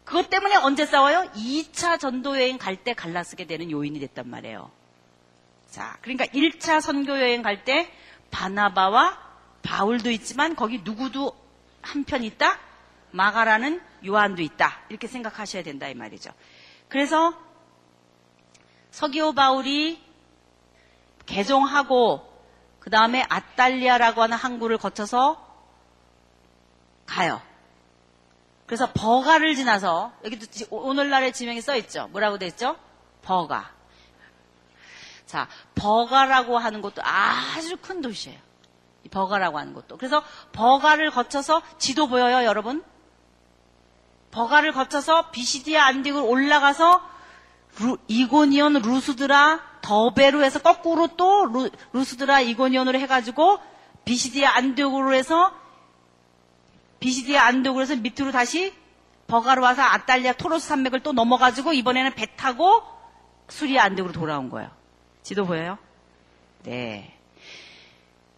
그것 0.03 0.29
때문에 0.29 0.55
언제 0.57 0.85
싸워요? 0.85 1.29
2차 1.35 1.99
전도 1.99 2.35
여행 2.37 2.57
갈 2.57 2.75
때 2.83 2.93
갈라쓰게 2.93 3.45
되는 3.45 3.71
요인이 3.71 3.99
됐단 3.99 4.29
말이에요. 4.29 4.69
자, 5.69 5.97
그러니까 6.01 6.25
1차 6.25 6.81
선교 6.81 7.19
여행 7.19 7.41
갈 7.41 7.63
때 7.63 7.91
바나바와 8.31 9.17
바울도 9.63 10.09
있지만 10.11 10.55
거기 10.55 10.81
누구도 10.83 11.33
한편 11.81 12.23
있다? 12.23 12.59
마가라는 13.11 13.81
요한도 14.05 14.41
있다. 14.41 14.81
이렇게 14.89 15.07
생각하셔야 15.07 15.63
된다 15.63 15.87
이 15.87 15.93
말이죠. 15.93 16.31
그래서 16.87 17.33
서기오 18.91 19.33
바울이 19.33 20.01
개종하고 21.25 22.27
그 22.79 22.89
다음에 22.89 23.23
아달리아라고 23.29 24.23
하는 24.23 24.35
항구를 24.37 24.77
거쳐서 24.77 25.50
가요. 27.11 27.41
그래서 28.65 28.89
버가를 28.93 29.55
지나서 29.55 30.13
여기도 30.23 30.45
오늘날의 30.69 31.33
지명이 31.33 31.59
써 31.59 31.75
있죠. 31.75 32.07
뭐라고 32.11 32.37
돼 32.37 32.47
있죠? 32.47 32.77
버가. 33.21 33.69
자, 35.25 35.47
버가라고 35.75 36.57
하는 36.57 36.81
것도 36.81 37.01
아주 37.03 37.75
큰 37.81 38.01
도시예요. 38.01 38.39
이 39.03 39.09
버가라고 39.09 39.59
하는 39.59 39.73
것도. 39.73 39.97
그래서 39.97 40.23
버가를 40.53 41.11
거쳐서 41.11 41.61
지도 41.77 42.07
보여요, 42.07 42.45
여러분? 42.45 42.81
버가를 44.31 44.71
거쳐서 44.71 45.31
비시디아 45.31 45.83
안디옥을 45.87 46.23
올라가서 46.23 47.01
루, 47.79 47.97
이고니온 48.07 48.73
루스드라 48.81 49.59
더베로 49.81 50.43
해서 50.43 50.59
거꾸로 50.59 51.07
또 51.17 51.45
루, 51.45 51.69
루스드라 51.91 52.39
이고니온으로 52.39 52.97
해가지고 52.99 53.59
비시디아 54.05 54.55
안디옥으로 54.55 55.13
해서 55.13 55.60
비시디아 57.01 57.43
안디옥으로 57.47 57.81
해서 57.81 57.95
밑으로 57.97 58.31
다시 58.31 58.73
버가로 59.27 59.61
와서 59.63 59.81
아달리아 59.81 60.33
토로스 60.33 60.67
산맥을 60.69 61.01
또 61.01 61.11
넘어가지고 61.11 61.73
이번에는 61.73 62.13
배 62.13 62.27
타고 62.37 62.83
수리아 63.49 63.83
안디옥으로 63.83 64.13
돌아온 64.13 64.49
거예요. 64.49 64.69
지도 65.23 65.45
보여요? 65.45 65.77
네. 66.63 67.17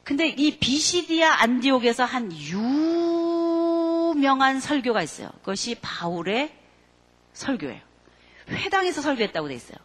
근데 0.04 0.28
이 0.30 0.58
비시디아 0.58 1.42
안디옥에서 1.42 2.06
한 2.06 2.32
유명한 4.14 4.60
설교가 4.60 5.04
있어요. 5.04 5.30
그것이 5.40 5.76
바울의 5.82 6.56
설교예요. 7.34 7.82
회당에서 8.50 9.02
설교했다고 9.02 9.50
돼 9.50 9.56
있어요. 9.56 9.78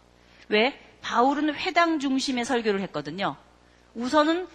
왜? 0.48 0.80
바울은 1.02 1.54
회당 1.54 1.98
중심의 1.98 2.44
설교를 2.44 2.80
했거든요. 2.82 3.36
우선은 3.94 4.46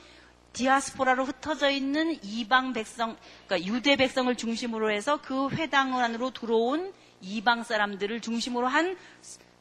디아스포라로 0.53 1.25
흩어져 1.25 1.69
있는 1.69 2.17
이방 2.23 2.73
백성, 2.73 3.17
그러니까 3.47 3.71
유대 3.71 3.95
백성을 3.95 4.33
중심으로 4.35 4.91
해서 4.91 5.19
그 5.21 5.49
회당 5.49 5.97
안으로 5.97 6.31
들어온 6.31 6.93
이방 7.21 7.63
사람들을 7.63 8.21
중심으로 8.21 8.67
한 8.67 8.95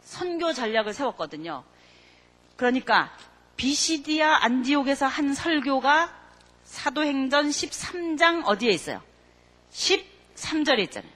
선교 0.02 0.52
전략을 0.52 0.92
세웠거든요. 0.92 1.64
그러니까 2.57 3.11
비시디아 3.57 4.44
안디옥에서 4.44 5.07
한 5.07 5.35
설교가 5.35 6.12
사도행전 6.64 7.48
13장 7.48 8.44
어디에 8.46 8.70
있어요? 8.70 9.02
13절에 9.70 10.81
있잖아요. 10.81 11.12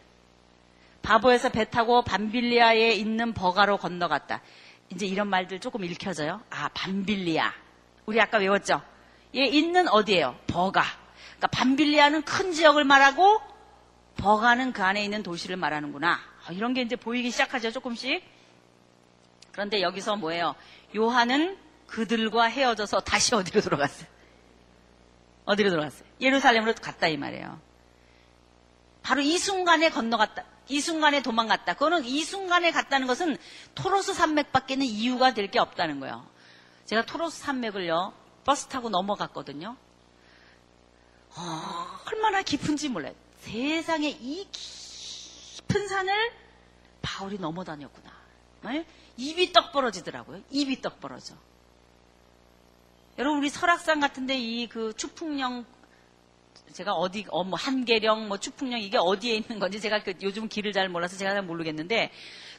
바보에서 1.02 1.50
배 1.50 1.68
타고 1.68 2.02
밤빌리아에 2.02 2.92
있는 2.92 3.32
버가로 3.32 3.76
건너갔다. 3.76 4.42
이제 4.90 5.06
이런 5.06 5.28
말들 5.28 5.60
조금 5.60 5.84
읽혀져요. 5.84 6.40
아, 6.50 6.68
밤빌리아. 6.74 7.52
우리 8.06 8.20
아까 8.20 8.38
외웠죠? 8.38 8.82
얘 9.34 9.44
있는 9.46 9.88
어디예요? 9.88 10.36
버가. 10.46 10.82
그러니까 11.36 11.46
밤빌리아는 11.48 12.22
큰 12.22 12.52
지역을 12.52 12.84
말하고 12.84 13.40
버가는 14.16 14.72
그 14.72 14.82
안에 14.82 15.04
있는 15.04 15.22
도시를 15.22 15.56
말하는구나. 15.56 16.18
아, 16.46 16.52
이런 16.52 16.72
게 16.72 16.82
이제 16.82 16.96
보이기 16.96 17.30
시작하죠, 17.30 17.70
조금씩. 17.70 18.22
그런데 19.52 19.82
여기서 19.82 20.16
뭐예요? 20.16 20.54
요한은 20.96 21.58
그들과 21.86 22.44
헤어져서 22.44 23.00
다시 23.00 23.34
어디로 23.34 23.60
돌아갔어요? 23.60 24.08
어디로 25.44 25.70
돌아갔어요? 25.70 26.08
예루살렘으로 26.20 26.74
갔다 26.74 27.08
이 27.08 27.16
말이에요. 27.16 27.60
바로 29.02 29.20
이 29.20 29.38
순간에 29.38 29.90
건너갔다. 29.90 30.44
이 30.68 30.80
순간에 30.80 31.22
도망갔다. 31.22 31.74
그거는 31.74 32.04
이 32.04 32.24
순간에 32.24 32.72
갔다는 32.72 33.06
것은 33.06 33.36
토로스 33.76 34.14
산맥밖에는 34.14 34.84
이유가 34.84 35.32
될 35.32 35.48
게 35.50 35.60
없다는 35.60 36.00
거예요. 36.00 36.26
제가 36.86 37.04
토로스 37.04 37.38
산맥을요, 37.40 38.12
버스 38.46 38.66
타고 38.68 38.88
넘어갔거든요. 38.88 39.76
어, 41.36 42.00
얼마나 42.06 42.42
깊은지 42.42 42.88
몰라요. 42.88 43.14
세상에 43.40 44.08
이 44.08 44.46
깊은 44.50 45.88
산을 45.88 46.32
바울이 47.02 47.38
넘어다녔구나. 47.38 48.10
네? 48.62 48.86
입이 49.16 49.52
떡 49.52 49.72
벌어지더라고요. 49.72 50.40
입이 50.50 50.80
떡 50.80 51.00
벌어져. 51.00 51.34
여러분 53.18 53.38
우리 53.38 53.48
설악산 53.48 54.00
같은데 54.00 54.36
이 54.38 54.68
그 54.68 54.92
추풍령 54.94 55.64
제가 56.72 56.92
어디 56.92 57.24
어 57.30 57.44
뭐 57.44 57.58
한계령 57.58 58.28
뭐 58.28 58.38
추풍령 58.38 58.80
이게 58.80 58.98
어디에 58.98 59.36
있는 59.36 59.58
건지 59.58 59.80
제가 59.80 60.02
그 60.02 60.14
요즘 60.22 60.48
길을 60.48 60.72
잘 60.72 60.88
몰라서 60.88 61.16
제가 61.16 61.32
잘 61.32 61.42
모르겠는데 61.42 62.10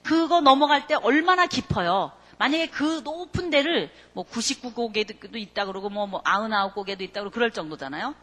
그거 0.04 0.42
넘어갈 0.42 0.88
때 0.88 0.96
얼마나 0.96 1.46
깊어요. 1.48 2.12
만약에 2.38 2.68
그 2.68 3.02
높은 3.04 3.50
데를 3.50 3.92
뭐 4.14 4.24
99고개도 4.26 5.36
있다 5.36 5.66
그러고 5.66 5.90
뭐, 5.90 6.06
뭐 6.08 6.22
99고개도 6.24 7.02
있다 7.02 7.22
그러고 7.22 7.32
그럴 7.32 7.52
정도잖아요. 7.52 8.16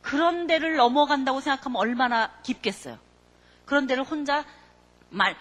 그런 0.00 0.46
데를 0.46 0.76
넘어간다고 0.76 1.40
생각하면 1.40 1.76
얼마나 1.76 2.32
깊겠어요. 2.42 2.98
그런 3.64 3.86
데를 3.86 4.04
혼자 4.04 4.44
말, 5.10 5.36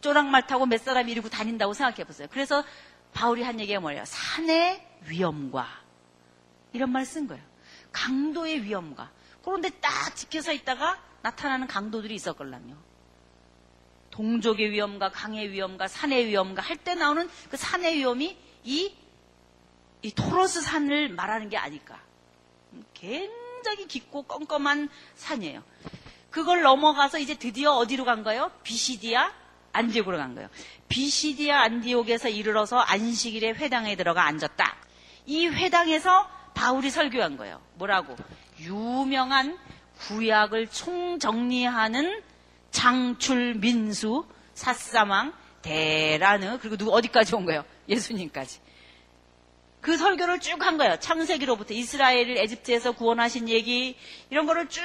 쪼랑말 0.00 0.46
타고 0.46 0.66
몇 0.66 0.80
사람 0.80 1.08
이리고 1.08 1.28
다닌다고 1.28 1.74
생각해 1.74 2.04
보세요. 2.04 2.28
그래서 2.30 2.64
바울이 3.12 3.42
한 3.42 3.60
얘기가 3.60 3.80
뭐예요? 3.80 4.04
산의 4.06 4.84
위험과 5.06 5.68
이런 6.72 6.90
말 6.90 7.04
쓴 7.04 7.26
거예요. 7.26 7.42
강도의 7.92 8.62
위험과 8.62 9.10
그런데 9.44 9.68
딱 9.80 10.16
지켜서 10.16 10.52
있다가 10.52 10.98
나타나는 11.22 11.66
강도들이 11.66 12.14
있었걸랑요. 12.14 12.91
동족의 14.12 14.70
위험과 14.70 15.10
강의 15.10 15.50
위험과 15.50 15.88
산의 15.88 16.26
위험과 16.26 16.62
할 16.62 16.76
때 16.76 16.94
나오는 16.94 17.28
그 17.50 17.56
산의 17.56 17.96
위험이 17.96 18.36
이, 18.62 18.94
이 20.02 20.12
토로스 20.12 20.60
산을 20.62 21.08
말하는 21.08 21.48
게 21.48 21.56
아닐까. 21.56 22.00
굉장히 22.94 23.88
깊고 23.88 24.22
껌껌한 24.22 24.88
산이에요. 25.16 25.62
그걸 26.30 26.62
넘어가서 26.62 27.18
이제 27.18 27.34
드디어 27.34 27.72
어디로 27.72 28.04
간 28.04 28.22
거예요? 28.22 28.50
비시디아 28.62 29.32
안디옥으로 29.72 30.16
간 30.18 30.34
거예요. 30.34 30.48
비시디아 30.88 31.62
안디옥에서 31.62 32.28
이르러서 32.28 32.78
안식일에 32.78 33.50
회당에 33.52 33.96
들어가 33.96 34.24
앉았다. 34.26 34.76
이 35.26 35.46
회당에서 35.46 36.28
바울이 36.54 36.90
설교한 36.90 37.36
거예요. 37.36 37.60
뭐라고? 37.74 38.16
유명한 38.60 39.58
구약을 39.98 40.68
총정리하는 40.68 42.22
장출 42.72 43.54
민수 43.54 44.26
사사망 44.54 45.32
대라느 45.62 46.58
그리고 46.58 46.76
누구 46.76 46.92
어디까지 46.92 47.34
온 47.36 47.44
거예요? 47.44 47.64
예수님까지. 47.88 48.60
그 49.80 49.96
설교를 49.96 50.40
쭉 50.40 50.60
한 50.62 50.78
거예요. 50.78 50.96
창세기로부터 50.98 51.74
이스라엘을 51.74 52.38
에집트에서 52.38 52.92
구원하신 52.92 53.48
얘기 53.48 53.96
이런 54.30 54.46
거를 54.46 54.68
쭉 54.68 54.82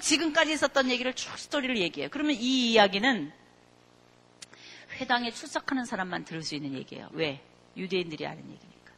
지금까지 0.00 0.52
있었던 0.52 0.90
얘기를 0.90 1.14
쭉 1.14 1.38
스토리를 1.38 1.76
얘기해요. 1.78 2.08
그러면 2.10 2.36
이 2.36 2.72
이야기는 2.72 3.32
회당에 4.98 5.30
출석하는 5.30 5.84
사람만 5.84 6.24
들을 6.24 6.42
수 6.42 6.54
있는 6.54 6.74
얘기예요. 6.74 7.08
왜? 7.12 7.42
유대인들이 7.76 8.26
아는 8.26 8.38
얘기니까. 8.38 8.92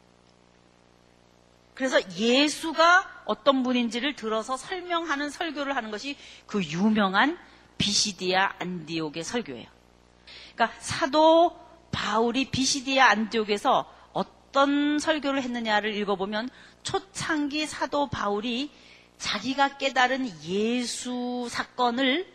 그래서 1.75 2.01
예수가 2.17 3.23
어떤 3.25 3.63
분인지를 3.63 4.15
들어서 4.15 4.57
설명하는 4.57 5.31
설교를 5.31 5.77
하는 5.77 5.91
것이 5.91 6.17
그 6.47 6.63
유명한 6.63 7.39
비시디아 7.79 8.55
안디옥의 8.59 9.25
설교예요. 9.25 9.67
그러니까 10.55 10.81
사도 10.81 11.57
바울이 11.91 12.51
비시디아 12.51 13.07
안디옥에서 13.11 13.91
어떤 14.13 14.99
설교를 14.99 15.43
했느냐를 15.43 15.95
읽어보면 15.95 16.51
초창기 16.83 17.67
사도 17.67 18.09
바울이 18.09 18.71
자기가 19.19 19.79
깨달은 19.79 20.29
예수 20.45 21.47
사건을 21.49 22.27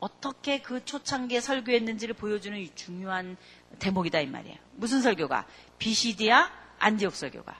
어떻게 0.00 0.60
그 0.60 0.84
초창기에 0.84 1.40
설교했는지를 1.40 2.14
보여주는 2.14 2.68
중요한 2.74 3.36
대목이다 3.78 4.20
이 4.20 4.26
말이에요. 4.26 4.58
무슨 4.72 5.00
설교가? 5.00 5.46
비시디아 5.78 6.50
안디옥 6.78 7.14
설교가. 7.14 7.56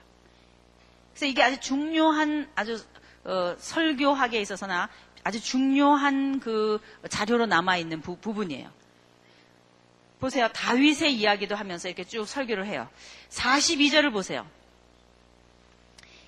그래서 1.11 1.25
이게 1.25 1.41
아주 1.41 1.59
중요한 1.59 2.49
아주 2.55 2.79
어, 3.23 3.55
설교학에 3.57 4.39
있어서나 4.39 4.89
아주 5.25 5.41
중요한 5.41 6.39
그 6.39 6.79
자료로 7.09 7.47
남아 7.47 7.77
있는 7.77 7.99
부, 7.99 8.15
분이에요 8.15 8.69
보세요. 10.19 10.47
다윗의 10.53 11.15
이야기도 11.15 11.55
하면서 11.55 11.87
이렇게 11.87 12.03
쭉 12.03 12.25
설교를 12.25 12.67
해요. 12.67 12.87
42절을 13.29 14.13
보세요. 14.13 14.47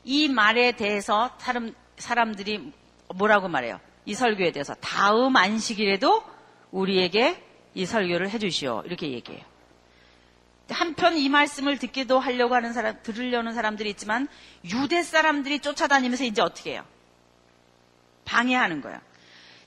이 0.03 0.27
말에 0.27 0.71
대해서 0.73 1.31
사람, 1.37 1.73
사람들이 1.97 2.73
뭐라고 3.15 3.47
말해요? 3.47 3.79
이 4.05 4.15
설교에 4.15 4.51
대해서 4.51 4.73
다음 4.75 5.35
안식일에도 5.35 6.23
우리에게 6.71 7.41
이 7.75 7.85
설교를 7.85 8.31
해주시오. 8.31 8.83
이렇게 8.85 9.11
얘기해요. 9.11 9.43
한편 10.69 11.17
이 11.17 11.29
말씀을 11.29 11.77
듣기도 11.77 12.19
하려고 12.19 12.55
하는 12.55 12.73
사람, 12.73 13.01
들으려는 13.03 13.53
사람들이 13.53 13.91
있지만 13.91 14.27
유대 14.65 15.03
사람들이 15.03 15.59
쫓아다니면서 15.59 16.23
이제 16.23 16.41
어떻게 16.41 16.71
해요? 16.73 16.85
방해하는 18.27 18.81
거예요. 18.81 18.99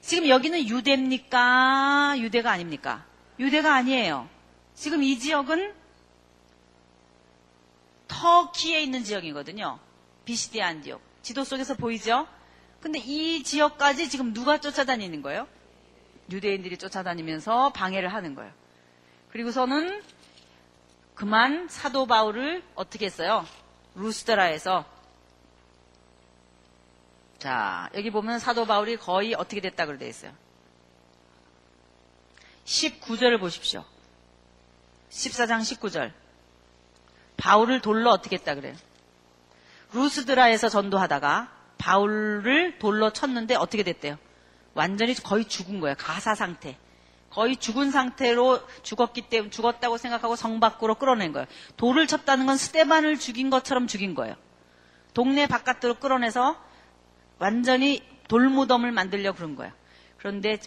지금 0.02 0.28
여기는 0.28 0.68
유대입니까? 0.68 2.16
유대가 2.18 2.52
아닙니까? 2.52 3.04
유대가 3.38 3.74
아니에요. 3.74 4.28
지금 4.74 5.02
이 5.02 5.18
지역은 5.18 5.74
터키에 8.06 8.82
있는 8.82 9.02
지역이거든요. 9.02 9.78
비시디 10.24 10.60
안디옥. 10.62 11.00
지도 11.22 11.42
속에서 11.44 11.74
보이죠? 11.74 12.28
근데 12.80 12.98
이 12.98 13.42
지역까지 13.42 14.08
지금 14.08 14.32
누가 14.32 14.58
쫓아다니는 14.58 15.22
거예요? 15.22 15.46
유대인들이 16.30 16.76
쫓아다니면서 16.76 17.72
방해를 17.72 18.12
하는 18.12 18.34
거예요. 18.34 18.52
그리고서는 19.30 20.02
그만 21.14 21.68
사도 21.68 22.06
바울을 22.06 22.62
어떻게 22.74 23.06
했어요? 23.06 23.46
루스드라에서 23.94 24.84
자 27.40 27.88
여기 27.94 28.11
보면 28.11 28.38
사도 28.38 28.66
바울이 28.66 28.96
거의 28.98 29.35
어떻게 29.35 29.62
됐다 29.62 29.87
그래 29.87 29.98
돼 29.98 30.09
있어요. 30.09 30.33
19절을 32.66 33.40
보십시오. 33.40 33.85
14장 35.09 35.61
19절. 35.61 36.12
바울을 37.38 37.81
돌로 37.81 38.11
어떻게 38.11 38.37
했다 38.37 38.55
그래요? 38.55 38.74
루스드라에서 39.92 40.68
전도하다가 40.68 41.50
바울을 41.79 42.79
돌로 42.79 43.11
쳤는데 43.11 43.55
어떻게 43.55 43.83
됐대요? 43.83 44.18
완전히 44.74 45.14
거의 45.14 45.46
죽은 45.46 45.81
거예요. 45.81 45.96
가사 45.98 46.35
상태. 46.35 46.76
거의 47.31 47.57
죽은 47.57 47.90
상태로 47.90 48.61
죽었기 48.83 49.22
때문에 49.31 49.50
죽었다고 49.50 49.96
생각하고 49.96 50.37
성 50.37 50.61
밖으로 50.61 50.96
끌어낸 50.96 51.33
거예요. 51.33 51.46
돌을 51.79 52.07
쳤다는 52.07 52.44
건 52.44 52.59
스테반을 52.59 53.18
죽인 53.18 53.48
것처럼 53.48 53.87
죽인 53.87 54.14
거예요. 54.14 54.35
동네 55.14 55.46
바깥으로 55.46 55.94
끌어내서 55.94 56.69
완전히 57.40 58.03
돌무덤을 58.29 58.92
만들려 58.92 59.33
그런 59.33 59.57
거예요. 59.57 59.72
그런데 60.18 60.59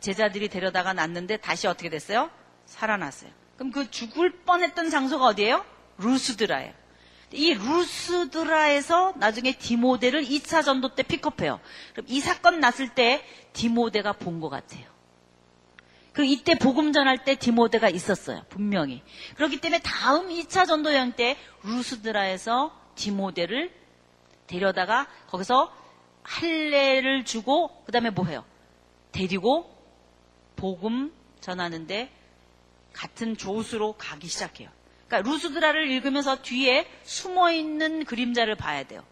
제자들이 0.00 0.48
데려다가 0.48 0.92
놨는데 0.92 1.38
다시 1.38 1.66
어떻게 1.66 1.88
됐어요? 1.88 2.30
살아났어요. 2.66 3.30
그럼 3.56 3.72
그 3.72 3.90
죽을 3.90 4.30
뻔했던 4.44 4.90
장소가 4.90 5.24
어디예요? 5.26 5.64
루스드라예요. 5.98 6.74
이 7.32 7.54
루스드라에서 7.54 9.14
나중에 9.16 9.52
디모데를 9.52 10.24
2차 10.24 10.64
전도 10.64 10.94
때 10.94 11.02
픽업해요. 11.02 11.60
그럼 11.92 12.06
이 12.08 12.20
사건 12.20 12.60
났을 12.60 12.88
때 12.94 13.24
디모데가 13.52 14.12
본 14.14 14.40
것 14.40 14.48
같아요. 14.48 14.84
그 16.12 16.24
이때 16.24 16.56
복음 16.58 16.92
전할 16.92 17.24
때 17.24 17.36
디모데가 17.36 17.88
있었어요. 17.90 18.44
분명히. 18.48 19.02
그렇기 19.36 19.60
때문에 19.60 19.80
다음 19.84 20.28
2차 20.30 20.66
전도 20.66 20.92
여행 20.92 21.12
때 21.12 21.36
루스드라에서 21.62 22.74
디모데를 22.96 23.72
데려다가 24.48 25.06
거기서 25.28 25.72
할례를 26.28 27.24
주고 27.24 27.82
그다음에 27.84 28.10
뭐 28.10 28.26
해요? 28.26 28.44
데리고 29.12 29.74
복음 30.56 31.12
전하는데 31.40 32.12
같은 32.92 33.36
조수로 33.36 33.94
가기 33.94 34.28
시작해요. 34.28 34.68
그러니까 35.06 35.30
루스드라를 35.30 35.90
읽으면서 35.90 36.42
뒤에 36.42 36.86
숨어 37.04 37.50
있는 37.52 38.04
그림자를 38.04 38.56
봐야 38.56 38.82
돼요. 38.82 39.02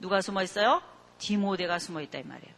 누가 0.00 0.20
숨어 0.20 0.42
있어요? 0.42 0.82
디모데가 1.18 1.78
숨어 1.78 2.00
있다 2.00 2.18
이 2.18 2.24
말이에요. 2.24 2.52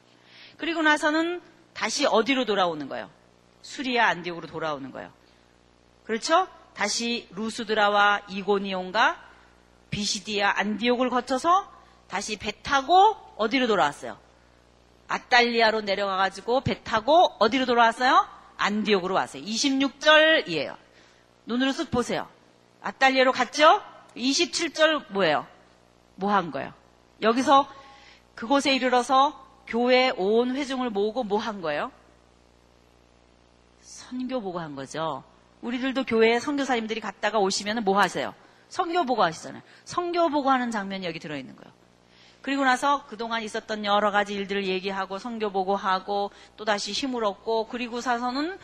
그리고 0.56 0.80
나서는 0.80 1.42
다시 1.74 2.06
어디로 2.06 2.46
돌아오는 2.46 2.88
거예요? 2.88 3.10
수리아 3.60 4.06
안디옥으로 4.08 4.46
돌아오는 4.46 4.90
거예요. 4.92 5.12
그렇죠? 6.04 6.48
다시 6.72 7.28
루스드라와 7.32 8.22
이고니온과 8.30 9.22
비시디아 9.90 10.54
안디옥을 10.56 11.10
거쳐서 11.10 11.75
다시 12.08 12.36
배 12.36 12.52
타고 12.62 13.16
어디로 13.36 13.66
돌아왔어요? 13.66 14.18
아달리아로 15.08 15.82
내려가가지고 15.82 16.62
배 16.62 16.82
타고 16.82 17.26
어디로 17.38 17.66
돌아왔어요? 17.66 18.26
안디옥으로 18.56 19.14
왔어요. 19.14 19.42
26절이에요. 19.42 20.76
눈으로 21.46 21.70
쓱 21.72 21.90
보세요. 21.90 22.28
아달리아로 22.82 23.32
갔죠? 23.32 23.82
27절 24.16 25.12
뭐예요? 25.12 25.46
뭐 26.16 26.32
한 26.32 26.50
거예요? 26.50 26.72
여기서 27.22 27.68
그곳에 28.34 28.74
이르러서 28.74 29.44
교회 29.66 30.10
온 30.16 30.56
회중을 30.56 30.90
모으고 30.90 31.24
뭐 31.24 31.38
한 31.38 31.60
거예요? 31.60 31.90
선교 33.80 34.40
보고 34.40 34.58
한 34.58 34.74
거죠. 34.74 35.24
우리들도 35.62 36.04
교회에 36.04 36.38
선교사님들이 36.40 37.00
갔다가 37.00 37.38
오시면 37.38 37.84
뭐 37.84 37.98
하세요? 38.00 38.34
선교 38.68 39.04
보고 39.04 39.22
하시잖아요. 39.22 39.62
선교 39.84 40.28
보고 40.28 40.50
하는 40.50 40.70
장면이 40.70 41.06
여기 41.06 41.18
들어있는 41.18 41.56
거예요. 41.56 41.74
그리고 42.46 42.64
나서 42.64 43.04
그동안 43.08 43.42
있었던 43.42 43.84
여러 43.84 44.12
가지 44.12 44.32
일들을 44.32 44.66
얘기하고 44.66 45.18
선교 45.18 45.50
보고 45.50 45.74
하고 45.74 46.30
또다시 46.56 46.92
힘을 46.92 47.24
얻고 47.24 47.66
그리고 47.66 48.00
사서는 48.00 48.56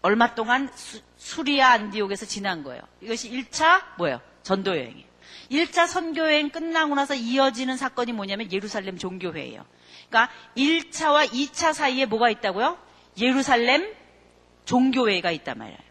얼마 0.00 0.34
동안 0.34 0.70
수, 0.74 1.42
리아 1.42 1.72
안디옥에서 1.72 2.24
지난 2.24 2.62
거예요. 2.62 2.80
이것이 3.02 3.30
1차 3.30 3.98
뭐예요? 3.98 4.22
전도 4.42 4.70
여행이에요. 4.74 5.06
1차 5.50 5.86
선교 5.86 6.22
여행 6.22 6.48
끝나고 6.48 6.94
나서 6.94 7.14
이어지는 7.14 7.76
사건이 7.76 8.12
뭐냐면 8.14 8.50
예루살렘 8.50 8.96
종교회예요. 8.96 9.66
그러니까 10.08 10.32
1차와 10.56 11.28
2차 11.28 11.74
사이에 11.74 12.06
뭐가 12.06 12.30
있다고요? 12.30 12.78
예루살렘 13.18 13.92
종교회가 14.64 15.30
있단 15.30 15.58
말이에요. 15.58 15.89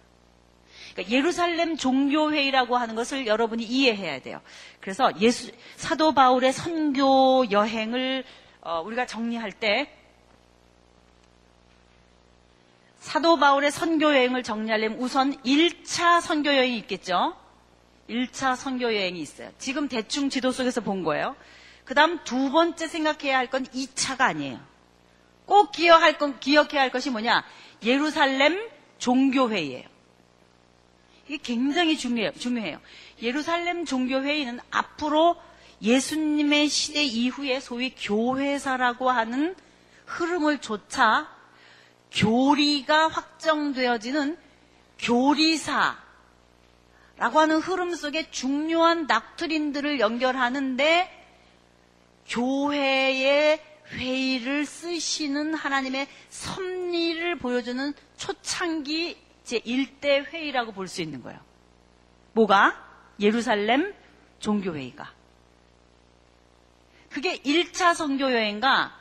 그러니까 0.99 1.11
예루살렘 1.11 1.77
종교회의라고 1.77 2.77
하는 2.77 2.95
것을 2.95 3.25
여러분이 3.25 3.63
이해해야 3.63 4.19
돼요. 4.21 4.41
그래서 4.81 5.11
예수, 5.21 5.51
사도 5.77 6.13
바울의 6.13 6.51
선교 6.51 7.49
여행을 7.49 8.25
어, 8.61 8.81
우리가 8.81 9.05
정리할 9.05 9.53
때 9.53 9.89
사도 12.99 13.37
바울의 13.37 13.71
선교 13.71 14.07
여행을 14.13 14.43
정리하려면 14.43 14.99
우선 14.99 15.41
1차 15.43 16.21
선교 16.21 16.53
여행이 16.53 16.77
있겠죠. 16.79 17.35
1차 18.09 18.55
선교 18.55 18.85
여행이 18.93 19.21
있어요. 19.21 19.51
지금 19.57 19.87
대충 19.87 20.29
지도 20.29 20.51
속에서 20.51 20.81
본 20.81 21.03
거예요. 21.03 21.35
그 21.85 21.95
다음 21.95 22.19
두 22.23 22.51
번째 22.51 22.87
생각해야 22.87 23.37
할 23.37 23.47
건 23.47 23.65
2차가 23.65 24.21
아니에요. 24.21 24.59
꼭 25.45 25.71
기억할 25.71 26.17
건, 26.17 26.39
기억해야 26.39 26.81
할 26.81 26.91
것이 26.91 27.09
뭐냐? 27.09 27.43
예루살렘 27.83 28.69
종교회의예요. 28.99 29.88
이게 31.29 31.37
굉장히 31.37 31.95
중요해요. 31.95 32.31
중요해요. 32.31 32.79
예루살렘 33.21 33.85
종교회의는 33.85 34.59
앞으로 34.71 35.39
예수님의 35.79 36.67
시대 36.69 37.03
이후에 37.03 37.59
소위 37.59 37.93
교회사라고 37.95 39.11
하는 39.11 39.55
흐름을 40.07 40.57
조차 40.57 41.29
교리가 42.11 43.09
확정되어지는 43.09 44.37
교리사라고 44.97 45.99
하는 47.19 47.59
흐름 47.59 47.93
속에 47.93 48.31
중요한 48.31 49.05
닥트린들을 49.05 49.99
연결하는데 49.99 51.15
교회의 52.27 53.63
회의를 53.91 54.65
쓰시는 54.65 55.53
하나님의 55.53 56.07
섭리를 56.29 57.37
보여주는 57.37 57.93
초창기 58.17 59.28
제1대 59.49 60.25
회의라고 60.25 60.71
볼 60.71 60.87
수 60.87 61.01
있는 61.01 61.21
거예요. 61.23 61.39
뭐가? 62.33 62.75
예루살렘 63.19 63.93
종교회의가. 64.39 65.11
그게 67.09 67.37
1차 67.37 67.95
선교여행과 67.95 68.95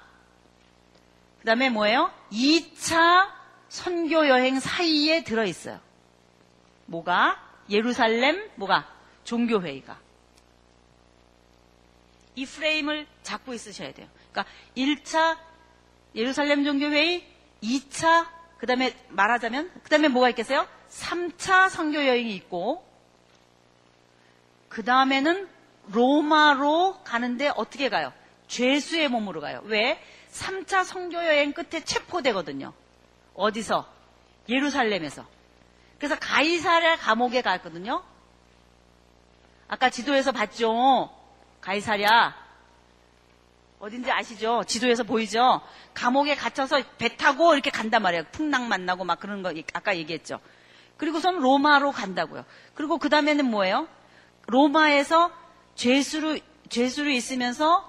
그 1.41 1.45
다음에 1.45 1.69
뭐예요? 1.71 2.11
2차 2.33 3.31
선교여행 3.69 4.61
사이에 4.61 5.25
들어있어요. 5.25 5.79
뭐가? 6.87 7.39
예루살렘, 7.71 8.51
뭐가? 8.57 8.89
종교회의가. 9.25 10.01
이 12.35 12.47
프레임을 12.47 13.07
잡고 13.23 13.53
있으셔야 13.53 13.93
돼요. 13.93 14.09
그러니까 14.33 14.53
1차 14.77 15.39
예루살렘 16.15 16.65
종교회의, 16.65 17.27
2차 17.63 18.27
그 18.59 18.67
다음에 18.67 18.95
말하자면, 19.09 19.71
그 19.83 19.89
다음에 19.89 20.09
뭐가 20.09 20.29
있겠어요? 20.31 20.67
3차 20.91 21.69
선교 21.71 22.05
여행이 22.05 22.35
있고, 22.35 22.85
그 24.69 24.85
다음에는 24.85 25.49
로마로 25.93 27.01
가는데 27.05 27.51
어떻게 27.57 27.89
가요? 27.89 28.13
죄수의 28.49 29.09
몸으로 29.09 29.41
가요. 29.41 29.61
왜? 29.65 30.03
3차 30.33 30.85
선교 30.85 31.17
여행 31.19 31.53
끝에 31.53 31.85
체포되거든요. 31.85 32.73
어디서? 33.35 33.87
예루살렘에서. 34.49 35.25
그래서 35.99 36.17
가이사랴 36.19 36.97
감옥에 36.97 37.43
갔거든요. 37.43 38.03
아까 39.69 39.91
지도에서 39.91 40.33
봤죠? 40.33 41.11
가이사랴. 41.61 42.48
어딘지 43.81 44.11
아시죠? 44.11 44.65
지도에서 44.67 45.05
보이죠? 45.05 45.61
감옥에 45.95 46.35
갇혀서 46.35 46.83
배 46.99 47.17
타고 47.17 47.55
이렇게 47.55 47.71
간단 47.71 48.03
말이에요. 48.03 48.25
풍랑 48.33 48.69
만나고 48.69 49.05
막 49.05 49.21
그런 49.21 49.43
거 49.43 49.53
아까 49.73 49.97
얘기했죠. 49.97 50.41
그리고선 50.97 51.39
로마로 51.39 51.93
간다고요. 51.93 52.45
그리고 52.75 52.99
그 52.99 53.09
다음에는 53.09 53.45
뭐예요? 53.45 53.89
로마에서 54.49 55.31
죄수로 55.77 56.39
죄수로 56.69 57.11
있으면서 57.11 57.89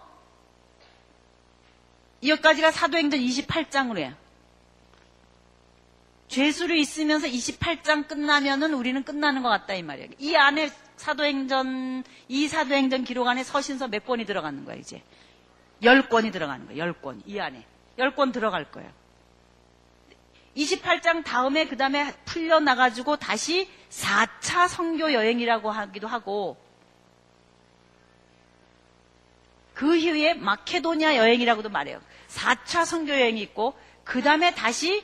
여기까지가 2.24 2.72
사도행전 2.72 3.20
28장으로 3.20 3.98
해요. 3.98 4.14
죄수로 6.28 6.76
있으면서 6.76 7.28
28장 7.28 8.08
끝나면은 8.08 8.76
우리는 8.76 9.04
끝나는 9.04 9.42
것 9.42 9.50
같다 9.50 9.74
이 9.74 9.82
말이에요. 9.82 10.10
이 10.20 10.36
안에 10.36 10.70
사도행전 10.98 12.04
이 12.28 12.48
사도행전 12.48 13.04
기록 13.04 13.28
안에 13.28 13.44
서신서 13.44 13.88
몇 13.88 14.06
권이 14.06 14.26
들어가는 14.26 14.66
거예요 14.66 14.80
이제. 14.80 15.02
10권이 15.82 16.32
들어가는 16.32 16.68
거예요. 16.68 16.94
10권. 16.94 17.22
이 17.26 17.40
안에. 17.40 17.66
10권 17.98 18.34
들어갈 18.34 18.72
거예요. 18.72 18.92
28장 20.56 21.24
다음에 21.24 21.68
그 21.68 21.78
다음에 21.78 22.14
풀려나가지고 22.26 23.18
다시 23.18 23.70
4차 23.90 24.68
성교 24.68 25.14
여행이라고 25.14 25.72
하기도 25.72 26.08
하고 26.08 26.58
그 29.74 29.96
이후에 29.96 30.34
마케도니아 30.34 31.16
여행이라고도 31.16 31.70
말해요. 31.70 32.02
4차 32.28 32.86
성교 32.86 33.14
여행이 33.14 33.42
있고 33.42 33.78
그 34.04 34.22
다음에 34.22 34.54
다시 34.54 35.04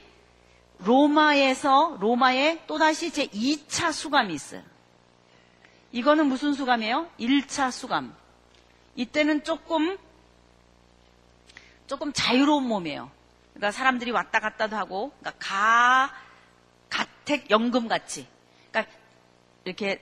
로마에서 0.80 1.98
로마에 2.02 2.66
또다시 2.68 3.12
제 3.14 3.28
2차 3.28 3.94
수감이 3.94 4.34
있어요. 4.34 4.62
이거는 5.94 6.26
무슨 6.26 6.54
수감이에요? 6.54 7.10
1차 7.20 7.72
수감. 7.72 8.14
이때는 8.96 9.46
조금 9.46 9.98
조금 11.88 12.12
자유로운 12.14 12.68
몸이에요. 12.68 13.12
그러니까 13.54 13.72
사람들이 13.72 14.12
왔다 14.12 14.40
갔다도 14.40 14.76
하고, 14.76 15.12
그러니까 15.20 15.34
가, 15.40 16.14
가택 16.90 17.50
연금 17.52 17.88
같이. 17.88 18.28
그러니까 18.72 18.94
이렇게 19.64 20.02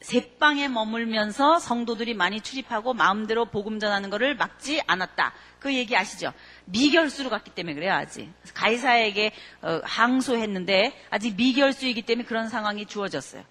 새방에 0.00 0.68
머물면서 0.68 1.58
성도들이 1.58 2.12
많이 2.12 2.40
출입하고 2.42 2.92
마음대로 2.92 3.46
복음 3.46 3.78
전하는 3.78 4.10
것을 4.10 4.36
막지 4.36 4.82
않았다. 4.86 5.32
그 5.58 5.74
얘기 5.74 5.96
아시죠? 5.96 6.32
미결수로 6.66 7.30
갔기 7.30 7.52
때문에 7.52 7.74
그래요, 7.74 7.94
아직. 7.94 8.30
가이사에게 8.52 9.32
어, 9.62 9.80
항소했는데 9.82 11.06
아직 11.08 11.36
미결수이기 11.36 12.02
때문에 12.02 12.26
그런 12.26 12.50
상황이 12.50 12.84
주어졌어요. 12.84 13.44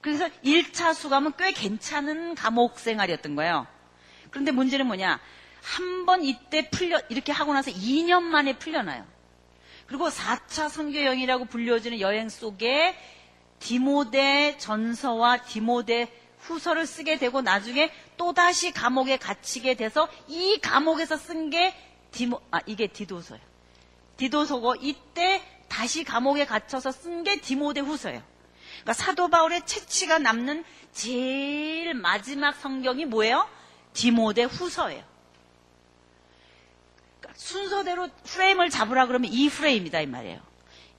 그래서 0.00 0.28
1차 0.44 0.94
수감은 0.94 1.32
꽤 1.36 1.50
괜찮은 1.50 2.36
감옥 2.36 2.78
생활이었던 2.78 3.34
거예요. 3.34 3.66
그런데 4.30 4.52
문제는 4.52 4.86
뭐냐? 4.86 5.18
한 5.66 6.06
번 6.06 6.22
이때 6.22 6.70
풀려 6.70 7.00
이렇게 7.08 7.32
하고 7.32 7.52
나서 7.52 7.72
2년 7.72 8.22
만에 8.22 8.56
풀려나요. 8.56 9.04
그리고 9.86 10.08
4차 10.08 10.68
선교 10.68 11.04
여행이라고 11.04 11.46
불려지는 11.46 11.98
여행 11.98 12.28
속에 12.28 12.96
디모데 13.58 14.56
전서와 14.58 15.42
디모데 15.42 16.06
후서를 16.38 16.86
쓰게 16.86 17.18
되고 17.18 17.42
나중에 17.42 17.90
또다시 18.16 18.70
감옥에 18.72 19.16
갇히게 19.16 19.74
돼서 19.74 20.08
이 20.28 20.58
감옥에서 20.62 21.16
쓴 21.16 21.50
게 21.50 21.74
디모 22.12 22.40
아 22.52 22.60
이게 22.66 22.86
디도서예요. 22.86 23.42
디도서고 24.16 24.76
이때 24.76 25.42
다시 25.68 26.04
감옥에 26.04 26.46
갇혀서 26.46 26.92
쓴 26.92 27.24
게 27.24 27.40
디모데 27.40 27.80
후서예요. 27.80 28.22
그러니까 28.82 28.92
사도 28.92 29.26
바울의 29.28 29.66
채취가 29.66 30.18
남는 30.18 30.64
제일 30.92 31.94
마지막 31.94 32.54
성경이 32.54 33.06
뭐예요? 33.06 33.48
디모데 33.94 34.44
후서예요. 34.44 35.15
순서대로 37.36 38.08
프레임을 38.24 38.70
잡으라 38.70 39.06
그러면 39.06 39.30
이 39.32 39.48
프레임이다 39.48 40.00
이 40.00 40.06
말이에요. 40.06 40.40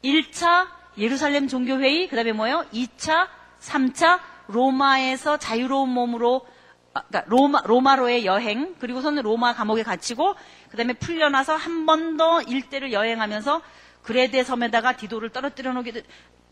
1차 0.04 0.68
예루살렘 0.98 1.48
종교회의, 1.48 2.08
그 2.08 2.16
다음에 2.16 2.32
뭐예요? 2.32 2.66
2차, 2.74 3.28
3차 3.62 4.20
로마에서 4.48 5.38
자유로운 5.38 5.90
몸으로 5.90 6.46
아, 6.94 7.04
그러니까 7.04 7.30
로마, 7.30 7.62
로마로의 7.64 8.26
여행, 8.26 8.76
그리고서는 8.80 9.22
로마 9.22 9.54
감옥에 9.54 9.84
갇히고, 9.84 10.36
그 10.70 10.78
다음에 10.78 10.94
풀려나서 10.94 11.56
한 11.56 11.86
번 11.86 12.18
더 12.18 12.42
일대를 12.42 12.92
여행하면서 12.92 13.62
그레데 14.02 14.44
섬에다가 14.44 14.98
디도를 14.98 15.30
떨어뜨려 15.30 15.74
놓기도, 15.74 16.02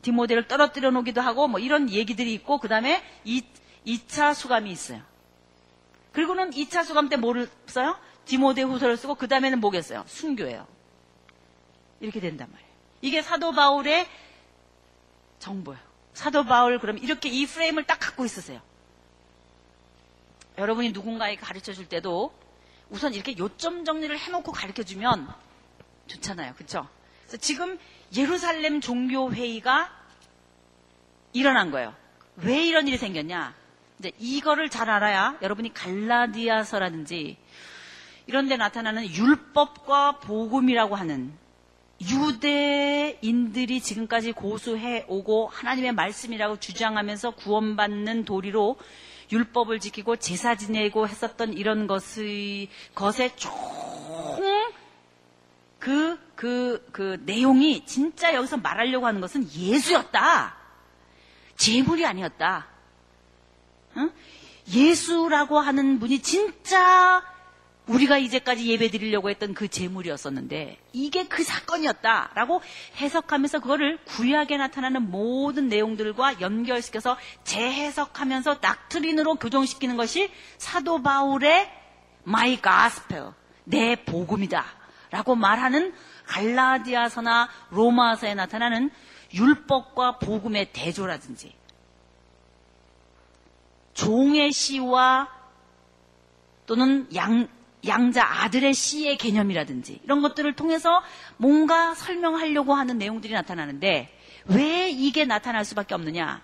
디모데를 0.03 0.47
떨어뜨려 0.47 0.91
놓기도 0.91 1.21
하고, 1.21 1.47
뭐 1.47 1.59
이런 1.59 1.89
얘기들이 1.89 2.31
있고, 2.35 2.59
그 2.59 2.67
다음에 2.67 3.01
2, 3.23 3.41
2차 3.87 4.35
수감이 4.35 4.69
있어요. 4.69 5.01
그리고는 6.11 6.51
2차 6.51 6.83
수감 6.83 7.09
때 7.09 7.17
뭐를 7.17 7.49
써요? 7.65 7.97
디모데 8.25 8.63
후서를 8.63 8.97
쓰고 8.97 9.15
그 9.15 9.27
다음에는 9.27 9.59
뭐겠어요? 9.59 10.03
순교예요. 10.07 10.67
이렇게 11.99 12.19
된단 12.19 12.49
말이에요. 12.51 12.69
이게 13.01 13.21
사도 13.21 13.51
바울의 13.51 14.07
정보예요. 15.39 15.81
사도 16.13 16.43
바울 16.45 16.79
그럼 16.79 16.97
이렇게 16.97 17.29
이 17.29 17.45
프레임을 17.45 17.85
딱 17.85 17.99
갖고 17.99 18.25
있으세요. 18.25 18.61
여러분이 20.57 20.91
누군가에게 20.91 21.39
가르쳐 21.39 21.73
줄 21.73 21.87
때도 21.87 22.33
우선 22.89 23.13
이렇게 23.13 23.37
요점 23.37 23.83
정리를 23.83 24.17
해놓고 24.17 24.51
가르쳐 24.51 24.83
주면 24.83 25.27
좋잖아요. 26.07 26.53
그래서 26.55 26.87
지금 27.39 27.77
예루살렘 28.15 28.79
종교 28.79 29.31
회의가 29.33 29.91
일어난 31.33 31.71
거예요. 31.71 31.93
왜 32.37 32.65
이런 32.65 32.87
일이 32.87 32.97
생겼냐? 32.97 33.53
이제 33.99 34.11
이거를 34.19 34.69
잘 34.69 34.89
알아야 34.89 35.37
여러분이 35.41 35.73
갈라디아서라든지 35.73 37.37
이런 38.27 38.47
데 38.47 38.57
나타나는 38.57 39.07
율법과 39.07 40.19
복음이라고 40.19 40.95
하는 40.95 41.33
유대인들이 42.01 43.79
지금까지 43.81 44.33
고수해 44.33 45.05
오고 45.07 45.47
하나님의 45.47 45.93
말씀이라고 45.93 46.59
주장하면서 46.59 47.31
구원받는 47.31 48.25
도리로 48.25 48.77
율법을 49.31 49.79
지키고 49.79 50.17
제사 50.17 50.55
지내고 50.55 51.07
했었던 51.07 51.53
이런 51.53 51.87
것의 51.87 52.69
것의 52.93 53.35
총 53.37 53.53
그, 55.79 56.19
그, 56.35 56.83
그 56.91 57.21
내용이 57.25 57.85
진짜 57.85 58.33
여기서 58.33 58.57
말하려고 58.57 59.05
하는 59.05 59.21
것은 59.21 59.47
예수였다. 59.53 60.55
재물이 61.57 62.05
아니었다. 62.05 62.65
응? 63.97 64.11
예수라고 64.67 65.59
하는 65.59 65.99
분이 65.99 66.23
진짜 66.23 67.23
우리가 67.87 68.17
이제까지 68.17 68.67
예배 68.67 68.89
드리려고 68.89 69.29
했던 69.29 69.53
그 69.53 69.67
재물이었었는데 69.67 70.79
이게 70.93 71.27
그 71.27 71.43
사건이었다라고 71.43 72.61
해석하면서 72.97 73.59
그거를 73.59 73.99
구약에 74.05 74.57
나타나는 74.57 75.11
모든 75.11 75.67
내용들과 75.67 76.41
연결시켜서 76.41 77.17
재해석하면서 77.43 78.59
doctrine으로 78.59 79.35
교정시키는 79.35 79.97
것이 79.97 80.31
사도 80.57 81.01
바울의 81.03 81.71
my 82.23 82.59
gospel 82.59 83.31
내 83.65 83.95
복음이다 84.03 84.65
라고 85.11 85.35
말하는 85.35 85.93
갈라디아서나 86.25 87.49
로마서에 87.69 88.33
나타나는 88.33 88.89
율법과 89.33 90.19
복음의 90.19 90.71
대조라든지 90.73 91.53
종의 93.93 94.51
씨와 94.51 95.29
또는 96.65 97.07
양, 97.15 97.47
양자 97.87 98.23
아들의 98.43 98.73
씨의 98.73 99.17
개념이라든지 99.17 99.99
이런 100.03 100.21
것들을 100.21 100.53
통해서 100.55 101.01
뭔가 101.37 101.93
설명하려고 101.95 102.73
하는 102.73 102.97
내용들이 102.97 103.33
나타나는데 103.33 104.17
왜 104.45 104.89
이게 104.89 105.25
나타날 105.25 105.65
수밖에 105.65 105.93
없느냐? 105.95 106.41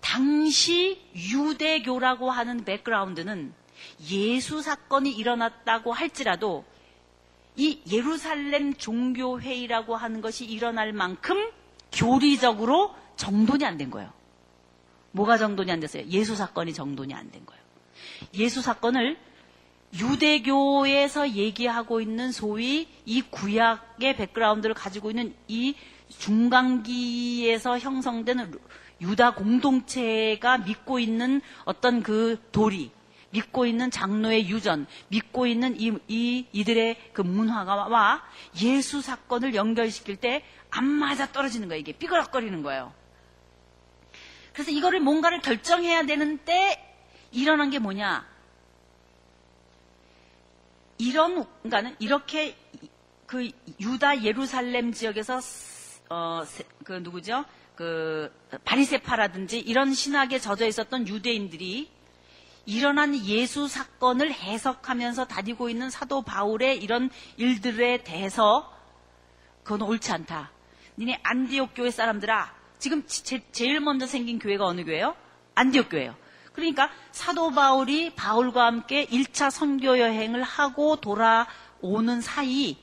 당시 0.00 1.00
유대교라고 1.14 2.30
하는 2.30 2.64
백그라운드는 2.64 3.52
예수 4.10 4.62
사건이 4.62 5.10
일어났다고 5.12 5.92
할지라도 5.92 6.64
이 7.56 7.80
예루살렘 7.90 8.74
종교회의라고 8.74 9.96
하는 9.96 10.20
것이 10.20 10.44
일어날 10.46 10.92
만큼 10.92 11.50
교리적으로 11.92 12.94
정돈이 13.16 13.64
안 13.64 13.76
된 13.76 13.90
거예요. 13.90 14.10
뭐가 15.12 15.36
정돈이 15.36 15.70
안 15.70 15.80
됐어요? 15.80 16.04
예수 16.06 16.36
사건이 16.36 16.72
정돈이 16.72 17.12
안 17.14 17.30
된 17.30 17.44
거예요. 17.44 17.60
예수 18.34 18.62
사건을 18.62 19.18
유대교에서 19.98 21.30
얘기하고 21.30 22.00
있는 22.00 22.32
소위 22.32 22.88
이 23.04 23.22
구약의 23.22 24.16
백그라운드를 24.16 24.74
가지고 24.74 25.10
있는 25.10 25.34
이 25.48 25.74
중간기에서 26.08 27.78
형성된 27.78 28.58
유다 29.00 29.34
공동체가 29.34 30.58
믿고 30.58 30.98
있는 30.98 31.40
어떤 31.64 32.02
그 32.02 32.38
도리, 32.52 32.90
믿고 33.30 33.66
있는 33.66 33.90
장로의 33.90 34.48
유전, 34.48 34.86
믿고 35.08 35.46
있는 35.46 35.80
이, 35.80 35.92
이 36.08 36.46
이들의 36.52 37.10
그 37.12 37.22
문화와 37.22 38.22
예수 38.62 39.00
사건을 39.00 39.54
연결시킬 39.54 40.16
때 40.16 40.44
안 40.70 40.84
맞아 40.84 41.30
떨어지는 41.30 41.68
거예요. 41.68 41.80
이게 41.80 41.92
삐그덕거리는 41.92 42.62
거예요. 42.62 42.92
그래서 44.52 44.70
이거를 44.70 45.00
뭔가를 45.00 45.40
결정해야 45.40 46.04
되는 46.04 46.38
때 46.38 46.96
일어난 47.32 47.70
게 47.70 47.78
뭐냐? 47.78 48.26
이런 51.00 51.46
그러니까는 51.62 51.96
이렇게 51.98 52.56
그 53.26 53.50
유다 53.80 54.22
예루살렘 54.22 54.92
지역에서 54.92 55.40
어 56.10 56.44
그 56.84 56.94
누구죠? 56.94 57.44
그 57.76 58.32
바리세파라든지 58.64 59.58
이런 59.60 59.94
신학에 59.94 60.38
젖어 60.38 60.66
있었던 60.66 61.08
유대인들이 61.08 61.88
일어난 62.66 63.16
예수 63.26 63.68
사건을 63.68 64.32
해석하면서 64.32 65.26
다니고 65.26 65.70
있는 65.70 65.88
사도 65.88 66.22
바울의 66.22 66.82
이런 66.82 67.10
일들에 67.36 68.02
대해서 68.02 68.70
그건 69.62 69.82
옳지 69.82 70.12
않다. 70.12 70.50
니네 70.98 71.20
안디옥 71.22 71.70
교회 71.74 71.90
사람들아 71.90 72.54
지금 72.78 73.04
제, 73.06 73.40
제일 73.52 73.80
먼저 73.80 74.06
생긴 74.06 74.38
교회가 74.38 74.66
어느 74.66 74.84
교회예요? 74.84 75.16
안디옥 75.54 75.90
교회예요. 75.90 76.16
그러니까 76.60 76.90
사도 77.10 77.50
바울이 77.50 78.14
바울과 78.14 78.66
함께 78.66 79.06
1차 79.06 79.50
선교 79.50 79.98
여행을 79.98 80.42
하고 80.42 80.96
돌아오는 80.96 82.20
사이 82.20 82.76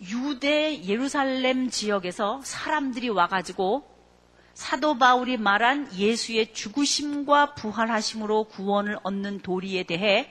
유대 0.00 0.82
예루살렘 0.84 1.68
지역에서 1.70 2.40
사람들이 2.42 3.10
와가지고 3.10 3.94
사도 4.54 4.96
바울이 4.96 5.36
말한 5.36 5.94
예수의 5.94 6.54
죽으심과 6.54 7.54
부활하심으로 7.54 8.44
구원을 8.44 8.98
얻는 9.02 9.40
도리에 9.40 9.82
대해 9.82 10.30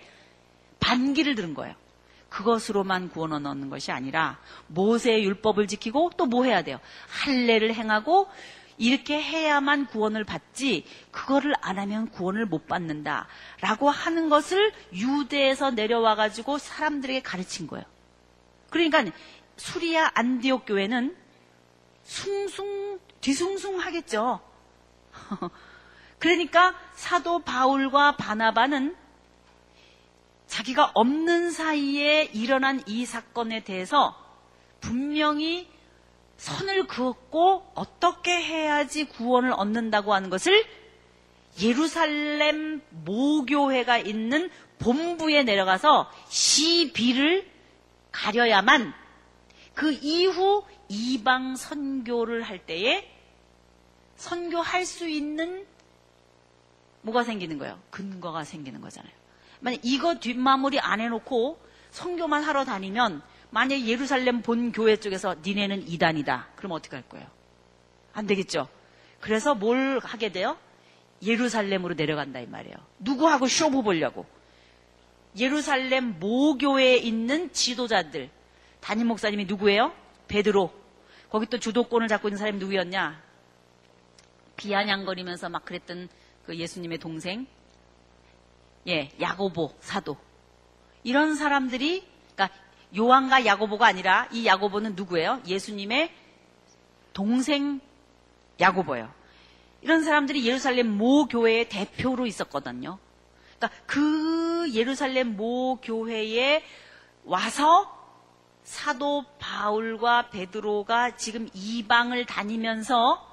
반기를 0.79 1.35
들은 1.35 1.53
거예요. 1.53 1.75
그것으로만 2.29 3.09
구원을 3.09 3.45
얻는 3.45 3.69
것이 3.69 3.91
아니라 3.91 4.39
모세의 4.67 5.23
율법을 5.23 5.67
지키고 5.67 6.11
또 6.17 6.25
뭐 6.25 6.45
해야 6.45 6.63
돼요? 6.63 6.79
할례를 7.09 7.75
행하고 7.75 8.27
이렇게 8.77 9.21
해야만 9.21 9.87
구원을 9.87 10.23
받지 10.23 10.85
그거를 11.11 11.53
안 11.61 11.79
하면 11.79 12.09
구원을 12.09 12.45
못 12.45 12.67
받는다 12.67 13.27
라고 13.61 13.89
하는 13.89 14.29
것을 14.29 14.71
유대에서 14.93 15.71
내려와 15.71 16.15
가지고 16.15 16.57
사람들에게 16.57 17.21
가르친 17.21 17.67
거예요. 17.67 17.85
그러니까 18.69 19.05
수리아 19.55 20.09
안디옥 20.13 20.65
교회는 20.65 21.15
숭숭 22.03 22.99
뒤숭숭 23.21 23.79
하겠죠. 23.79 24.41
그러니까 26.19 26.75
사도 26.93 27.39
바울과 27.39 28.17
바나바는 28.17 28.95
자기가 30.47 30.91
없는 30.93 31.51
사이에 31.51 32.25
일어난 32.25 32.81
이 32.85 33.05
사건에 33.05 33.63
대해서 33.63 34.15
분명히 34.81 35.72
선을 36.43 36.87
그었고 36.87 37.71
어떻게 37.73 38.35
해야지 38.35 39.05
구원을 39.05 39.53
얻는다고 39.53 40.13
하는 40.13 40.29
것을 40.29 40.65
예루살렘 41.61 42.81
모교회가 42.89 43.99
있는 43.99 44.49
본부에 44.77 45.43
내려가서 45.43 46.11
시비를 46.27 47.49
가려야만 48.11 48.93
그 49.73 49.93
이후 49.93 50.65
이방 50.89 51.55
선교를 51.55 52.43
할 52.43 52.65
때에 52.65 53.09
선교할 54.17 54.85
수 54.85 55.07
있는 55.07 55.65
뭐가 57.03 57.23
생기는 57.23 57.57
거예요? 57.57 57.79
근거가 57.89 58.43
생기는 58.43 58.81
거잖아요. 58.81 59.13
만약 59.61 59.79
이거 59.83 60.15
뒷마무리 60.15 60.77
안 60.81 60.99
해놓고 60.99 61.57
선교만 61.91 62.43
하러 62.43 62.65
다니면 62.65 63.21
만약 63.53 63.81
예루살렘 63.81 64.41
본 64.41 64.71
교회 64.71 64.95
쪽에서 64.95 65.35
니네는 65.45 65.87
이단이다. 65.87 66.47
그럼 66.55 66.71
어떻게 66.71 66.95
할 66.95 67.07
거예요? 67.07 67.27
안 68.11 68.25
되겠죠. 68.25 68.67
그래서 69.19 69.53
뭘 69.53 69.99
하게 70.01 70.31
돼요? 70.31 70.57
예루살렘으로 71.21 71.93
내려간다 71.93 72.39
이 72.39 72.47
말이에요. 72.47 72.75
누구하고 72.97 73.47
쇼부 73.47 73.83
보려고. 73.83 74.25
예루살렘 75.37 76.19
모교회에 76.19 76.97
있는 76.97 77.53
지도자들. 77.53 78.31
담임 78.79 79.05
목사님이 79.05 79.45
누구예요? 79.45 79.93
베드로. 80.27 80.73
거기 81.29 81.45
또 81.45 81.59
주도권을 81.59 82.07
잡고 82.07 82.29
있는 82.29 82.39
사람이 82.39 82.57
누구였냐? 82.57 83.21
비아냥거리면서 84.55 85.49
막 85.49 85.63
그랬던 85.63 86.09
그 86.47 86.55
예수님의 86.57 86.97
동생. 86.97 87.45
예, 88.87 89.11
야고보 89.21 89.75
사도. 89.79 90.17
이런 91.03 91.35
사람들이 91.35 92.03
그러니까 92.33 92.62
요한과 92.95 93.45
야고보가 93.45 93.85
아니라 93.85 94.27
이 94.31 94.45
야고보는 94.45 94.95
누구예요? 94.95 95.41
예수님의 95.47 96.13
동생 97.13 97.79
야고보예요. 98.59 99.11
이런 99.81 100.03
사람들이 100.03 100.45
예루살렘 100.47 100.89
모 100.89 101.25
교회의 101.27 101.69
대표로 101.69 102.25
있었거든요. 102.25 102.99
그러니까 103.57 103.81
그 103.85 104.71
예루살렘 104.73 105.35
모 105.35 105.77
교회에 105.81 106.63
와서 107.25 107.99
사도 108.63 109.25
바울과 109.39 110.29
베드로가 110.29 111.17
지금 111.17 111.49
이방을 111.53 112.25
다니면서 112.25 113.29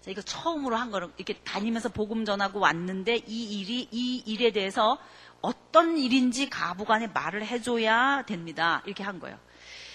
자, 0.00 0.10
이거 0.10 0.22
처음으로 0.22 0.76
한 0.76 0.90
거는 0.90 1.12
이렇게 1.16 1.34
다니면서 1.40 1.88
복음 1.88 2.24
전하고 2.24 2.60
왔는데 2.60 3.22
이 3.26 3.60
일이 3.60 3.88
이 3.90 4.22
일에 4.26 4.52
대해서 4.52 4.98
어떤 5.40 5.98
일인지 5.98 6.48
가부간에 6.48 7.08
말을 7.08 7.46
해줘야 7.46 8.24
됩니다. 8.26 8.82
이렇게 8.86 9.02
한 9.02 9.20
거예요. 9.20 9.38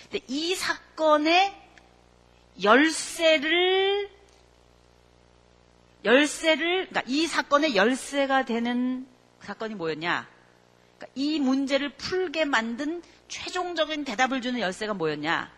근데 0.03 0.25
이 0.27 0.55
사건의 0.55 1.55
열쇠를 2.61 4.09
열쇠를 6.03 6.87
그러니까 6.89 7.03
이 7.05 7.27
사건의 7.27 7.75
열쇠가 7.75 8.45
되는 8.45 9.07
사건이 9.41 9.75
뭐였냐? 9.75 10.27
그러니까 10.97 11.13
이 11.15 11.39
문제를 11.39 11.95
풀게 11.95 12.45
만든 12.45 13.01
최종적인 13.27 14.03
대답을 14.03 14.41
주는 14.41 14.59
열쇠가 14.59 14.93
뭐였냐? 14.93 15.51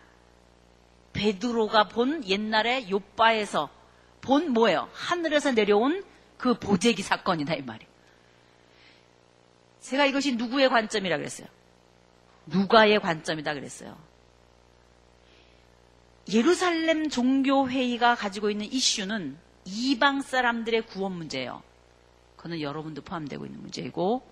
베드로가 1.12 1.88
본 1.88 2.26
옛날에 2.26 2.88
요바에서 2.90 3.70
본 4.20 4.50
뭐예요? 4.50 4.88
하늘에서 4.92 5.52
내려온 5.52 6.04
그 6.36 6.58
보재기 6.58 7.02
사건이다 7.02 7.54
이 7.54 7.62
말이에요. 7.62 7.93
제가 9.84 10.06
이것이 10.06 10.36
누구의 10.36 10.70
관점이라 10.70 11.18
그랬어요? 11.18 11.46
누가의 12.46 13.00
관점이다 13.00 13.52
그랬어요. 13.52 13.96
예루살렘 16.32 17.10
종교회의가 17.10 18.14
가지고 18.14 18.48
있는 18.48 18.64
이슈는 18.64 19.36
이방 19.66 20.22
사람들의 20.22 20.86
구원 20.86 21.12
문제예요. 21.12 21.62
그거는 22.36 22.62
여러분도 22.62 23.02
포함되고 23.02 23.44
있는 23.44 23.60
문제이고 23.60 24.26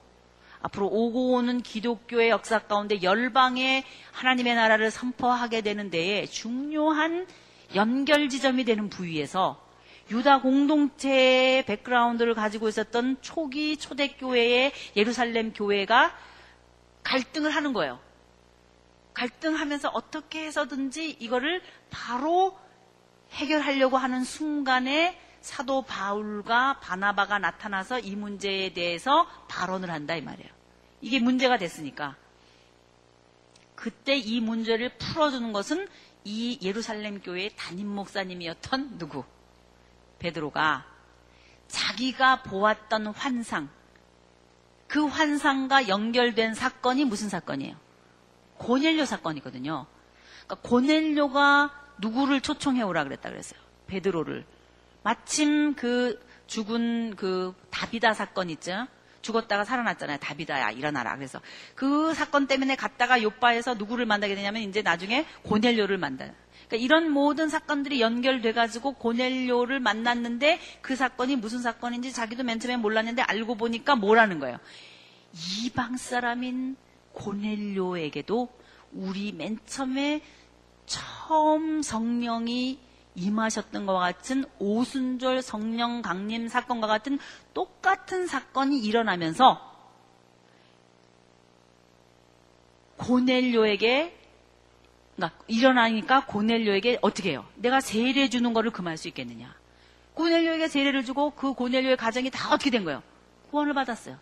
앞으로 0.63 0.87
오고 0.87 1.33
오는 1.35 1.61
기독교의 1.61 2.31
역사 2.31 2.59
가운데 2.61 3.03
열방의 3.03 3.85
하나님의 4.13 4.55
나라를 4.55 4.91
선포하게 4.91 5.61
되는 5.61 5.91
데에 5.91 6.25
중요한 6.25 7.27
연결 7.75 8.31
지점이 8.31 8.65
되는 8.65 8.89
부위에서 8.89 9.63
유다 10.11 10.41
공동체의 10.41 11.65
백그라운드를 11.65 12.35
가지고 12.35 12.69
있었던 12.69 13.19
초기 13.23 13.77
초대교회의 13.77 14.73
예루살렘 14.97 15.53
교회가 15.53 16.15
갈등을 17.03 17.51
하는 17.51 17.73
거예요. 17.73 18.01
갈등하면서 19.15 19.91
어떻게 19.91 20.45
해서든지 20.47 21.11
이거를 21.21 21.63
바로 21.91 22.59
해결하려고 23.33 23.97
하는 23.97 24.25
순간에 24.25 25.19
사도 25.41 25.83
바울과 25.83 26.81
바나바가 26.81 27.39
나타나서 27.39 27.99
이 27.99 28.15
문제에 28.15 28.73
대해서 28.73 29.27
발언을 29.49 29.91
한다 29.91 30.15
이 30.15 30.23
말이에요. 30.23 30.51
이게 31.01 31.19
문제가 31.19 31.59
됐으니까 31.59 32.17
그때 33.75 34.17
이 34.17 34.41
문제를 34.41 34.97
풀어주는 34.97 35.53
것은 35.53 35.89
이 36.25 36.59
예루살렘 36.63 37.21
교회의 37.21 37.51
담임 37.57 37.89
목사님이었던 37.89 38.99
누구? 38.99 39.25
베드로가 40.23 40.87
자기가 41.67 42.43
보았던 42.43 43.09
환상, 43.09 43.69
그 44.87 45.07
환상과 45.07 45.89
연결된 45.89 46.55
사건이 46.55 47.05
무슨 47.05 47.29
사건이에요? 47.29 47.77
고넬료 48.59 49.05
사건이거든요. 49.05 49.87
그러니까 50.45 50.69
고넬료가 50.69 51.71
누구를 51.99 52.41
초청해 52.41 52.83
오라 52.83 53.05
그랬다 53.05 53.31
그랬어요. 53.31 53.61
베드로를. 53.89 54.47
마침 55.03 55.75
그 55.75 56.25
죽은 56.47 57.17
그 57.17 57.55
다비다 57.71 58.15
사건 58.15 58.51
있죠? 58.51 58.87
죽었다가 59.23 59.65
살아났잖아요. 59.65 60.19
다비다야 60.19 60.71
일어나라. 60.73 61.17
그래서 61.17 61.41
그 61.75 62.13
사건 62.15 62.47
때문에 62.47 62.77
갔다가 62.77 63.23
요바에서 63.23 63.75
누구를 63.75 64.05
만나게 64.05 64.35
되냐면 64.35 64.63
이제 64.63 64.83
나중에 64.83 65.27
고넬료를 65.45 65.97
만나요. 65.97 66.33
그러니까 66.73 66.77
이런 66.77 67.11
모든 67.11 67.51
사건들이 67.51 68.01
연결돼 68.01 68.55
가지고 68.55 68.93
고넬료를 68.95 69.79
만났는데 69.79 70.59
그 70.81 70.97
사건이 70.97 71.37
무슨 71.37 71.61
사건인지 71.61 72.15
자기도 72.15 72.45
맨 72.45 72.59
처음에 72.59 72.79
몰랐는데 72.79 73.21
알고 73.21 73.57
보니까 73.57 73.95
뭐라는 73.95 74.39
거예요. 74.39 74.57
이방 75.65 75.99
사람인 75.99 76.77
고넬료에게도 77.13 78.49
우리 78.93 79.33
맨 79.33 79.59
처음에 79.67 80.23
처음 80.87 81.83
성령이 81.83 82.79
임하셨던 83.17 83.85
것과 83.85 84.01
같은 84.01 84.47
오순절 84.59 85.43
성령 85.43 86.01
강림 86.01 86.49
사건과 86.49 86.87
같은 86.87 87.19
똑같은 87.53 88.27
사건이 88.27 88.79
일어나면서 88.79 89.61
고넬료에게 92.97 94.22
그러니까 95.17 95.39
일어나니까 95.47 96.27
고넬료에게 96.27 96.99
어떻게 97.03 97.31
해요? 97.31 97.47
내가 97.57 97.81
세례 97.81 98.29
주는 98.29 98.53
거를 98.53 98.71
금할 98.71 98.97
수 98.97 99.09
있겠느냐? 99.09 99.55
고넬료에게 100.15 100.69
세례를 100.69 101.05
주고 101.05 101.31
그 101.31 101.55
고넬료의 101.55 101.97
가정이 101.97 102.31
다 102.31 102.53
어떻게 102.53 102.71
된 102.71 102.85
거예요? 102.85 103.03
구원을 103.51 103.75
받았어요. 103.75 104.19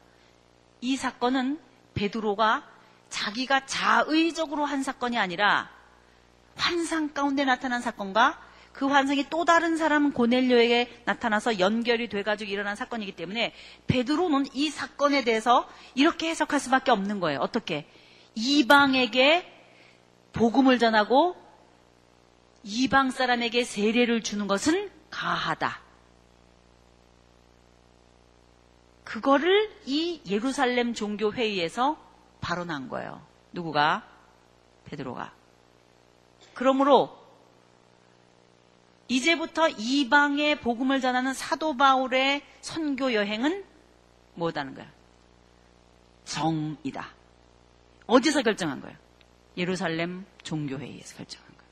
이 0.80 0.96
사건은 0.96 1.58
베드로가 1.94 2.64
자기가 3.08 3.66
자의적으로 3.66 4.64
한 4.64 4.82
사건이 4.82 5.18
아니라 5.18 5.70
환상 6.56 7.12
가운데 7.12 7.44
나타난 7.44 7.80
사건과 7.80 8.40
그 8.72 8.86
환상이 8.86 9.26
또 9.30 9.44
다른 9.44 9.76
사람 9.76 10.12
고넬료에게 10.12 11.02
나타나서 11.04 11.58
연결이 11.58 12.08
돼가지고 12.08 12.50
일어난 12.50 12.76
사건이기 12.76 13.12
때문에 13.12 13.52
베드로는 13.88 14.46
이 14.54 14.70
사건에 14.70 15.24
대해서 15.24 15.68
이렇게 15.94 16.28
해석할 16.30 16.60
수밖에 16.60 16.92
없는 16.92 17.18
거예요. 17.18 17.40
어떻게? 17.40 17.86
이방에게 18.36 19.59
복음을 20.32 20.78
전하고 20.78 21.36
이방 22.62 23.10
사람에게 23.10 23.64
세례를 23.64 24.22
주는 24.22 24.46
것은 24.46 24.90
가하다. 25.10 25.80
그거를 29.04 29.70
이 29.86 30.20
예루살렘 30.28 30.94
종교 30.94 31.32
회의에서 31.32 31.98
발언한 32.40 32.88
거예요. 32.88 33.20
누구가? 33.52 34.06
베드로가. 34.84 35.32
그러므로 36.54 37.18
이제부터 39.08 39.68
이방의 39.68 40.60
복음을 40.60 41.00
전하는 41.00 41.34
사도 41.34 41.76
바울의 41.76 42.44
선교 42.60 43.12
여행은 43.12 43.64
뭐다는 44.34 44.74
거야? 44.74 44.86
정이다. 46.24 47.08
어디서 48.06 48.42
결정한 48.42 48.80
거예요? 48.80 48.96
예루살렘 49.60 50.24
종교회의에서 50.42 51.16
결정한 51.16 51.46
거예요. 51.48 51.70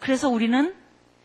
그래서 0.00 0.28
우리는 0.28 0.74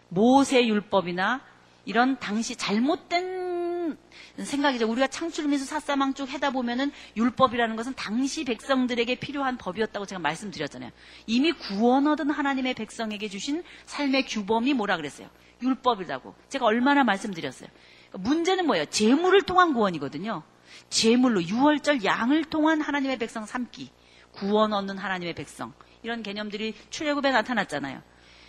모세 0.10 0.66
율법이나 0.66 1.41
이런 1.86 2.20
당시 2.20 2.56
잘못된 2.56 3.98
생각이죠. 4.38 4.89
우리가 4.89 5.08
창출하면서 5.08 5.66
사사망 5.66 6.14
쭉 6.14 6.30
해다 6.30 6.52
보면은 6.52 6.91
율법이라는 7.18 7.76
것은 7.76 7.94
당시 7.96 8.46
백성들에게 8.46 9.16
필요한 9.16 9.58
법이었다고 9.58 10.06
제가 10.06 10.20
말씀드렸잖아요. 10.20 10.91
이미 11.28 11.52
구원 11.52 12.08
얻은 12.08 12.30
하나님의 12.30 12.74
백성에게 12.74 13.28
주신 13.28 13.64
삶의 13.86 14.26
규범이 14.26 14.74
뭐라 14.74 14.98
그랬어요? 14.98 15.30
율법이라고. 15.62 16.36
제가 16.50 16.66
얼마나 16.66 17.04
말씀드렸어요. 17.04 17.70
문제는 18.14 18.66
뭐예요? 18.66 18.86
재물을 18.86 19.41
통한 19.41 19.74
구원이거든요. 19.74 20.44
재물로 20.89 21.44
유월절 21.44 22.04
양을 22.04 22.46
통한 22.46 22.82
하나님의 22.82 23.18
백성 23.18 23.46
삼기. 23.46 23.91
구원 24.34 24.73
얻는 24.73 24.97
하나님의 24.97 25.34
백성. 25.34 25.73
이런 26.01 26.21
개념들이 26.21 26.75
출애굽에 26.89 27.31
나타났잖아요. 27.31 28.01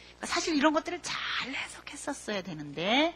그러니까 0.07 0.27
사실 0.27 0.57
이런 0.57 0.73
것들을 0.73 1.01
잘 1.03 1.55
해석했었어야 1.55 2.43
되는데 2.43 3.15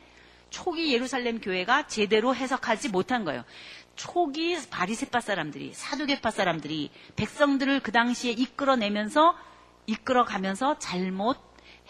초기 0.51 0.93
예루살렘 0.93 1.41
교회가 1.41 1.87
제대로 1.89 2.35
해석하지 2.35 2.89
못한 2.91 3.25
거예요. 3.25 3.45
초기 3.97 4.57
바리세파 4.71 5.21
사람들이 5.21 5.73
사두개파 5.75 6.31
사람들이 6.31 6.91
백성들을 7.17 7.81
그 7.81 7.91
당시에 7.91 8.31
이끌어내면서 8.33 9.37
이끌어가면서 9.87 10.79
잘못 10.79 11.37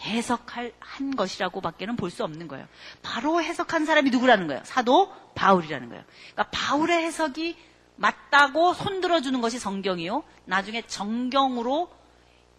해석할 0.01 0.73
한 0.79 1.15
것이라고밖에는 1.15 1.95
볼 1.97 2.09
수 2.09 2.23
없는 2.23 2.47
거예요. 2.47 2.67
바로 3.03 3.41
해석한 3.43 3.85
사람이 3.85 4.09
누구라는 4.09 4.47
거예요? 4.47 4.61
사도 4.65 5.13
바울이라는 5.35 5.89
거예요. 5.89 6.03
그러니까 6.33 6.49
바울의 6.51 7.03
해석이 7.03 7.55
맞다고 7.99 8.73
손들어 8.73 9.19
주는 9.19 9.41
것이 9.41 9.59
성경이요. 9.59 10.23
나중에 10.45 10.81
정경으로 10.83 11.91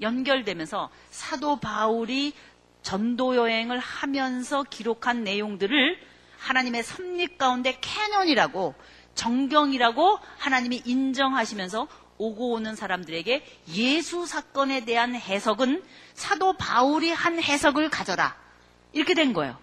연결되면서 0.02 0.90
사도 1.10 1.56
바울이 1.56 2.34
전도 2.82 3.36
여행을 3.36 3.78
하면서 3.78 4.62
기록한 4.62 5.24
내용들을 5.24 5.98
하나님의 6.38 6.82
섭리 6.82 7.38
가운데 7.38 7.78
canon이라고 7.80 8.74
정경이라고 9.14 10.18
하나님이 10.38 10.82
인정하시면서 10.84 11.88
오고 12.18 12.52
오는 12.52 12.76
사람들에게 12.76 13.44
예수 13.74 14.26
사건에 14.26 14.84
대한 14.84 15.14
해석은 15.14 15.82
사도 16.12 16.52
바울이 16.52 17.10
한 17.10 17.42
해석을 17.42 17.88
가져라. 17.88 18.36
이렇게 18.92 19.14
된 19.14 19.32
거예요. 19.32 19.58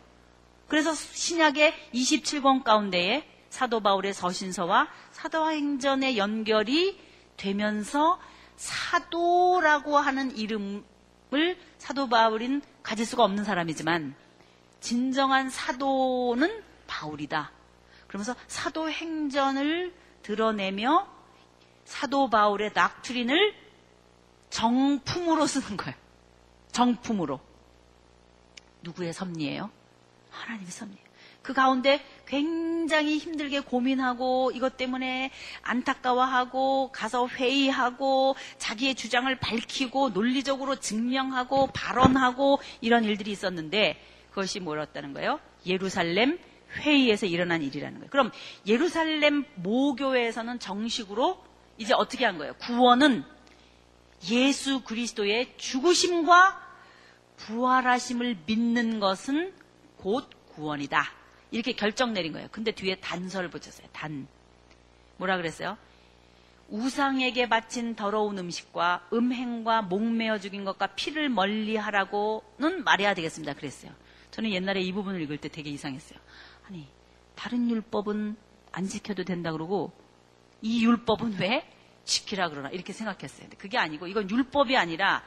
그래서 0.68 0.94
신약의 0.94 1.74
27권 1.94 2.64
가운데에 2.64 3.37
사도 3.50 3.80
바울의 3.80 4.14
서신서와 4.14 4.88
사도행전의 5.12 6.18
연결이 6.18 7.00
되면서 7.38 8.20
사도라고 8.56 9.98
하는 9.98 10.36
이름을 10.36 11.58
사도 11.78 12.10
바울인 12.10 12.62
가질 12.84 13.06
수가 13.06 13.24
없는 13.24 13.44
사람이지만 13.44 14.16
진정한 14.80 15.50
사도는 15.50 16.64
바울이다. 16.88 17.52
그러면서 18.08 18.36
사도 18.48 18.90
행전을 18.90 19.94
드러내며 20.24 21.08
사도 21.86 22.30
바울의 22.30 22.72
낙트린을 22.74 23.56
정품으로 24.50 25.46
쓰는 25.46 25.78
거예요. 25.78 25.96
정품으로. 26.72 27.40
누구의 28.82 29.14
섭리예요? 29.14 29.70
하나님의 30.30 30.72
섭리예요. 30.72 31.08
그 31.42 31.54
가운데 31.54 32.06
굉장히 32.28 33.18
힘들게 33.18 33.62
고민하고 33.62 34.52
이것 34.54 34.78
때문에 34.78 35.32
안타까워하고 35.62 36.92
가서 36.92 37.28
회의하고 37.28 38.36
자기의 38.58 38.96
주장을 38.96 39.34
밝히고 39.40 40.10
논리적으로 40.10 40.76
증명하고 40.76 41.68
발언하고 41.68 42.60
이런 42.82 43.04
일들이 43.04 43.32
있었는데 43.32 44.02
그것이 44.30 44.60
뭐였다는 44.60 45.14
거예요? 45.14 45.40
예루살렘 45.66 46.38
회의에서 46.76 47.26
일어난 47.26 47.64
일이라는 47.64 48.00
거예요. 48.00 48.10
그럼 48.10 48.32
예루살렘 48.68 49.46
모교회에서는 49.56 50.60
정식으로 50.60 51.44
이제 51.78 51.94
어떻게 51.94 52.26
한 52.26 52.38
거예요? 52.38 52.54
구원은 52.56 53.24
예수 54.30 54.82
그리스도의 54.82 55.54
죽으심과 55.58 56.68
부활하심을 57.38 58.38
믿는 58.46 59.00
것은 59.00 59.54
곧 59.98 60.30
구원이다. 60.56 61.27
이렇게 61.52 61.74
결정 61.74 62.14
내린 62.14 62.34
거예요. 62.34 62.48
근데 62.52 62.72
뒤에 62.72 62.96
단서를 62.96 63.50
붙였어요. 63.50 63.88
단. 63.92 64.28
뭐라 65.18 65.38
그랬어요? 65.38 65.78
우상에게 66.70 67.48
바친 67.48 67.96
더러운 67.96 68.38
음식과 68.38 69.08
음행과 69.14 69.84
목매어 69.84 70.40
죽인 70.40 70.66
것과 70.66 70.88
피를 70.88 71.30
멀리 71.30 71.78
하라고는 71.78 72.84
말해야 72.84 73.14
되겠습니다. 73.14 73.54
그랬어요. 73.54 73.92
저는 74.32 74.52
옛날에 74.52 74.82
이 74.82 74.92
부분을 74.92 75.22
읽을 75.22 75.38
때 75.38 75.48
되게 75.48 75.70
이상했어요. 75.70 76.20
아니, 76.68 76.88
다른 77.36 77.70
율법은 77.70 78.36
안 78.74 78.88
지켜도 78.88 79.24
된다 79.24 79.52
그러고 79.52 79.94
이 80.62 80.86
율법은 80.86 81.40
왜 81.40 81.72
지키라 82.04 82.50
그러나 82.50 82.70
이렇게 82.70 82.94
생각했어요. 82.94 83.50
그게 83.58 83.78
아니고 83.78 84.08
이건 84.08 84.30
율법이 84.30 84.76
아니라 84.76 85.24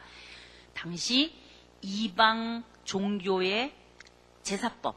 당시 0.74 1.34
이방 1.82 2.64
종교의 2.84 3.74
제사법, 4.42 4.96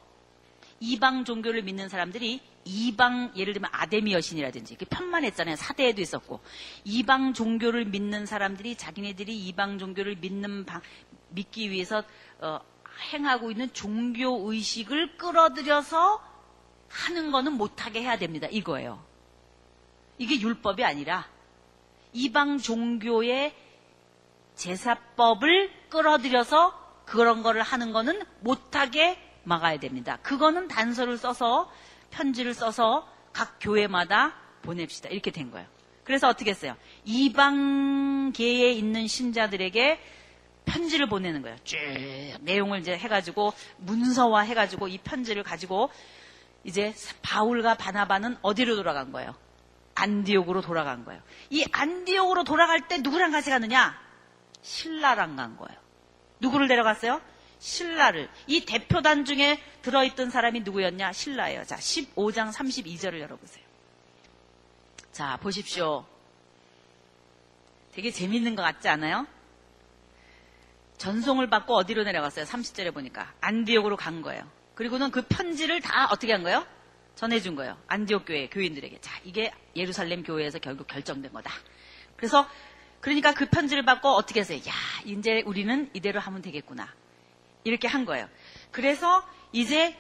이방 0.83 1.23
종교를 1.23 1.61
믿는 1.61 1.87
사람들이 1.87 2.41
이방 2.65 3.31
예를 3.37 3.53
들면 3.53 3.69
아데미 3.73 4.11
여신이라든지 4.11 4.75
그 4.75 4.83
편만했잖아요. 4.83 5.55
사대에도 5.55 6.01
있었고 6.01 6.41
이방 6.83 7.33
종교를 7.33 7.85
믿는 7.85 8.25
사람들이 8.25 8.75
자기네들이 8.75 9.33
이방 9.47 9.79
종교를 9.79 10.17
믿는 10.17 10.65
방, 10.65 10.81
믿기 11.29 11.71
위해서 11.71 12.03
어, 12.39 12.59
행하고 13.13 13.49
있는 13.49 13.71
종교 13.71 14.51
의식을 14.51 15.15
끌어들여서 15.15 16.21
하는 16.89 17.31
거는 17.31 17.53
못하게 17.53 18.01
해야 18.01 18.17
됩니다. 18.17 18.47
이거예요. 18.51 19.01
이게 20.17 20.37
율법이 20.37 20.83
아니라 20.83 21.29
이방 22.11 22.57
종교의 22.57 23.55
제사법을 24.55 25.71
끌어들여서 25.87 27.05
그런 27.05 27.41
거를 27.41 27.61
하는 27.61 27.93
거는 27.93 28.21
못하게 28.41 29.17
막아야 29.43 29.77
됩니다. 29.77 30.17
그거는 30.21 30.67
단서를 30.67 31.17
써서 31.17 31.71
편지를 32.11 32.53
써서 32.53 33.07
각 33.33 33.57
교회마다 33.59 34.33
보냅시다. 34.61 35.09
이렇게 35.09 35.31
된 35.31 35.51
거예요. 35.51 35.67
그래서 36.03 36.27
어떻게 36.27 36.51
했어요? 36.51 36.75
이방계에 37.05 38.71
있는 38.71 39.07
신자들에게 39.07 39.99
편지를 40.65 41.07
보내는 41.07 41.41
거예요. 41.41 41.57
쭉 41.63 41.77
내용을 42.41 42.79
이제 42.79 42.97
해가지고 42.97 43.53
문서화 43.77 44.41
해가지고 44.41 44.87
이 44.87 44.97
편지를 44.97 45.43
가지고 45.43 45.89
이제 46.63 46.93
바울과 47.21 47.75
바나바는 47.75 48.37
어디로 48.41 48.75
돌아간 48.75 49.11
거예요? 49.11 49.35
안디옥으로 49.95 50.61
돌아간 50.61 51.05
거예요. 51.05 51.21
이 51.49 51.65
안디옥으로 51.71 52.43
돌아갈 52.43 52.87
때 52.87 52.97
누구랑 52.97 53.31
같이 53.31 53.49
가느냐? 53.49 53.97
신라랑 54.61 55.35
간 55.35 55.57
거예요. 55.57 55.79
누구를 56.39 56.67
데려갔어요? 56.67 57.21
신라를. 57.63 58.29
이 58.45 58.65
대표단 58.65 59.23
중에 59.23 59.57
들어있던 59.83 60.29
사람이 60.29 60.61
누구였냐? 60.61 61.13
신라예요. 61.13 61.63
자, 61.63 61.77
15장 61.77 62.51
32절을 62.51 63.21
열어보세요. 63.21 63.63
자, 65.13 65.37
보십시오. 65.37 66.05
되게 67.93 68.11
재밌는 68.11 68.55
것 68.55 68.63
같지 68.63 68.89
않아요? 68.89 69.25
전송을 70.97 71.49
받고 71.49 71.73
어디로 71.73 72.03
내려갔어요? 72.03 72.43
30절에 72.43 72.93
보니까. 72.93 73.33
안디옥으로 73.39 73.95
간 73.95 74.21
거예요. 74.21 74.45
그리고는 74.75 75.09
그 75.11 75.21
편지를 75.21 75.79
다 75.79 76.09
어떻게 76.11 76.33
한 76.33 76.43
거예요? 76.43 76.67
전해준 77.15 77.55
거예요. 77.55 77.77
안디옥 77.87 78.25
교회 78.25 78.49
교인들에게. 78.49 78.99
자, 78.99 79.17
이게 79.23 79.51
예루살렘 79.77 80.23
교회에서 80.23 80.59
결국 80.59 80.87
결정된 80.87 81.31
거다. 81.31 81.51
그래서 82.17 82.45
그러니까 82.99 83.33
그 83.33 83.45
편지를 83.45 83.85
받고 83.85 84.09
어떻게 84.09 84.41
했어요? 84.41 84.57
야, 84.67 84.73
이제 85.05 85.43
우리는 85.45 85.89
이대로 85.93 86.19
하면 86.19 86.41
되겠구나. 86.41 86.93
이렇게 87.63 87.87
한 87.87 88.05
거예요. 88.05 88.27
그래서 88.71 89.23
이제 89.51 89.95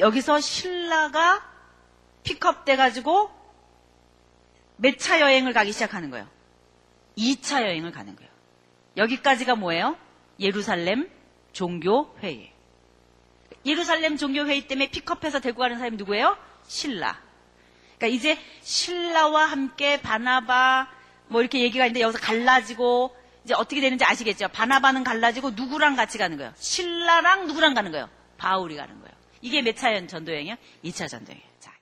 여기서 0.00 0.40
신라가 0.40 1.42
픽업 2.22 2.64
돼 2.64 2.76
가지고 2.76 3.30
몇 4.76 4.98
차 4.98 5.20
여행을 5.20 5.52
가기 5.52 5.72
시작하는 5.72 6.10
거예요. 6.10 6.26
2차 7.16 7.62
여행을 7.62 7.92
가는 7.92 8.16
거예요. 8.16 8.30
여기까지가 8.96 9.54
뭐예요? 9.56 9.96
예루살렘 10.40 11.08
종교 11.52 12.16
회의. 12.22 12.52
예루살렘 13.64 14.16
종교 14.16 14.44
회의 14.44 14.66
때문에 14.66 14.90
픽업해서 14.90 15.40
데리고 15.40 15.60
가는 15.60 15.78
사람이 15.78 15.96
누구예요? 15.96 16.36
신라. 16.66 17.20
그러니까 17.96 18.06
이제 18.08 18.38
신라와 18.62 19.44
함께 19.46 20.00
바나바 20.00 20.90
뭐 21.28 21.40
이렇게 21.40 21.60
얘기가 21.60 21.86
있는데 21.86 22.00
여기서 22.00 22.18
갈라지고 22.18 23.16
이제 23.44 23.54
어떻게 23.54 23.80
되는지 23.80 24.04
아시겠죠? 24.04 24.48
바나바는 24.48 25.04
갈라지고 25.04 25.50
누구랑 25.50 25.96
같이 25.96 26.16
가는 26.18 26.36
거예요? 26.36 26.52
신라랑 26.56 27.46
누구랑 27.46 27.74
가는 27.74 27.90
거예요? 27.92 28.08
바울이 28.38 28.76
가는 28.76 28.94
거예요. 29.00 29.14
이게 29.42 29.60
몇 29.62 29.76
차 29.76 29.90
전도여행이요? 30.06 30.56
2차 30.84 31.08
전도여행. 31.08 31.42
자. 31.60 31.72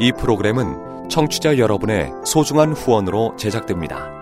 이 0.00 0.10
프로그램은 0.18 1.08
청취자 1.08 1.58
여러분의 1.58 2.10
소중한 2.24 2.72
후원으로 2.72 3.36
제작됩니다. 3.36 4.21